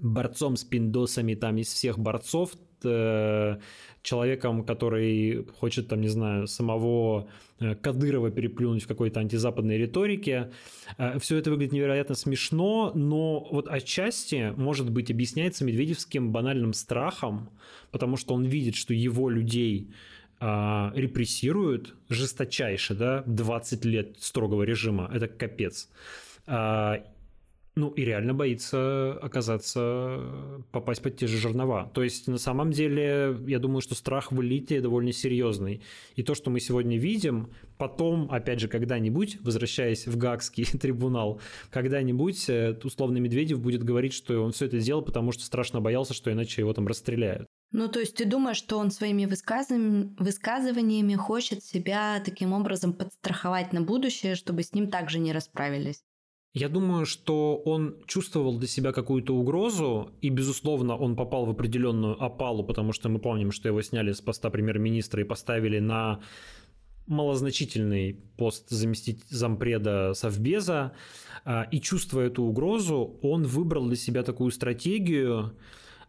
борцом 0.00 0.56
с 0.56 0.64
пиндосами 0.64 1.34
там 1.34 1.58
из 1.58 1.68
всех 1.72 1.98
борцов, 1.98 2.52
э, 2.84 3.58
человеком, 4.02 4.64
который 4.64 5.44
хочет, 5.58 5.88
там, 5.88 6.00
не 6.00 6.08
знаю, 6.08 6.46
самого 6.46 7.28
э, 7.60 7.74
Кадырова 7.74 8.30
переплюнуть 8.30 8.84
в 8.84 8.86
какой-то 8.86 9.20
антизападной 9.20 9.78
риторике. 9.78 10.50
Э, 10.96 11.18
Все 11.18 11.36
это 11.36 11.50
выглядит 11.50 11.72
невероятно 11.72 12.14
смешно, 12.14 12.92
но 12.94 13.48
вот 13.50 13.68
отчасти, 13.68 14.54
может 14.56 14.90
быть, 14.90 15.10
объясняется 15.10 15.64
медведевским 15.64 16.32
банальным 16.32 16.72
страхом, 16.72 17.50
потому 17.90 18.16
что 18.16 18.34
он 18.34 18.44
видит, 18.44 18.76
что 18.76 18.94
его 18.94 19.28
людей 19.28 19.90
а, 20.40 20.92
репрессируют 20.94 21.94
жесточайше, 22.08 22.94
да, 22.94 23.22
20 23.26 23.84
лет 23.84 24.16
строгого 24.20 24.62
режима, 24.62 25.10
это 25.12 25.26
капец. 25.28 25.88
А, 26.46 27.02
ну 27.78 27.90
и 27.90 28.04
реально 28.04 28.34
боится 28.34 29.12
оказаться, 29.22 30.20
попасть 30.72 31.00
под 31.00 31.16
те 31.16 31.26
же 31.26 31.38
жернова. 31.38 31.90
То 31.94 32.02
есть 32.02 32.26
на 32.26 32.38
самом 32.38 32.72
деле 32.72 33.36
я 33.46 33.58
думаю, 33.58 33.80
что 33.80 33.94
страх 33.94 34.32
в 34.32 34.42
элите 34.42 34.80
довольно 34.80 35.12
серьезный. 35.12 35.82
И 36.16 36.22
то, 36.22 36.34
что 36.34 36.50
мы 36.50 36.58
сегодня 36.60 36.98
видим, 36.98 37.50
потом, 37.76 38.30
опять 38.32 38.60
же, 38.60 38.68
когда-нибудь, 38.68 39.38
возвращаясь 39.42 40.06
в 40.06 40.16
Гагский 40.16 40.64
трибунал, 40.78 41.40
когда-нибудь 41.70 42.48
э, 42.48 42.76
условный 42.82 43.20
Медведев 43.20 43.60
будет 43.60 43.84
говорить, 43.84 44.12
что 44.12 44.42
он 44.42 44.52
все 44.52 44.66
это 44.66 44.80
делал, 44.80 45.02
потому 45.02 45.32
что 45.32 45.44
страшно 45.44 45.80
боялся, 45.80 46.14
что 46.14 46.32
иначе 46.32 46.62
его 46.62 46.72
там 46.72 46.86
расстреляют. 46.86 47.46
Ну, 47.70 47.88
то 47.88 48.00
есть 48.00 48.14
ты 48.14 48.24
думаешь, 48.24 48.56
что 48.56 48.78
он 48.78 48.90
своими 48.90 49.26
высказываниями 49.26 51.14
хочет 51.14 51.62
себя 51.62 52.20
таким 52.24 52.52
образом 52.52 52.94
подстраховать 52.94 53.72
на 53.72 53.82
будущее, 53.82 54.36
чтобы 54.36 54.62
с 54.62 54.72
ним 54.72 54.90
также 54.90 55.18
не 55.18 55.32
расправились? 55.32 56.02
Я 56.54 56.70
думаю, 56.70 57.04
что 57.04 57.56
он 57.56 58.02
чувствовал 58.06 58.58
для 58.58 58.66
себя 58.66 58.92
какую-то 58.92 59.34
угрозу, 59.34 60.10
и, 60.22 60.30
безусловно, 60.30 60.96
он 60.96 61.14
попал 61.14 61.44
в 61.44 61.50
определенную 61.50 62.20
опалу, 62.22 62.64
потому 62.64 62.92
что 62.92 63.10
мы 63.10 63.18
помним, 63.18 63.52
что 63.52 63.68
его 63.68 63.82
сняли 63.82 64.12
с 64.12 64.22
поста 64.22 64.48
премьер-министра 64.48 65.20
и 65.20 65.24
поставили 65.24 65.78
на 65.78 66.20
малозначительный 67.06 68.14
пост 68.36 68.70
заместить 68.70 69.24
зампреда 69.28 70.14
Совбеза, 70.14 70.92
а, 71.44 71.68
и 71.70 71.80
чувствуя 71.80 72.26
эту 72.26 72.42
угрозу, 72.44 73.18
он 73.22 73.44
выбрал 73.44 73.86
для 73.86 73.96
себя 73.96 74.22
такую 74.22 74.50
стратегию 74.50 75.54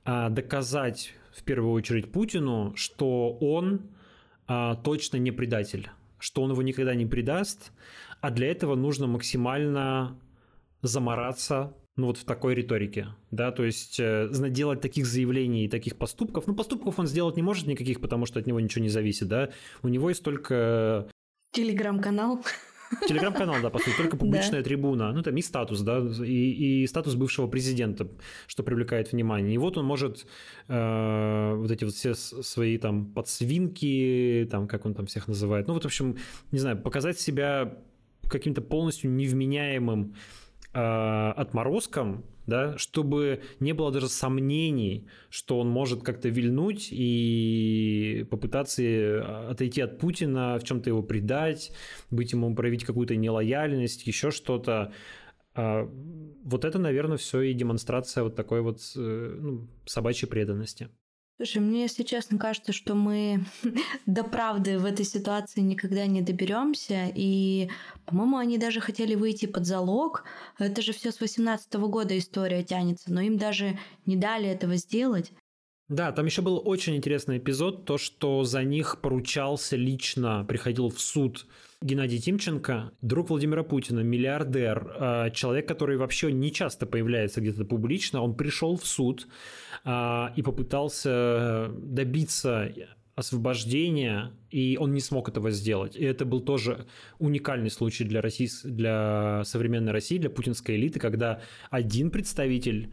а, 0.03 0.29
доказать 0.29 1.13
в 1.31 1.43
первую 1.43 1.73
очередь 1.73 2.11
Путину, 2.11 2.73
что 2.75 3.31
он 3.39 3.81
а, 4.47 4.75
точно 4.75 5.17
не 5.17 5.31
предатель, 5.31 5.89
что 6.17 6.41
он 6.41 6.51
его 6.51 6.61
никогда 6.61 6.95
не 6.95 7.05
предаст, 7.05 7.71
а 8.21 8.31
для 8.31 8.51
этого 8.51 8.75
нужно 8.75 9.07
максимально 9.07 10.19
замораться 10.81 11.73
ну 11.99 12.07
вот 12.07 12.17
в 12.17 12.23
такой 12.23 12.55
риторике, 12.55 13.09
да, 13.29 13.51
то 13.51 13.65
есть 13.65 13.99
э, 13.99 14.29
делать 14.31 14.79
таких 14.79 15.05
заявлений 15.05 15.65
и 15.65 15.67
таких 15.67 15.97
поступков, 15.97 16.47
ну 16.47 16.55
поступков 16.55 16.97
он 16.97 17.07
сделать 17.07 17.35
не 17.35 17.41
может 17.41 17.67
никаких, 17.67 17.99
потому 17.99 18.25
что 18.25 18.39
от 18.39 18.47
него 18.47 18.59
ничего 18.61 18.81
не 18.81 18.89
зависит, 18.89 19.27
да, 19.27 19.49
у 19.83 19.89
него 19.89 20.09
есть 20.09 20.23
только... 20.23 21.09
Телеграм-канал. 21.51 22.41
Телеграм-канал, 23.07 23.57
да, 23.61 23.69
по 23.69 23.79
сути, 23.79 23.95
только 23.95 24.17
публичная 24.17 24.59
да. 24.59 24.63
трибуна, 24.63 25.11
ну, 25.11 25.21
там 25.21 25.35
и 25.35 25.41
статус, 25.41 25.81
да, 25.81 25.99
и, 25.99 26.83
и 26.83 26.87
статус 26.87 27.15
бывшего 27.15 27.47
президента, 27.47 28.07
что 28.47 28.63
привлекает 28.63 29.11
внимание. 29.11 29.55
И 29.55 29.57
вот 29.57 29.77
он 29.77 29.85
может 29.85 30.25
э, 30.67 31.53
вот 31.55 31.71
эти 31.71 31.83
вот 31.83 31.93
все 31.93 32.15
свои 32.15 32.77
там 32.77 33.05
подсвинки, 33.05 34.47
там, 34.51 34.67
как 34.67 34.85
он 34.85 34.93
там 34.95 35.05
всех 35.05 35.27
называет, 35.27 35.67
ну, 35.67 35.73
вот, 35.73 35.83
в 35.83 35.85
общем, 35.85 36.17
не 36.51 36.59
знаю, 36.59 36.77
показать 36.77 37.19
себя 37.19 37.77
каким-то 38.27 38.61
полностью 38.61 39.11
невменяемым 39.11 40.15
э, 40.73 41.31
отморозком, 41.35 42.23
да, 42.49 42.77
чтобы 42.77 43.41
не 43.59 43.73
было 43.73 43.91
даже 43.91 44.09
сомнений, 44.09 45.07
что 45.29 45.59
он 45.59 45.69
может 45.69 46.03
как-то 46.03 46.29
вильнуть 46.29 46.89
и 46.91 48.25
попытаться 48.29 48.81
э, 48.83 49.21
отойти 49.51 49.81
от 49.81 49.99
Путина, 49.99 50.57
в 50.59 50.63
чем-то 50.63 50.89
его 50.89 51.03
предать, 51.03 51.71
быть 52.09 52.31
ему 52.33 52.53
проявить 52.55 52.83
какую-то 52.83 53.15
нелояльность, 53.15 54.07
еще 54.07 54.31
что-то. 54.31 54.91
А, 55.55 55.89
вот 56.43 56.65
это, 56.65 56.79
наверное, 56.79 57.17
все 57.17 57.41
и 57.41 57.53
демонстрация 57.53 58.23
вот 58.23 58.35
такой 58.35 58.61
вот 58.61 58.79
э, 58.95 59.37
ну, 59.39 59.67
собачьей 59.85 60.29
преданности. 60.29 60.89
Слушай, 61.41 61.59
мне, 61.59 61.83
если 61.83 62.03
честно, 62.03 62.37
кажется, 62.37 62.73
что 62.73 62.95
мы 62.95 63.45
до 64.05 64.25
правды 64.25 64.77
в 64.77 64.83
этой 64.83 65.05
ситуации 65.05 65.61
никогда 65.61 66.05
не 66.05 66.21
доберемся. 66.21 67.09
И, 67.15 67.69
по-моему, 68.05 68.35
они 68.35 68.57
даже 68.57 68.81
хотели 68.81 69.15
выйти 69.15 69.45
под 69.45 69.65
залог. 69.65 70.25
Это 70.57 70.81
же 70.81 70.91
все 70.91 71.13
с 71.13 71.21
18 71.21 71.73
года 71.75 72.17
история 72.17 72.61
тянется, 72.61 73.13
но 73.13 73.21
им 73.21 73.37
даже 73.37 73.79
не 74.05 74.17
дали 74.17 74.49
этого 74.49 74.75
сделать. 74.75 75.31
Да, 75.89 76.11
там 76.11 76.27
еще 76.27 76.43
был 76.43 76.61
очень 76.63 76.95
интересный 76.95 77.39
эпизод, 77.39 77.85
то, 77.85 77.97
что 77.97 78.43
за 78.43 78.63
них 78.63 78.99
поручался 79.01 79.75
лично, 79.75 80.45
приходил 80.47 80.89
в 80.89 81.01
суд 81.01 81.47
Геннадий 81.81 82.19
Тимченко, 82.19 82.91
друг 83.01 83.31
Владимира 83.31 83.63
Путина, 83.63 84.01
миллиардер, 84.01 84.95
а, 84.99 85.29
человек, 85.31 85.67
который 85.67 85.97
вообще 85.97 86.31
не 86.31 86.51
часто 86.51 86.85
появляется 86.85 87.41
где-то 87.41 87.65
публично, 87.65 88.21
он 88.21 88.35
пришел 88.35 88.77
в 88.77 88.85
суд 88.85 89.27
а, 89.83 90.31
и 90.35 90.43
попытался 90.43 91.71
добиться 91.73 92.71
освобождения, 93.15 94.31
и 94.51 94.77
он 94.79 94.93
не 94.93 95.01
смог 95.01 95.27
этого 95.27 95.49
сделать. 95.49 95.95
И 95.95 96.03
это 96.03 96.23
был 96.23 96.39
тоже 96.39 96.85
уникальный 97.17 97.71
случай 97.71 98.03
для, 98.03 98.21
России, 98.21 98.47
для 98.63 99.43
современной 99.43 99.91
России, 99.91 100.19
для 100.19 100.29
путинской 100.29 100.75
элиты, 100.75 100.99
когда 100.99 101.41
один 101.69 102.11
представитель 102.11 102.89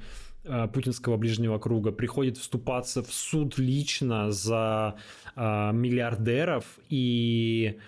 путинского 0.72 1.16
ближнего 1.16 1.58
круга 1.58 1.92
приходит 1.92 2.38
вступаться 2.38 3.02
в 3.02 3.12
суд 3.12 3.58
лично 3.58 4.30
за 4.30 4.96
миллиардеров 5.36 6.64
и 6.88 7.78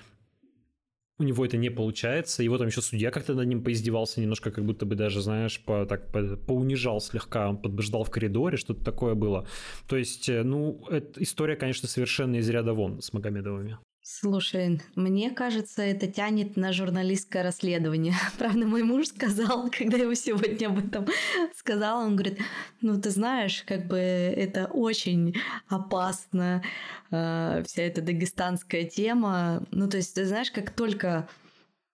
у 1.18 1.24
него 1.24 1.44
это 1.44 1.56
не 1.56 1.70
получается. 1.70 2.42
Его 2.42 2.58
там 2.58 2.68
еще 2.68 2.80
судья 2.80 3.10
как-то 3.10 3.34
над 3.34 3.46
ним 3.46 3.62
поиздевался 3.62 4.20
немножко, 4.20 4.50
как 4.50 4.64
будто 4.64 4.86
бы 4.86 4.94
даже, 4.94 5.20
знаешь, 5.20 5.60
по, 5.64 5.84
так, 5.84 6.12
по, 6.12 6.36
поунижал 6.36 7.00
слегка, 7.00 7.48
он 7.48 7.58
подбеждал 7.58 8.04
в 8.04 8.10
коридоре, 8.10 8.56
что-то 8.56 8.84
такое 8.84 9.14
было. 9.14 9.46
То 9.88 9.96
есть, 9.96 10.28
э, 10.28 10.42
ну, 10.44 10.84
эта 10.88 11.22
история, 11.22 11.56
конечно, 11.56 11.88
совершенно 11.88 12.36
из 12.36 12.48
ряда 12.48 12.72
вон 12.72 13.02
с 13.02 13.12
Магомедовыми. 13.12 13.78
Слушай, 14.10 14.80
мне 14.94 15.30
кажется, 15.30 15.82
это 15.82 16.06
тянет 16.06 16.56
на 16.56 16.72
журналистское 16.72 17.42
расследование. 17.42 18.14
Правда, 18.38 18.66
мой 18.66 18.82
муж 18.82 19.08
сказал, 19.08 19.70
когда 19.78 19.98
я 19.98 20.04
его 20.04 20.14
сегодня 20.14 20.68
об 20.68 20.78
этом 20.78 21.06
сказала, 21.54 22.06
он 22.06 22.16
говорит, 22.16 22.38
ну 22.80 22.98
ты 22.98 23.10
знаешь, 23.10 23.62
как 23.66 23.86
бы 23.86 23.98
это 23.98 24.64
очень 24.64 25.36
опасно, 25.68 26.62
э, 27.10 27.62
вся 27.66 27.82
эта 27.82 28.00
дагестанская 28.00 28.84
тема. 28.84 29.66
Ну 29.72 29.90
то 29.90 29.98
есть, 29.98 30.14
ты 30.14 30.24
знаешь, 30.24 30.50
как 30.50 30.70
только 30.70 31.28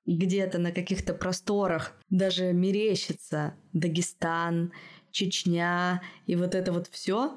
где-то 0.06 0.58
на 0.58 0.70
каких-то 0.70 1.14
просторах 1.14 1.96
даже 2.10 2.52
мерещится 2.52 3.54
Дагестан, 3.72 4.72
Чечня 5.10 6.00
и 6.26 6.36
вот 6.36 6.54
это 6.54 6.72
вот 6.72 6.86
все, 6.92 7.36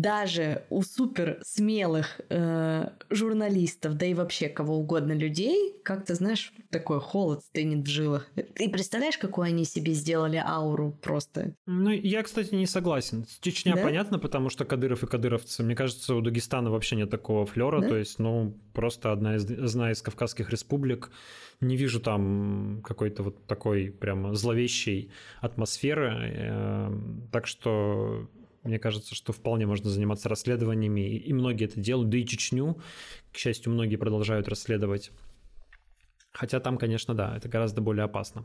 даже 0.00 0.64
у 0.68 0.82
супер 0.82 1.38
смелых 1.42 2.20
э, 2.28 2.88
журналистов, 3.08 3.96
да 3.96 4.04
и 4.04 4.12
вообще 4.12 4.50
кого 4.50 4.76
угодно 4.76 5.12
людей, 5.12 5.74
как-то, 5.82 6.14
знаешь, 6.14 6.52
такой 6.70 7.00
холод 7.00 7.42
стынет 7.42 7.86
в 7.86 7.90
жилах. 7.90 8.28
Ты 8.54 8.68
представляешь, 8.68 9.16
какую 9.16 9.46
они 9.46 9.64
себе 9.64 9.92
сделали 9.92 10.36
ауру 10.36 10.94
просто? 11.00 11.54
Ну, 11.66 11.90
я, 11.90 12.22
кстати, 12.22 12.54
не 12.54 12.66
согласен. 12.66 13.24
Чечня 13.40 13.74
Да? 13.74 13.82
понятно, 13.82 14.18
потому 14.18 14.50
что 14.50 14.66
Кадыров 14.66 15.02
и 15.02 15.06
кадыровцы. 15.06 15.62
Мне 15.62 15.74
кажется, 15.74 16.14
у 16.14 16.20
Дагестана 16.20 16.70
вообще 16.70 16.96
нет 16.96 17.08
такого 17.08 17.46
флера. 17.46 17.80
Да? 17.80 17.88
То 17.88 17.96
есть, 17.96 18.18
ну, 18.18 18.54
просто 18.74 19.12
одна 19.12 19.36
из, 19.36 19.50
одна 19.50 19.92
из 19.92 20.02
кавказских 20.02 20.50
республик. 20.50 21.10
Не 21.62 21.76
вижу 21.76 22.00
там 22.00 22.82
какой-то 22.84 23.22
вот 23.22 23.46
такой 23.46 23.90
прямо 23.90 24.34
зловещей 24.34 25.10
атмосферы. 25.40 26.12
Э, 26.34 26.92
Так 27.32 27.46
что 27.46 28.28
мне 28.66 28.78
кажется, 28.78 29.14
что 29.14 29.32
вполне 29.32 29.66
можно 29.66 29.90
заниматься 29.90 30.28
расследованиями, 30.28 31.16
и 31.16 31.32
многие 31.32 31.64
это 31.64 31.80
делают, 31.80 32.10
да 32.10 32.18
и 32.18 32.26
Чечню, 32.26 32.80
к 33.32 33.36
счастью, 33.36 33.72
многие 33.72 33.96
продолжают 33.96 34.48
расследовать. 34.48 35.10
Хотя 36.32 36.60
там, 36.60 36.76
конечно, 36.76 37.14
да, 37.14 37.36
это 37.36 37.48
гораздо 37.48 37.80
более 37.80 38.04
опасно. 38.04 38.44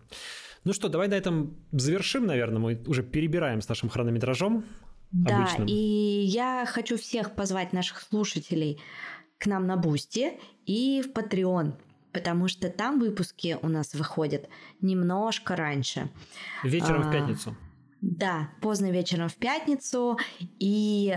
Ну 0.64 0.72
что, 0.72 0.88
давай 0.88 1.10
на 1.10 1.16
этом 1.16 1.58
завершим, 1.72 2.26
наверное. 2.26 2.60
Мы 2.60 2.84
уже 2.88 3.04
перебираем 3.04 3.62
с 3.62 3.68
нашим 3.68 3.90
хронометражом. 3.90 4.64
Да, 5.12 5.40
обычным. 5.40 5.68
и 5.68 5.74
я 5.74 6.66
хочу 6.66 6.98
всех 6.98 7.36
позвать 7.36 7.74
наших 7.74 8.00
слушателей 8.00 8.80
к 9.40 9.46
нам 9.46 9.68
на 9.68 9.76
Boosty 9.76 10.40
и 10.66 11.02
в 11.02 11.12
Patreon, 11.12 11.74
потому 12.14 12.48
что 12.48 12.70
там 12.70 12.98
выпуски 12.98 13.58
у 13.62 13.68
нас 13.68 13.94
выходят 13.94 14.48
немножко 14.80 15.58
раньше. 15.58 16.10
Вечером 16.64 17.04
в 17.04 17.10
А, 17.10 17.12
пятницу. 17.12 17.58
Да, 18.02 18.50
поздно 18.62 18.92
вечером 18.92 19.30
в 19.30 19.36
пятницу 19.36 20.18
и 20.60 21.16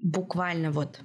буквально 0.00 0.70
вот, 0.70 1.00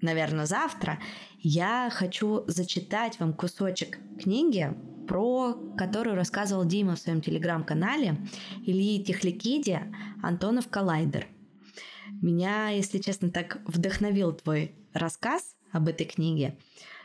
наверное, 0.00 0.46
завтра 0.46 0.98
я 1.38 1.90
хочу 1.92 2.44
зачитать 2.46 3.20
вам 3.20 3.34
кусочек 3.34 3.98
книги, 4.18 4.74
про 5.06 5.54
которую 5.76 6.16
рассказывал 6.16 6.64
Дима 6.64 6.96
в 6.96 6.98
своем 6.98 7.20
телеграм-канале 7.20 8.16
Ильи 8.64 9.04
Техликиди 9.04 9.80
«Антонов 10.22 10.68
коллайдер». 10.68 11.28
Меня, 12.22 12.70
если 12.70 12.98
честно, 12.98 13.30
так 13.30 13.60
вдохновил 13.66 14.32
твой 14.32 14.74
рассказ 14.94 15.56
об 15.72 15.88
этой 15.88 16.06
книге, 16.06 16.58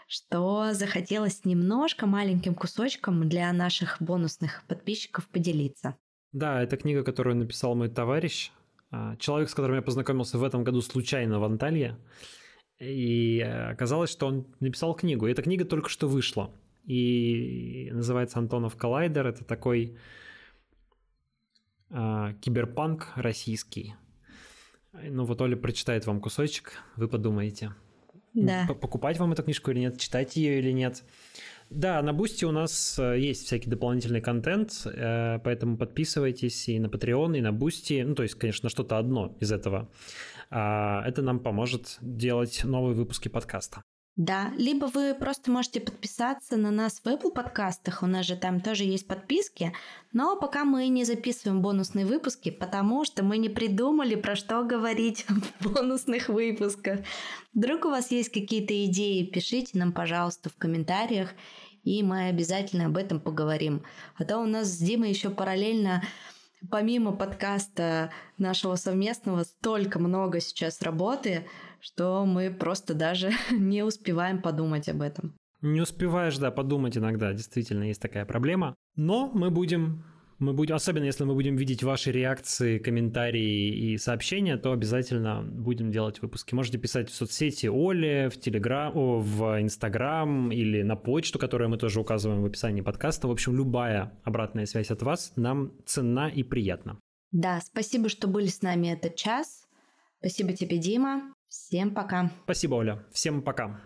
что 0.08 0.74
захотелось 0.74 1.44
немножко 1.44 2.06
маленьким 2.06 2.56
кусочком 2.56 3.28
для 3.28 3.52
наших 3.52 3.98
бонусных 4.00 4.64
подписчиков 4.68 5.28
поделиться. 5.28 5.98
Да, 6.34 6.62
это 6.64 6.78
книга, 6.78 7.04
которую 7.04 7.36
написал 7.36 7.76
мой 7.76 7.90
товарищ, 7.90 8.52
а, 8.92 9.16
человек, 9.18 9.50
с 9.50 9.54
которым 9.56 9.78
я 9.78 9.82
познакомился 9.82 10.38
в 10.38 10.44
этом 10.44 10.64
году 10.64 10.82
случайно 10.82 11.40
в 11.40 11.44
Анталье. 11.44 11.98
И 12.80 13.40
э, 13.40 13.70
оказалось, 13.72 14.10
что 14.10 14.28
он 14.28 14.48
написал 14.60 14.96
книгу. 14.96 15.28
И 15.28 15.32
эта 15.32 15.42
книга 15.42 15.64
только 15.64 15.90
что 15.90 16.08
вышла. 16.08 16.52
И 16.86 17.90
называется 17.94 18.40
«Антонов 18.40 18.76
коллайдер». 18.76 19.28
Это 19.28 19.46
такой 19.46 19.98
а, 21.90 22.34
киберпанк 22.42 23.12
российский. 23.16 23.94
Ну 24.92 25.26
вот 25.26 25.40
Оля 25.42 25.56
прочитает 25.56 26.06
вам 26.06 26.20
кусочек, 26.20 26.74
вы 26.98 27.08
подумаете, 27.08 27.74
Да. 28.34 28.68
покупать 28.68 29.18
вам 29.18 29.32
эту 29.34 29.44
книжку 29.44 29.72
или 29.72 29.80
нет, 29.80 30.00
читать 30.00 30.36
ее 30.36 30.60
или 30.60 30.72
нет. 30.72 31.04
Да, 31.76 32.04
на 32.04 32.14
Boosty 32.14 32.46
у 32.46 32.52
нас 32.52 33.00
э, 33.00 33.20
есть 33.20 33.46
всякий 33.46 33.68
дополнительный 33.68 34.22
контент, 34.22 34.86
э, 34.86 35.40
поэтому 35.44 35.76
подписывайтесь 35.76 36.70
и 36.70 36.80
на 36.80 36.86
Patreon, 36.86 37.36
и 37.36 37.42
на 37.42 37.52
Boosty. 37.52 38.04
Ну, 38.04 38.14
то 38.14 38.22
есть, 38.22 38.36
конечно, 38.36 38.70
что-то 38.70 39.00
одно 39.00 39.36
из 39.40 39.52
этого. 39.52 39.90
А, 40.52 41.04
Это 41.08 41.24
нам 41.24 41.40
поможет 41.40 41.98
делать 42.02 42.64
новые 42.64 42.94
выпуски 42.94 43.28
подкаста. 43.28 43.82
Да, 44.16 44.52
либо 44.58 44.86
вы 44.86 45.16
просто 45.16 45.50
можете 45.50 45.82
подписаться 45.82 46.56
на 46.56 46.70
нас 46.70 47.02
в 47.04 47.08
Apple 47.08 47.32
подкастах, 47.34 48.04
у 48.04 48.06
нас 48.06 48.28
же 48.28 48.36
там 48.36 48.62
тоже 48.62 48.84
есть 48.84 49.08
подписки, 49.08 49.74
но 50.12 50.36
пока 50.36 50.66
мы 50.66 50.88
не 50.90 51.04
записываем 51.04 51.64
бонусные 51.64 52.06
выпуски, 52.06 52.52
потому 52.52 53.06
что 53.06 53.24
мы 53.24 53.40
не 53.40 53.50
придумали, 53.50 54.14
про 54.14 54.36
что 54.36 54.64
говорить 54.64 55.26
в 55.60 55.74
бонусных 55.74 56.30
выпусках. 56.30 57.00
Вдруг 57.56 57.86
у 57.86 57.90
вас 57.90 58.12
есть 58.12 58.30
какие-то 58.30 58.86
идеи, 58.86 59.26
пишите 59.26 59.80
нам, 59.80 59.92
пожалуйста, 59.92 60.52
в 60.52 60.58
комментариях, 60.58 61.32
и 61.84 62.04
мы 62.04 62.28
обязательно 62.28 62.86
об 62.86 62.98
этом 62.98 63.20
поговорим. 63.20 63.84
А 64.16 64.26
то 64.26 64.38
у 64.38 64.46
нас 64.46 64.68
с 64.68 64.78
Димой 64.78 65.10
еще 65.10 65.32
параллельно 65.32 66.04
помимо 66.70 67.12
подкаста 67.14 68.12
нашего 68.38 68.76
совместного 68.76 69.44
столько 69.44 70.00
много 70.00 70.40
сейчас 70.40 70.82
работы, 70.82 71.48
что 71.84 72.26
мы 72.26 72.50
просто 72.50 72.94
даже 72.94 73.32
не 73.52 73.84
успеваем 73.84 74.42
подумать 74.42 74.88
об 74.88 75.02
этом. 75.02 75.36
Не 75.62 75.82
успеваешь, 75.82 76.38
да, 76.38 76.50
подумать 76.50 76.98
иногда, 76.98 77.34
действительно 77.34 77.84
есть 77.84 78.02
такая 78.02 78.26
проблема. 78.26 78.74
Но 78.96 79.30
мы 79.34 79.50
будем, 79.50 80.04
мы 80.40 80.54
будем, 80.54 80.76
особенно 80.76 81.06
если 81.06 81.26
мы 81.26 81.34
будем 81.34 81.58
видеть 81.58 81.84
ваши 81.84 82.12
реакции, 82.12 82.80
комментарии 82.80 83.70
и 83.70 83.98
сообщения, 83.98 84.58
то 84.58 84.72
обязательно 84.72 85.42
будем 85.42 85.92
делать 85.92 86.22
выпуски. 86.22 86.54
Можете 86.54 86.78
писать 86.78 87.10
в 87.10 87.16
соцсети 87.16 87.68
Оле, 87.68 88.30
в 88.30 88.40
Телеграм, 88.40 88.96
о, 88.96 89.20
в 89.20 89.62
Инстаграм 89.62 90.52
или 90.52 90.84
на 90.84 90.96
почту, 90.96 91.38
которую 91.38 91.70
мы 91.70 91.78
тоже 91.78 92.00
указываем 92.00 92.44
в 92.44 92.46
описании 92.46 92.82
подкаста. 92.82 93.28
В 93.28 93.32
общем, 93.32 93.56
любая 93.56 94.14
обратная 94.24 94.66
связь 94.66 94.92
от 94.92 95.02
вас 95.02 95.34
нам 95.36 95.74
ценна 95.86 96.30
и 96.30 96.44
приятна. 96.44 96.98
Да, 97.32 97.60
спасибо, 97.62 98.10
что 98.10 98.28
были 98.28 98.48
с 98.48 98.62
нами 98.62 98.88
этот 98.88 99.16
час. 99.16 99.64
Спасибо 100.20 100.54
тебе, 100.54 100.78
Дима. 100.78 101.34
Всем 101.54 101.94
пока. 101.94 102.32
Спасибо, 102.46 102.76
Оля. 102.76 103.06
Всем 103.12 103.44
пока. 103.44 103.80